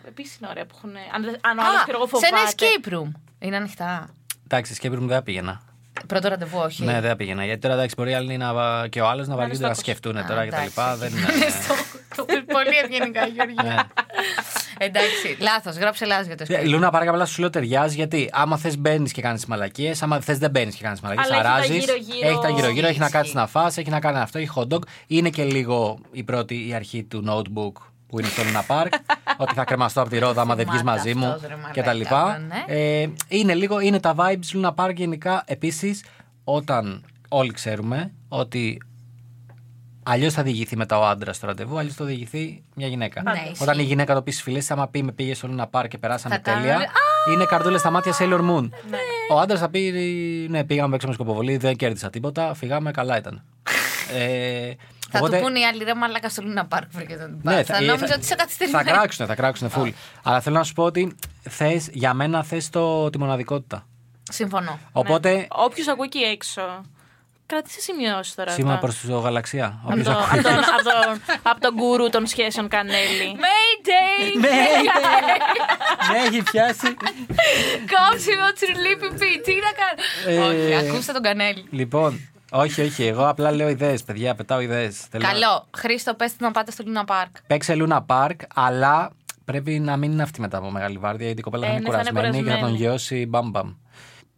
Επίσης 0.09 0.37
είναι 0.38 0.48
ωραία 0.50 0.66
που 0.66 0.74
έχουν. 0.76 0.90
Αν, 1.14 1.22
δεν- 1.24 1.38
αν 1.40 1.59
ο 1.59 1.62
Α, 1.62 1.64
άλλος 1.66 1.83
ξέρω 1.83 1.98
εγώ 1.98 2.07
σε 2.18 2.26
ένα 2.26 2.37
φοβάται. 2.38 2.55
escape 2.57 2.87
room. 2.94 3.20
Είναι 3.46 3.57
ανοιχτά. 3.57 4.09
Εντάξει, 4.44 4.74
escape 4.76 4.92
room 4.94 4.98
δεν 4.98 5.09
θα 5.09 5.22
πήγαινα. 5.22 5.61
Πρώτο 6.06 6.28
ραντεβού, 6.28 6.58
όχι. 6.58 6.84
Ναι, 6.84 7.00
δεν 7.00 7.10
θα 7.10 7.16
πήγαινα. 7.16 7.44
Γιατί 7.44 7.60
τώρα 7.60 7.74
εντάξει, 7.74 7.94
μπορεί 7.98 8.14
άλλοι 8.14 8.36
να, 8.36 8.52
βα- 8.54 8.88
και 8.88 9.00
ο 9.00 9.08
άλλος 9.08 9.26
να 9.28 9.36
βαριούνται 9.36 9.58
να 9.58 9.66
στόχος. 9.74 9.78
σκεφτούν 9.78 10.16
Α, 10.16 10.24
τώρα 10.28 10.46
κτλ. 10.46 10.54
εντάξει. 10.54 10.74
Δεν 10.98 11.10
είναι. 11.18 11.26
Το 12.16 12.24
πες 12.24 12.42
πολύ 12.46 12.76
ευγενικά, 12.84 13.26
Γιώργη. 13.26 13.54
Ναι. 13.62 13.74
Εντάξει, 14.78 15.36
λάθος. 15.40 15.76
Γράψε 15.76 16.04
λάθος 16.04 16.26
για 16.26 16.36
το 16.36 16.44
Ε, 16.48 16.60
escape. 16.60 16.66
Λούνα, 16.68 16.90
πάρα 16.90 17.10
απλά 17.10 17.24
σου 17.26 17.40
λέω 17.40 17.50
ταιριάζει 17.50 17.94
γιατί 17.94 18.28
άμα 18.32 18.56
θες 18.56 18.78
μπαίνεις 18.78 19.12
και 19.12 19.22
κάνεις 19.22 19.46
μαλακίες, 19.46 20.02
άμα 20.02 20.20
θες 20.20 20.38
δεν 20.38 20.50
μπαίνεις 20.50 20.74
και 20.74 20.82
κάνεις 20.82 21.00
μαλακίες, 21.00 21.26
Αλλά 21.30 21.36
έχει 21.40 21.44
τα 21.48 21.52
αράζεις. 21.54 21.76
γύρω-γύρω. 21.84 22.28
Έχει 22.28 22.38
τα 22.42 22.48
γύρω-γύρω, 22.48 22.86
έχει 22.86 22.98
να 22.98 23.04
Ισχύει. 23.04 23.16
κάτσεις 23.16 23.34
να 23.34 23.46
φας, 23.46 23.76
έχει 23.76 23.90
να 23.90 24.00
κάνει 24.00 24.18
αυτό, 24.18 24.38
έχει 24.38 24.48
hot 24.54 24.74
dog. 24.74 24.78
Είναι 25.06 25.28
και 25.30 25.44
λίγο 25.44 25.98
η 26.12 26.22
πρώτη 26.22 26.68
η 26.68 26.74
αρχή 26.74 27.02
του 27.04 27.24
notebook 27.28 27.82
που 28.11 28.18
είναι 28.18 28.29
στο 28.29 28.42
Luna 28.42 28.77
Park. 28.77 28.88
ότι 29.42 29.55
θα 29.55 29.64
κρεμαστώ 29.64 30.01
από 30.01 30.11
τη 30.11 30.18
ρόδα 30.18 30.40
άμα 30.40 30.55
δεν 30.55 30.66
βγεις 30.66 30.79
Θυμάται 30.79 30.99
μαζί 30.99 31.14
μου 31.14 31.27
αυτός, 31.27 31.49
ρε 31.49 31.57
μαλάκα, 31.57 31.83
κτλ. 31.83 32.01
ναι. 32.46 32.64
Ε, 32.66 33.09
είναι 33.29 33.55
λίγο, 33.55 33.81
είναι 33.81 34.01
τα 34.01 34.14
vibes 34.16 34.57
Luna 34.57 34.75
Park 34.75 34.94
γενικά. 34.94 35.42
Επίσης, 35.46 36.05
όταν 36.44 37.05
όλοι 37.29 37.53
ξέρουμε 37.53 38.12
ότι 38.29 38.79
Αλλιώς 40.03 40.35
θα 40.35 40.42
διηγηθεί 40.42 40.77
μετά 40.77 40.99
ο 40.99 41.07
άντρας 41.07 41.37
στο 41.37 41.46
ραντεβού, 41.46 41.79
αλλιώς 41.79 41.94
θα 41.94 42.05
διηγηθεί 42.05 42.62
μια 42.75 42.87
γυναίκα. 42.87 43.23
Ναι, 43.23 43.31
ισχύει. 43.51 43.62
Όταν 43.62 43.79
η 43.79 43.83
γυναίκα 43.83 44.14
το 44.14 44.23
πεις 44.23 44.35
στι 44.35 44.42
φίλες, 44.42 44.70
άμα 44.70 44.88
πει 44.88 45.03
με 45.03 45.12
πήγες 45.12 45.37
στο 45.37 45.46
Λούνα 45.46 45.66
Πάρ 45.66 45.88
και 45.88 45.99
περάσαμε 45.99 46.35
Θα 46.35 46.40
κάνουν 46.40 46.62
τέλεια, 46.62 46.77
όλοι, 46.77 47.35
είναι 47.35 47.44
καρδούλες 47.44 47.81
στα 47.81 47.90
μάτια 47.90 48.12
Sailor 48.18 48.40
Moon. 48.51 48.68
Ο 49.31 49.38
άντρας 49.38 49.61
θα 49.61 49.68
πει, 49.70 49.81
ναι, 50.51 50.64
πήγαμε 50.64 50.90
παίξαμε 50.90 51.14
σκοποβολή, 51.14 51.57
δεν 51.57 51.77
κέρδισα 51.77 52.11
τίποτα, 52.11 52.55
φυγάμε, 52.55 52.90
καλά 52.90 53.16
ήταν. 53.16 53.44
Ε, 54.14 54.73
Θα 55.11 55.18
οπότε- 55.18 55.37
του 55.38 55.42
πούνε 55.44 55.59
οι 55.59 55.64
άλλοι 55.64 55.85
ρε 55.85 55.94
μαλάκα 55.94 56.29
στο 56.29 56.42
Λούνα 56.42 56.66
Πάρκ 56.66 56.88
βρήκε 56.90 57.16
τον 57.16 57.40
ναι, 57.42 57.62
θα, 57.64 57.75
θα 57.75 57.83
ε, 57.83 57.87
νόμιζα 57.87 58.14
ότι 58.14 58.20
είσαι 58.20 58.35
καθυστερημένη. 58.35 58.85
Θα 58.85 58.90
κράξουν, 58.92 59.27
θα 59.27 59.35
κράξουν 59.35 59.70
full. 59.77 59.90
Αλλά 60.23 60.40
θέλω 60.40 60.57
να 60.57 60.64
σου 60.64 60.73
πω 60.73 60.83
ότι 60.85 61.14
θες, 61.49 61.88
για 61.92 62.14
μένα 62.14 62.42
θες 62.42 62.68
τη 63.11 63.18
μοναδικότητα. 63.18 63.87
Συμφωνώ. 64.31 64.79
Οπότε, 64.92 65.46
Όποιος 65.51 65.88
ακούει 65.88 66.07
εκεί 66.07 66.18
έξω. 66.18 66.62
Κρατήσε 67.46 67.81
σημειώσεις 67.81 68.35
τώρα. 68.35 68.51
σήμα 68.51 68.68
αυτά. 68.75 68.81
προς 68.87 69.01
το 69.01 69.18
γαλαξία. 69.18 69.81
Από, 69.85 69.90
Όποιος 69.92 70.07
το, 70.07 70.12
ακούει. 70.12 70.38
από, 70.38 70.49
τον, 70.49 70.59
από, 70.59 70.83
τον, 70.83 71.38
από 71.42 71.61
τον 71.61 71.75
γκουρού 71.75 72.09
των 72.11 72.27
σχέσεων 72.27 72.68
Κανέλη. 72.68 73.37
Mayday! 73.37 74.37
Ναι, 74.40 74.49
ναι, 76.18 76.27
έχει 76.27 76.42
πιάσει. 76.42 76.94
Κόψιμο 77.92 78.53
τσουρλί 78.55 78.96
πιπί, 79.01 79.40
τι 79.44 79.53
να 79.55 79.73
κάνω. 79.81 80.46
Ε, 80.46 80.75
Όχι, 80.75 80.88
ακούστε 80.88 81.12
τον 81.12 81.23
Κανέλη. 81.23 81.64
Λοιπόν, 81.70 82.29
όχι, 82.50 82.80
όχι, 82.82 83.04
εγώ 83.06 83.28
απλά 83.28 83.50
λέω 83.50 83.68
ιδέες, 83.68 84.02
παιδιά, 84.02 84.34
πετάω 84.34 84.60
ιδέες. 84.60 85.00
Καλό. 85.10 85.66
Χρήστο, 85.76 86.14
πες 86.14 86.32
να 86.38 86.50
πάτε 86.50 86.70
στο 86.70 86.82
Λούνα 86.86 87.04
Πάρκ. 87.04 87.36
Παίξε 87.46 87.74
Λούνα 87.74 88.02
Πάρκ, 88.02 88.40
αλλά 88.54 89.10
πρέπει 89.44 89.78
να 89.78 89.96
μην 89.96 90.12
είναι 90.12 90.22
αυτή 90.22 90.40
μετά 90.40 90.58
από 90.58 90.70
μεγάλη 90.70 90.98
βάρδια, 90.98 91.24
γιατί 91.26 91.40
η 91.40 91.42
κοπέλα 91.42 91.66
θα 91.66 91.72
Ε, 91.72 91.74
είναι 91.76 91.88
ναι, 91.88 91.94
θα 91.94 92.00
είναι 92.00 92.10
κουρασμένη 92.10 92.42
και 92.44 92.50
θα 92.50 92.50
τον 92.50 92.60
κουρασμένη. 92.60 92.88
γιώσει 92.90 93.26
μπαμ 93.26 93.50
μπαμ. 93.50 93.72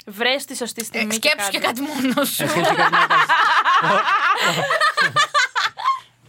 Βρες 0.06 0.44
τη 0.44 0.56
σωστή 0.56 0.84
στιγμή. 0.84 1.14
Ε, 1.14 1.14
Σκέψου 1.14 1.50
και 1.50 1.58
κάτι 1.58 1.80
μόνος 1.80 2.28
σου. 2.28 2.42
Ε, 2.42 2.46
σκέψου 2.46 2.74
κάτι 2.74 2.90
να 2.92 3.06
κάνεις. 3.06 3.26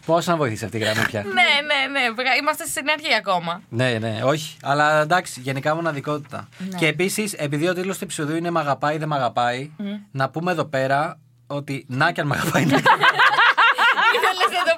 Πώς 0.05 0.25
να 0.25 0.35
βοηθήσει 0.35 0.65
αυτή 0.65 0.77
η 0.77 0.79
γραμμή 0.79 1.05
πια; 1.05 1.23
Ναι, 1.23 1.31
ναι, 1.31 1.99
ναι. 1.99 2.09
βγα- 2.11 2.35
Είμαστε 2.41 2.65
στην 2.65 2.89
αρχή 2.89 3.13
ακόμα. 3.13 3.61
Ναι, 3.69 3.97
ναι, 3.99 4.19
όχι. 4.23 4.57
Αλλά 4.61 5.01
εντάξει, 5.01 5.39
γενικά 5.41 5.75
μοναδικότητα. 5.75 6.47
Και 6.77 6.87
επίσης, 6.87 7.33
επειδή 7.33 7.67
ο 7.67 7.73
τίτλος 7.73 7.97
του 7.97 8.03
επεισοδίου 8.03 8.35
είναι 8.35 8.51
Μ' 8.51 8.57
αγαπάει, 8.57 8.97
δεν 8.97 9.07
μ' 9.07 9.13
αγαπάει, 9.13 9.71
να 10.11 10.29
πούμε 10.29 10.51
εδώ 10.51 10.65
πέρα 10.65 11.19
ότι 11.47 11.85
να 11.87 12.11
κι 12.11 12.19
αν 12.21 12.27
μ' 12.27 12.31
αγαπάει. 12.33 12.65
να 12.65 12.77
κι 12.77 12.87
αν- 12.87 13.01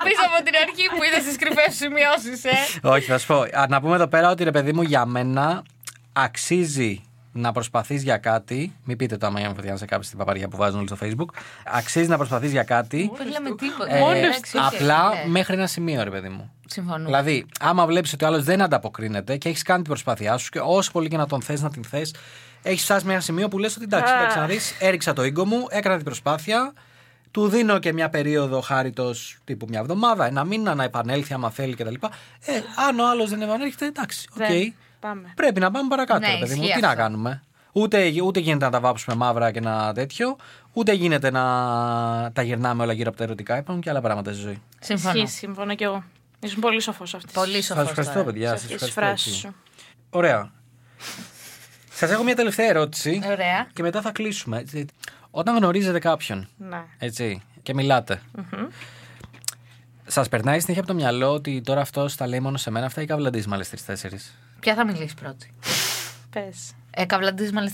πεις 0.03 0.17
από 0.25 0.43
την 0.45 0.53
αρχή 0.67 0.85
που 0.95 1.03
είδες 1.03 1.23
τις 1.23 1.37
κρυφές 1.37 1.75
σημειώσεις, 1.75 2.43
ε; 2.43 2.87
Όχι, 2.87 3.05
θα 3.05 3.17
σου 3.17 3.27
πω. 3.27 3.35
Α, 3.35 3.65
Να 3.69 3.81
πούμε 3.81 3.95
εδώ 3.95 4.07
πέρα 4.07 4.29
ότι 4.29 4.43
ρε 4.43 4.51
παιδί 4.51 4.73
μου 4.73 4.81
για 4.81 5.05
μένα 5.05 5.63
αξίζει 6.13 7.03
να 7.31 7.51
προσπαθείς 7.51 8.03
για 8.03 8.17
κάτι. 8.17 8.75
Μην 8.83 8.97
πείτε 8.97 9.17
το 9.17 9.25
άμα 9.25 9.39
για 9.39 9.53
να 9.63 9.75
σε 9.77 9.85
κάποιο 9.85 10.03
στην 10.03 10.17
παπαριά 10.17 10.47
που 10.47 10.57
βάζουν 10.57 10.77
όλοι 10.79 10.87
στο 10.87 10.97
Facebook. 11.01 11.37
Αξίζει 11.65 12.07
να 12.09 12.17
προσπαθείς 12.17 12.51
για 12.51 12.63
κάτι. 12.63 13.11
Δεν 13.17 13.27
λέμε 13.29 13.55
τίποτα. 13.55 13.95
ε, 13.95 14.17
Εντάξει, 14.19 14.57
όχι, 14.57 14.75
απλά 14.75 15.09
ναι. 15.09 15.23
μέχρι 15.29 15.53
ένα 15.53 15.67
σημείο, 15.67 16.03
ρε 16.03 16.09
παιδί 16.09 16.29
μου. 16.29 16.51
Συμφωνώ. 16.67 17.05
Δηλαδή, 17.05 17.45
άμα 17.59 17.85
βλέπεις 17.85 18.13
ότι 18.13 18.23
ο 18.23 18.27
άλλος 18.27 18.43
δεν 18.43 18.61
ανταποκρίνεται 18.61 19.37
και 19.37 19.49
έχεις 19.49 19.61
κάνει 19.61 19.81
την 19.81 19.89
προσπάθειά 19.89 20.37
σου 20.37 20.49
και 20.49 20.59
όσο 20.63 20.91
πολύ 20.91 21.07
και 21.09 21.17
να 21.17 21.27
τον 21.27 21.41
θες 21.41 21.61
να 21.61 21.69
την 21.69 21.83
θες, 21.83 22.13
έχεις 22.69 22.83
φτάσει 22.83 23.05
με 23.05 23.11
ένα 23.11 23.21
σημείο 23.21 23.47
που 23.47 23.57
λες 23.59 23.75
ότι 23.75 23.83
εντάξει, 23.83 24.13
Α. 24.13 24.17
εντάξει 24.19 24.37
να 24.37 24.45
δεις, 24.45 24.75
έριξα 24.79 25.13
το 25.13 25.23
ίγκο 25.23 25.45
μου, 25.45 25.65
έκανα 25.69 25.95
την 25.95 26.05
προσπάθεια. 26.05 26.73
Του 27.31 27.47
δίνω 27.47 27.79
και 27.79 27.93
μια 27.93 28.09
περίοδο 28.09 28.61
χάριτος 28.61 29.37
τύπου 29.43 29.65
μια 29.69 29.79
εβδομάδα, 29.79 30.25
ένα 30.25 30.43
μήνα 30.43 30.75
να 30.75 30.83
επανέλθει 30.83 31.33
άμα 31.33 31.49
θέλει 31.49 31.73
κτλ. 31.75 31.93
Ε, 32.45 32.61
αν 32.87 32.99
ο 32.99 33.09
άλλος 33.09 33.29
δεν 33.29 33.41
επανέρχεται, 33.41 33.85
εντάξει, 33.85 34.27
οκ. 34.31 34.37
Δεν. 34.47 34.73
Πάμε. 34.99 35.31
Πρέπει 35.35 35.59
να 35.59 35.71
πάμε 35.71 35.87
παρακάτω, 35.89 36.19
Ναι, 36.19 36.33
ρε 36.33 36.39
παιδί 36.39 36.55
μου. 36.55 36.61
ισχύει 36.61 36.75
Τι 36.75 36.81
να 36.81 36.87
αυτό. 36.87 36.99
κάνουμε. 37.01 37.43
Ούτε, 37.71 38.11
ούτε 38.23 38.39
γίνεται 38.39 38.65
να 38.65 38.71
τα 38.71 38.79
βάψουμε 38.79 39.15
μαύρα 39.15 39.51
και 39.51 39.57
ένα 39.59 39.91
τέτοιο, 39.93 40.35
ούτε 40.73 40.93
γίνεται 40.93 41.31
να 41.31 41.41
τα 42.33 42.41
γυρνάμε 42.41 42.83
όλα 42.83 42.93
γύρω 42.93 43.09
από 43.09 43.17
τα 43.17 43.23
ερωτικά. 43.23 43.57
Υπάρχουν 43.57 43.83
και 43.83 43.89
άλλα 43.89 44.01
πράγματα 44.01 44.31
στη 44.33 44.41
ζωή. 44.41 44.61
Συμφωνώ. 44.79 45.19
Ισχύει, 45.21 45.35
συμφωνώ 45.37 45.75
κι 45.75 45.83
εγώ. 45.83 46.03
Ήσουν 46.39 46.61
πολύ 46.61 46.81
σοφός 46.81 47.13
αυτή. 47.13 47.33
Πολύ 47.33 47.61
Σας 47.61 47.65
σοφό. 47.77 47.81
ευχαριστώ, 47.89 48.23
παιδιά. 48.23 48.49
Σας 48.49 48.59
Στις 48.61 48.73
ευχαριστώ 48.73 49.01
φράσεις. 49.01 49.39
σου. 49.41 49.55
Ωραία. 50.09 50.51
Σας 51.97 52.09
έχω 52.11 52.23
μια 52.23 52.35
τελευταία 52.35 52.67
ερώτηση 52.67 53.21
Ωραία. 53.25 53.67
και 53.73 53.81
μετά 53.81 54.01
θα 54.01 54.11
κλείσουμε. 54.11 54.57
έτσι. 54.57 54.85
Όταν 55.31 55.57
γνωρίζετε 55.57 55.99
κάποιον 55.99 56.47
Ναι. 56.57 56.83
έτσι, 56.97 57.41
και 57.63 57.73
μιλάτε 57.73 58.21
Σας 60.07 60.29
περνάει 60.29 60.59
συνέχεια 60.59 60.81
από 60.81 60.91
το 60.91 60.97
μυαλό 60.97 61.31
ότι 61.33 61.61
τώρα 61.61 61.81
αυτός 61.81 62.15
τα 62.15 62.27
λέει 62.27 62.39
μόνο 62.39 62.57
σε 62.57 62.71
μένα, 62.71 62.85
αυτά 62.85 63.01
ή 63.01 63.05
καβλαντίζει 63.05 63.47
με 63.47 63.55
άλλε 63.55 63.63
τρει-τέσσερι. 63.63 64.19
Ποια 64.59 64.75
θα 64.75 64.85
μιλήσει 64.85 65.15
πρώτη; 65.21 65.53
Πες. 66.33 66.71
Ε, 66.91 67.05
καβλαντίζει 67.05 67.51
με 67.51 67.59
άλλε 67.59 67.69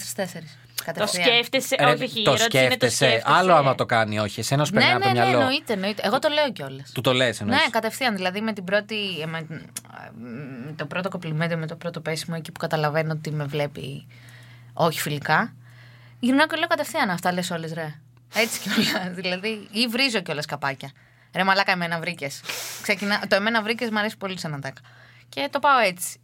τρει-τέσσερι. 0.83 1.23
Το 1.23 1.29
σκέφτεσαι; 1.29 1.75
όχι, 1.79 2.03
όχι, 2.03 2.19
η 2.19 2.23
το 2.23 2.31
ερώτηση 2.31 2.57
είναι 2.57 2.67
το 2.67 2.85
σκέφτεσαι. 2.89 2.95
σκέφτεσαι. 2.95 3.23
Άλλο 3.37 3.53
άμα 3.53 3.75
το 3.75 3.85
κάνει, 3.85 4.19
όχι. 4.19 4.39
Εσένα 4.39 4.65
σου 4.65 4.73
Ναι, 4.73 4.79
περνάει 4.79 4.97
ναι, 4.99 5.05
από 5.05 5.13
το 5.15 5.19
ναι, 5.19 5.25
μυαλό. 5.27 5.39
εννοείται, 5.41 5.73
εννοείται. 5.73 6.01
Εγώ 6.05 6.19
το 6.19 6.29
λέω 6.29 6.51
κιόλας. 6.51 6.91
Του 6.91 7.01
το 7.01 7.13
λες, 7.13 7.41
εννοείς. 7.41 7.59
Ναι, 7.61 7.69
κατευθείαν. 7.69 8.15
Δηλαδή 8.15 8.41
με 8.41 8.53
την 8.53 8.63
πρώτη. 8.63 8.95
Με, 9.27 9.45
με 10.65 10.73
το 10.75 10.85
πρώτο 10.85 11.09
κοπλιμέντο, 11.09 11.57
με 11.57 11.67
το 11.67 11.75
πρώτο 11.75 11.99
πέσιμο, 11.99 12.35
εκεί 12.39 12.51
που 12.51 12.59
καταλαβαίνω 12.59 13.11
ότι 13.11 13.31
με 13.31 13.43
βλέπει 13.43 14.07
όχι 14.73 14.99
φιλικά. 15.01 15.53
Γυρνάω 16.19 16.47
και 16.47 16.55
λέω 16.57 16.67
κατευθείαν 16.67 17.09
αυτά 17.09 17.33
λες 17.33 17.51
όλες, 17.51 17.73
ρε. 17.73 17.93
Έτσι 18.33 18.59
κιόλας. 18.59 19.13
δηλαδή, 19.15 19.67
ή 19.71 19.87
βρίζω 19.87 20.19
κιόλας 20.21 20.45
καπάκια. 20.45 20.91
Ρε 21.35 21.43
μαλάκα, 21.43 21.71
εμένα 21.71 21.99
βρήκες. 21.99 22.41
Το 23.27 23.35
εμένα 23.35 23.61
βρήκες 23.61 23.89
μου 23.89 23.99
αρέσει 23.99 24.17
πολύ 24.17 24.39
σαν 24.39 24.53
ατάκα. 24.53 24.81
Και 25.29 25.47
το 25.51 25.59
πάω 25.59 25.79
έτσι. 25.79 26.19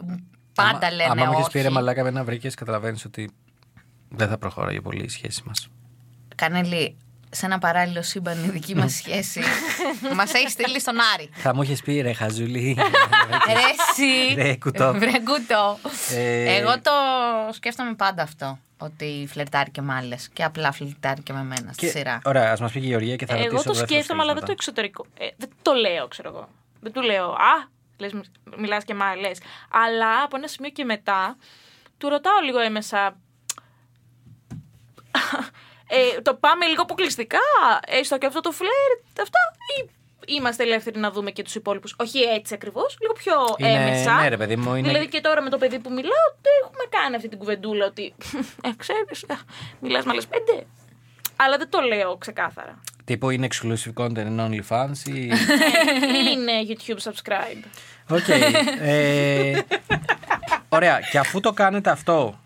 Πάντα 0.55 0.91
λένε 0.91 1.09
Άμα 1.11 1.25
μου 1.25 1.31
όχι. 1.31 1.39
είχε 1.41 1.49
πει 1.51 1.61
ρε 1.61 1.69
μαλάκα 1.69 2.03
με 2.03 2.11
να 2.11 2.23
βρήκες, 2.23 2.55
καταλαβαίνεις 2.55 3.05
ότι 3.05 3.31
δεν 4.09 4.27
θα 4.27 4.37
προχωράει 4.37 4.81
πολύ 4.81 5.03
η 5.03 5.09
σχέση 5.09 5.41
μας. 5.45 5.67
Κανέλη, 6.35 6.97
σε 7.29 7.45
ένα 7.45 7.57
παράλληλο 7.57 8.01
σύμπαν 8.01 8.43
η 8.43 8.49
δική 8.49 8.75
μας 8.75 8.93
σχέση 8.93 9.41
μας 10.15 10.33
έχεις 10.33 10.51
στείλει 10.51 10.79
στον 10.79 10.95
Άρη. 11.13 11.29
θα 11.33 11.55
μου 11.55 11.61
είχες 11.61 11.81
πει 11.81 12.01
ρε 12.01 12.13
Χαζούλη. 12.13 12.77
Ρε 13.47 13.53
εσύ. 13.53 14.33
Ρε, 14.35 14.55
κουτό. 14.55 14.93
Βρε 14.93 15.11
κουτό. 15.11 15.77
Ε, 16.11 16.55
Εγώ 16.55 16.81
το 16.81 16.91
σκέφτομαι 17.53 17.93
πάντα 17.95 18.21
αυτό. 18.23 18.59
Ότι 18.77 19.27
φλερτάρει 19.31 19.71
και 19.71 19.81
με 19.81 19.93
άλλες. 19.93 20.29
Και 20.33 20.43
απλά 20.43 20.71
φλερτάρει 20.71 21.21
και 21.21 21.33
με 21.33 21.43
μένα 21.43 21.73
στη 21.73 21.85
Και- 21.85 21.91
σειρά. 21.91 22.21
Ωραία, 22.25 22.51
ας 22.51 22.59
μας 22.59 22.71
πει 22.71 22.79
και 22.79 22.85
η 22.85 22.89
Γεωργία 22.89 23.15
και 23.15 23.25
θα 23.25 23.33
Εγώ 23.33 23.43
ρωτήσω 23.43 23.63
το 23.63 23.69
δεύτερο 23.73 23.87
σκέφτομαι, 23.87 24.21
αλλά 24.21 24.33
δεν 24.33 24.43
το 24.45 24.51
σκέλος 24.51 24.59
εξωτερικό. 24.67 25.05
Ε, 25.17 25.27
δεν 25.37 25.49
το 25.61 25.73
λέω, 25.73 26.07
ξέρω 26.07 26.29
εγώ. 26.29 26.49
Δεν 26.81 26.91
του 26.91 27.01
λέω, 27.01 27.29
Α, 27.31 27.67
λες, 27.97 28.11
μιλάς 28.57 28.83
και 28.83 28.93
με 28.93 29.03
άλλες. 29.05 29.39
Αλλά 29.71 30.23
από 30.23 30.35
ένα 30.37 30.47
σημείο 30.47 30.69
και 30.69 30.83
μετά, 30.83 31.37
του 31.97 32.09
ρωτάω 32.09 32.39
λίγο 32.45 32.59
έμεσα. 32.59 33.17
Ε, 35.87 36.21
το 36.21 36.33
πάμε 36.33 36.65
λίγο 36.65 36.81
αποκλειστικά, 36.81 37.39
έστω 37.87 38.17
και 38.17 38.25
αυτό 38.25 38.39
το 38.41 38.51
φλερτ, 38.51 39.19
αυτά, 39.21 39.39
ή 39.79 39.89
είμαστε 40.35 40.63
ελεύθεροι 40.63 40.99
να 40.99 41.11
δούμε 41.11 41.31
και 41.31 41.43
τους 41.43 41.55
υπόλοιπους. 41.55 41.95
Όχι 41.97 42.19
έτσι 42.19 42.53
ακριβώς, 42.53 42.97
λίγο 43.01 43.13
πιο 43.13 43.33
Είναι- 43.57 43.81
έμεσα. 43.81 44.21
ναι, 44.21 44.27
ρε 44.27 44.37
παιδί 44.37 44.55
μου, 44.55 44.75
είναι- 44.75 44.87
Δηλαδή 44.87 45.07
και 45.07 45.21
τώρα 45.21 45.41
με 45.41 45.49
το 45.49 45.57
παιδί 45.57 45.79
που 45.79 45.89
μιλάω, 45.89 46.25
δεν 46.41 46.51
έχουμε 46.63 46.83
κάνει 46.89 47.15
αυτή 47.15 47.27
την 47.27 47.37
κουβεντούλα 47.37 47.85
ότι. 47.85 48.13
Ε, 48.67 48.69
ξέρεις, 48.77 49.25
μιλάς 49.79 50.05
με 50.05 50.11
άλλες 50.11 50.27
πέντε. 50.27 50.65
Αλλά 51.35 51.57
δεν 51.57 51.69
το 51.69 51.79
λέω 51.81 52.17
ξεκάθαρα. 52.17 52.81
Τύπου 53.05 53.29
είναι 53.29 53.47
exclusive 53.51 53.93
content 54.03 54.17
in 54.17 54.39
OnlyFans 54.39 55.07
ή. 55.13 55.21
είναι 56.31 56.51
YouTube 56.67 57.11
subscribe. 57.11 57.63
Οκ. 58.09 58.27
ε, 58.81 59.59
ωραία. 60.69 60.99
Και 61.11 61.17
αφού 61.17 61.39
το 61.39 61.51
κάνετε 61.53 61.89
αυτό. 61.89 62.39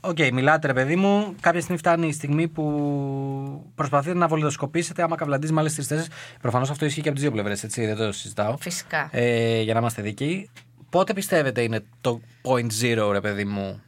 Οκ, 0.00 0.18
μιλάτε 0.32 0.66
ρε 0.66 0.72
παιδί 0.72 0.96
μου. 0.96 1.34
Κάποια 1.40 1.60
στιγμή 1.60 1.78
φτάνει 1.78 2.06
η 2.08 2.12
στιγμή 2.12 2.48
που 2.48 3.72
προσπαθείτε 3.74 4.14
να 4.14 4.28
βολιδοσκοπήσετε 4.28 5.02
άμα 5.02 5.16
καβλαντίζεις 5.16 5.54
με 5.54 5.60
άλλες 5.60 5.74
τρεις-τέσσερις. 5.74 6.10
Προφανώς 6.40 6.70
αυτό 6.70 6.84
ισχύει 6.84 7.00
και 7.00 7.08
από 7.08 7.16
τις 7.16 7.22
δύο 7.26 7.32
πλευρές, 7.32 7.64
έτσι. 7.64 7.86
Δεν 7.86 7.96
το 7.96 8.12
συζητάω. 8.12 8.56
Φυσικά. 8.56 9.08
Ε, 9.12 9.60
για 9.60 9.72
να 9.74 9.80
είμαστε 9.80 10.02
δίκαιοι. 10.02 10.50
Πότε 10.90 11.12
πιστεύετε 11.12 11.62
είναι 11.62 11.84
το 12.00 12.20
point 12.42 12.66
zero, 12.82 13.08
ρε 13.12 13.20
παιδί 13.20 13.44
μου, 13.44 13.82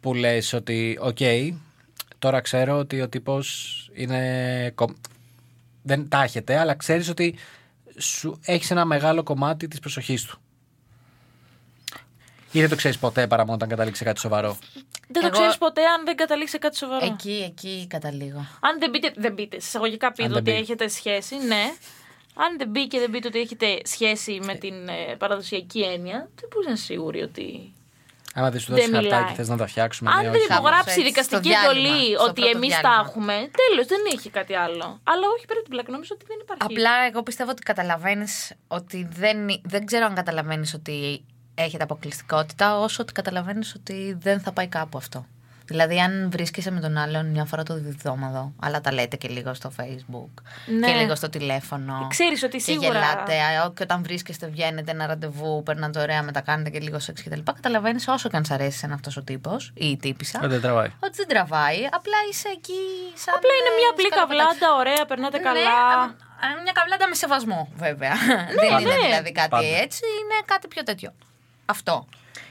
που 0.00 0.14
λες 0.14 0.52
ότι, 0.52 0.98
οκ, 1.00 1.18
τώρα 2.18 2.40
ξέρω 2.40 2.78
ότι 2.78 3.00
ο 3.00 3.08
τύπος 3.08 3.78
είναι... 3.94 4.70
κο- 4.74 4.94
Δεν 5.82 6.08
τα 6.08 6.22
έχετε, 6.22 6.58
αλλά 6.58 6.74
ξέρεις 6.74 7.08
ότι 7.08 7.34
σου 7.98 8.38
έχεις 8.44 8.70
ένα 8.70 8.84
μεγάλο 8.84 9.22
κομμάτι 9.22 9.68
της 9.68 9.78
προσοχής 9.78 10.24
του. 10.24 10.38
Ή 12.56 12.60
δεν 12.60 12.68
το 12.68 12.76
ξέρεις 12.76 12.98
ποτέ 12.98 13.26
παρά 13.26 13.42
μόνο 13.42 13.54
όταν 13.54 13.68
καταλήξει 13.68 13.98
σε 13.98 14.04
κάτι 14.04 14.20
σοβαρό; 14.20 14.58
Δεν 15.08 15.22
το 15.22 15.26
Εγώ- 15.26 15.30
ξέρεις 15.30 15.58
ποτέ 15.58 15.80
αν 15.86 16.04
δεν 16.04 16.16
καταλήξει 16.16 16.52
σε 16.52 16.58
κάτι 16.58 16.76
σοβαρό. 16.76 17.06
Εκεί, 17.06 17.44
εκεί 17.46 17.86
καταλήγω. 17.90 18.38
Αν 18.60 18.78
δεν 18.78 18.90
μπείτε, 18.90 19.12
δεν 19.16 19.32
μπείτε. 19.32 19.60
Σε 19.60 19.69
εισαγωγικά 19.69 20.12
πείτε 20.12 20.28
δεν 20.28 20.36
ότι 20.36 20.50
μπεις. 20.50 20.56
έχετε 20.56 20.88
σχέση, 20.88 21.36
ναι. 21.36 21.62
Αν 22.34 22.58
δεν 22.58 22.68
μπει 22.68 22.86
και 22.88 22.98
δεν 22.98 23.10
μπείτε 23.10 23.28
ότι 23.28 23.38
έχετε 23.40 23.78
σχέση 23.84 24.40
με 24.44 24.54
την 24.54 24.88
ε, 24.88 25.14
παραδοσιακή 25.18 25.80
έννοια, 25.80 26.18
δεν 26.40 26.48
μπορείς 26.52 26.66
να 26.66 26.72
είσαι 26.72 26.84
σίγουροι 26.84 27.22
ότι. 27.22 27.72
Άμα 28.36 28.50
δεν 28.50 28.60
σου 28.60 28.72
Δεν 28.72 28.78
δώσει 28.80 28.92
χαρτάκι 28.92 29.14
μιλάει. 29.16 29.34
θες 29.34 29.48
να 29.48 29.56
τα 29.56 29.66
φτιάξουμε. 29.66 30.10
Αν 30.10 30.16
ναι, 30.16 30.22
δεν 30.22 30.34
όχι. 30.40 30.46
Κάπως 30.48 30.58
υπογράψει 30.58 31.00
η 31.00 31.06
έτσι, 31.06 31.22
στο 31.22 31.38
δικαστική 31.38 31.48
διάλειμμα, 31.48 31.88
εντολή 31.94 32.14
στο 32.14 32.24
ότι 32.24 32.40
πρώτο 32.40 32.56
εμείς 32.56 32.74
τα 32.74 32.80
διάλειμμα. 32.80 33.04
έχουμε, 33.08 33.34
τέλος, 33.62 33.86
δεν 33.86 34.00
έχει 34.14 34.30
κάτι 34.30 34.54
άλλο. 34.54 34.86
Αλλά 35.12 35.24
όχι 35.36 35.44
πέρα 35.46 35.58
από 35.60 35.68
την 35.68 35.70
πλάκα, 35.74 35.90
νομίζω 35.92 36.12
ότι 36.16 36.24
δεν 36.28 36.38
υπάρχει. 36.42 36.62
Απλά 36.68 36.90
εγώ 37.10 37.22
πιστεύω 37.22 37.50
ότι 37.50 37.62
καταλαβαίνεις 37.62 38.52
ότι 38.68 39.08
δεν. 39.12 39.38
Δεν 39.62 39.86
ξέρω 39.86 40.04
αν 40.06 40.14
καταλαβαίνεις 40.14 40.74
ότι 40.74 41.24
έχετε 41.54 41.82
αποκλειστικότητα, 41.82 42.78
όσο 42.78 43.02
ότι 43.02 43.12
καταλαβαίνεις 43.12 43.74
ότι 43.74 44.16
δεν 44.20 44.40
θα 44.40 44.52
πάει 44.52 44.66
κάπου 44.66 44.98
αυτό. 44.98 45.26
Δηλαδή, 45.66 46.00
αν 46.00 46.30
βρίσκεσαι 46.30 46.70
με 46.70 46.80
τον 46.80 46.96
άλλον 46.96 47.26
μια 47.26 47.44
φορά 47.44 47.62
το 47.62 47.74
διδόμαδο, 47.74 48.52
αλλά 48.60 48.80
τα 48.80 48.92
λέτε 48.92 49.16
και 49.16 49.28
λίγο 49.28 49.54
στο 49.54 49.72
Facebook 49.80 50.42
Ναι. 50.78 50.86
και 50.86 50.92
λίγο 51.00 51.14
στο 51.14 51.28
τηλέφωνο. 51.28 52.06
Ξέρεις 52.10 52.42
ότι 52.42 52.56
και 52.56 52.62
σίγουρα- 52.62 52.88
γελάτε, 52.88 53.38
α, 53.40 53.70
και 53.76 53.82
όταν 53.82 54.02
βρίσκεστε, 54.02 54.46
βγαίνετε 54.46 54.90
ένα 54.90 55.06
ραντεβού, 55.06 55.62
περνάτε 55.62 56.00
ωραία, 56.00 56.22
μετακάνετε 56.22 56.70
και 56.70 56.78
λίγο 56.80 56.98
σεξ 56.98 57.22
κτλ. 57.22 57.40
Καταλαβαίνεις 57.54 58.08
όσο 58.08 58.28
και 58.28 58.36
αν 58.36 58.44
σ' 58.44 58.50
αρέσει 58.50 58.80
ένα 58.84 58.94
αυτός 58.94 59.16
ο 59.16 59.22
τύπος 59.22 59.72
ή 59.74 59.86
η 59.90 59.96
τύπησα. 59.96 60.38
Ότι 60.42 60.48
δεν 60.52 60.60
τραβάει. 60.60 60.90
Ότι 61.00 61.16
δεν 61.16 61.28
τραβάει, 61.28 61.78
απλά 61.90 62.18
είσαι 62.30 62.48
εκεί 62.48 62.80
σαν. 63.14 63.34
Απλά 63.36 63.50
είναι 63.60 63.70
μια 63.78 63.88
ε, 63.88 63.92
απλή 63.92 64.06
σκαλοπατάκι. 64.06 64.58
καβλάντα, 64.58 64.68
ωραία, 64.80 65.04
περνάτε 65.10 65.38
καλά. 65.38 65.60
Ναι, 65.60 66.10
α, 66.44 66.62
μια 66.64 66.72
καβλάντα 66.78 67.08
με 67.08 67.14
σεβασμό, 67.14 67.68
βέβαια. 67.76 68.14
Δεν 68.60 68.70
είναι 68.80 68.94
ναι. 68.94 69.06
δηλαδή 69.06 69.32
κάτι 69.32 69.48
Πάντα. 69.48 69.66
έτσι, 69.84 70.02
είναι 70.20 70.36
κάτι 70.44 70.66
πιο 70.68 70.82
τέτοιο. 70.82 71.10
Αυτό. 71.64 72.06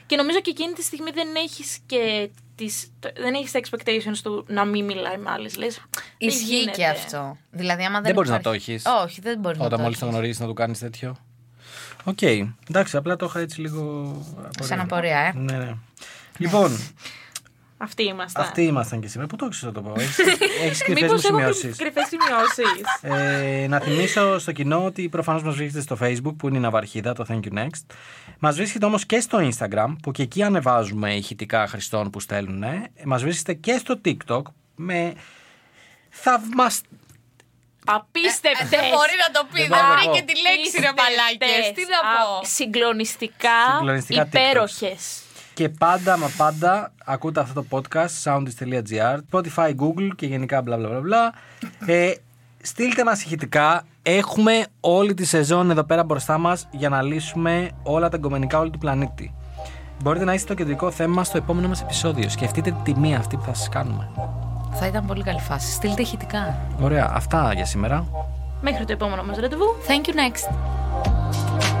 Και 0.06 0.16
νομίζω 0.16 0.40
και 0.40 0.50
εκείνη 0.50 0.72
τη 0.72 0.82
στιγμή 0.82 1.10
δεν 1.10 1.34
έχεις 1.34 1.78
και 1.86 2.30
τις, 2.54 2.92
το- 3.00 3.10
δεν 3.16 3.34
έχεις 3.34 3.50
τα 3.50 3.60
expectations 3.62 4.18
του 4.22 4.44
να 4.48 4.64
μην 4.64 4.84
μιλάει 4.84 5.16
με 5.16 5.30
άλλες. 5.30 5.56
Λες, 5.56 5.74
δεν 5.74 6.02
Ισχύει 6.18 6.44
γίνεται. 6.58 6.76
και 6.76 6.86
αυτό. 6.86 7.36
Δηλαδή, 7.50 7.82
άμα 7.84 7.94
δεν, 7.94 8.02
Δεν 8.02 8.14
μπορείς 8.14 8.30
να 8.30 8.36
υπάρχει- 8.36 8.64
το 8.66 8.72
έχεις. 8.72 8.84
Όχι, 9.04 9.20
δεν 9.20 9.38
μπορείς 9.38 9.58
να 9.58 9.64
Όταν 9.64 9.76
το 9.78 9.84
μόλις 9.84 9.98
το 9.98 10.04
έχεις. 10.04 10.16
γνωρίζεις 10.16 10.40
να 10.40 10.46
του 10.46 10.54
κάνεις 10.54 10.78
τέτοιο. 10.78 11.16
Οκ. 12.04 12.22
Εντάξει, 12.22 12.96
απλά 12.96 13.16
το 13.16 13.26
είχα 13.26 13.40
έτσι 13.40 13.60
λίγο... 13.60 13.82
απορία. 14.36 14.62
Σαν 14.66 14.80
απορία, 14.80 15.18
ε. 15.18 15.32
Ναι, 15.34 15.56
ναι. 15.56 15.74
Λοιπόν, 16.38 16.70
Αυτοί 17.84 18.02
είμαστε. 18.02 18.40
αυτοί 18.40 18.62
ήμασταν 18.62 19.00
και 19.00 19.08
σήμερα. 19.08 19.28
Πού 19.28 19.36
το 19.36 19.48
ξέρεις 19.48 19.74
να 19.74 19.82
το 19.82 19.88
πω; 19.88 20.00
Έχεις, 20.00 20.18
έχεις 20.64 20.82
κρυφές 20.82 21.02
μου 21.02 21.06
Μήπως 21.06 21.24
έχω 21.24 21.36
σημειώσεις. 21.36 21.76
κρυφές 21.76 22.06
σημειώσεις. 22.08 22.84
Ε, 23.62 23.66
να 23.66 23.78
θυμίσω 23.80 24.38
στο 24.38 24.52
κοινό 24.52 24.84
ότι 24.84 25.08
προφανώς 25.08 25.42
μας 25.42 25.54
βρίσκετε 25.54 25.80
στο 25.82 25.96
Facebook 26.00 26.34
που 26.38 26.48
είναι 26.48 26.56
η 26.56 26.60
ναυαρχίδα, 26.60 27.12
το 27.12 27.24
Thank 27.28 27.40
You 27.40 27.58
Next. 27.58 27.94
Μας 28.38 28.56
βρίσκετε 28.56 28.86
όμως 28.86 29.06
και 29.06 29.20
στο 29.20 29.38
Instagram 29.50 29.96
που 30.02 30.10
και 30.10 30.22
εκεί 30.22 30.42
ανεβάζουμε 30.42 31.14
ηχητικά 31.14 31.66
χρηστών 31.66 32.10
που 32.10 32.20
στέλνουν. 32.20 32.62
Ε. 32.62 32.90
Μας 33.04 33.22
βρίσκετε 33.22 33.52
και 33.54 33.78
στο 33.78 34.00
TikTok 34.04 34.42
με 34.74 35.12
θαυμασ... 36.10 36.80
Απίστευτες. 37.86 38.68
Δεν 38.68 38.80
μπορεί 38.80 39.14
να 39.26 39.40
το 39.40 39.46
πει, 39.52 39.60
Δεν 39.60 39.68
δεν 39.68 39.78
μπορώ 39.78 39.88
να 39.88 39.94
βρήκε 39.96 40.24
το 40.24 40.32
τη 40.32 40.40
λέξη, 40.40 40.80
ρε 40.80 40.92
μαλάκες. 40.98 41.72
Τι 41.74 41.82
να 41.94 42.00
πω. 42.12 42.46
Συγκλονιστικά, 42.46 43.58
Συγκλονιστικά 43.76 44.22
υπέροχες. 44.22 45.22
Και 45.54 45.68
πάντα 45.68 46.18
μα 46.18 46.30
πάντα 46.36 46.92
ακούτε 47.04 47.40
αυτό 47.40 47.62
το 47.62 47.66
podcast 47.70 48.22
soundist.gr, 48.24 49.18
Spotify, 49.30 49.68
Google 49.68 50.08
και 50.16 50.26
γενικά 50.26 50.62
μπλα 50.62 50.76
μπλα 50.76 50.88
μπλα 50.88 51.00
μπλα. 51.00 51.32
Ε, 51.86 52.12
στείλτε 52.62 53.04
μας 53.04 53.22
ηχητικά. 53.22 53.82
Έχουμε 54.02 54.66
όλη 54.80 55.14
τη 55.14 55.24
σεζόν 55.24 55.70
εδώ 55.70 55.84
πέρα 55.84 56.04
μπροστά 56.04 56.38
μας 56.38 56.68
για 56.70 56.88
να 56.88 57.02
λύσουμε 57.02 57.70
όλα 57.82 58.08
τα 58.08 58.16
εγκομενικά 58.16 58.58
όλου 58.58 58.70
του 58.70 58.78
πλανήτη. 58.78 59.34
Μπορείτε 60.02 60.24
να 60.24 60.34
είστε 60.34 60.48
το 60.48 60.54
κεντρικό 60.54 60.90
θέμα 60.90 61.24
στο 61.24 61.36
επόμενο 61.36 61.68
μας 61.68 61.82
επεισόδιο. 61.82 62.28
Σκεφτείτε 62.28 62.70
τη 62.70 62.92
τιμή 62.92 63.14
αυτή 63.14 63.36
που 63.36 63.42
θα 63.42 63.54
σας 63.54 63.68
κάνουμε. 63.68 64.10
Θα 64.72 64.86
ήταν 64.86 65.06
πολύ 65.06 65.22
καλή 65.22 65.40
φάση. 65.40 65.72
Στείλτε 65.72 66.02
ηχητικά. 66.02 66.58
Ωραία, 66.80 67.10
αυτά 67.14 67.52
για 67.54 67.64
σήμερα. 67.64 68.06
Μέχρι 68.60 68.84
το 68.84 68.92
επόμενο 68.92 69.22
μας 69.22 69.36
ραντεβού. 69.36 69.76
Thank 69.86 70.08
you 70.08 70.14
next. 70.14 71.73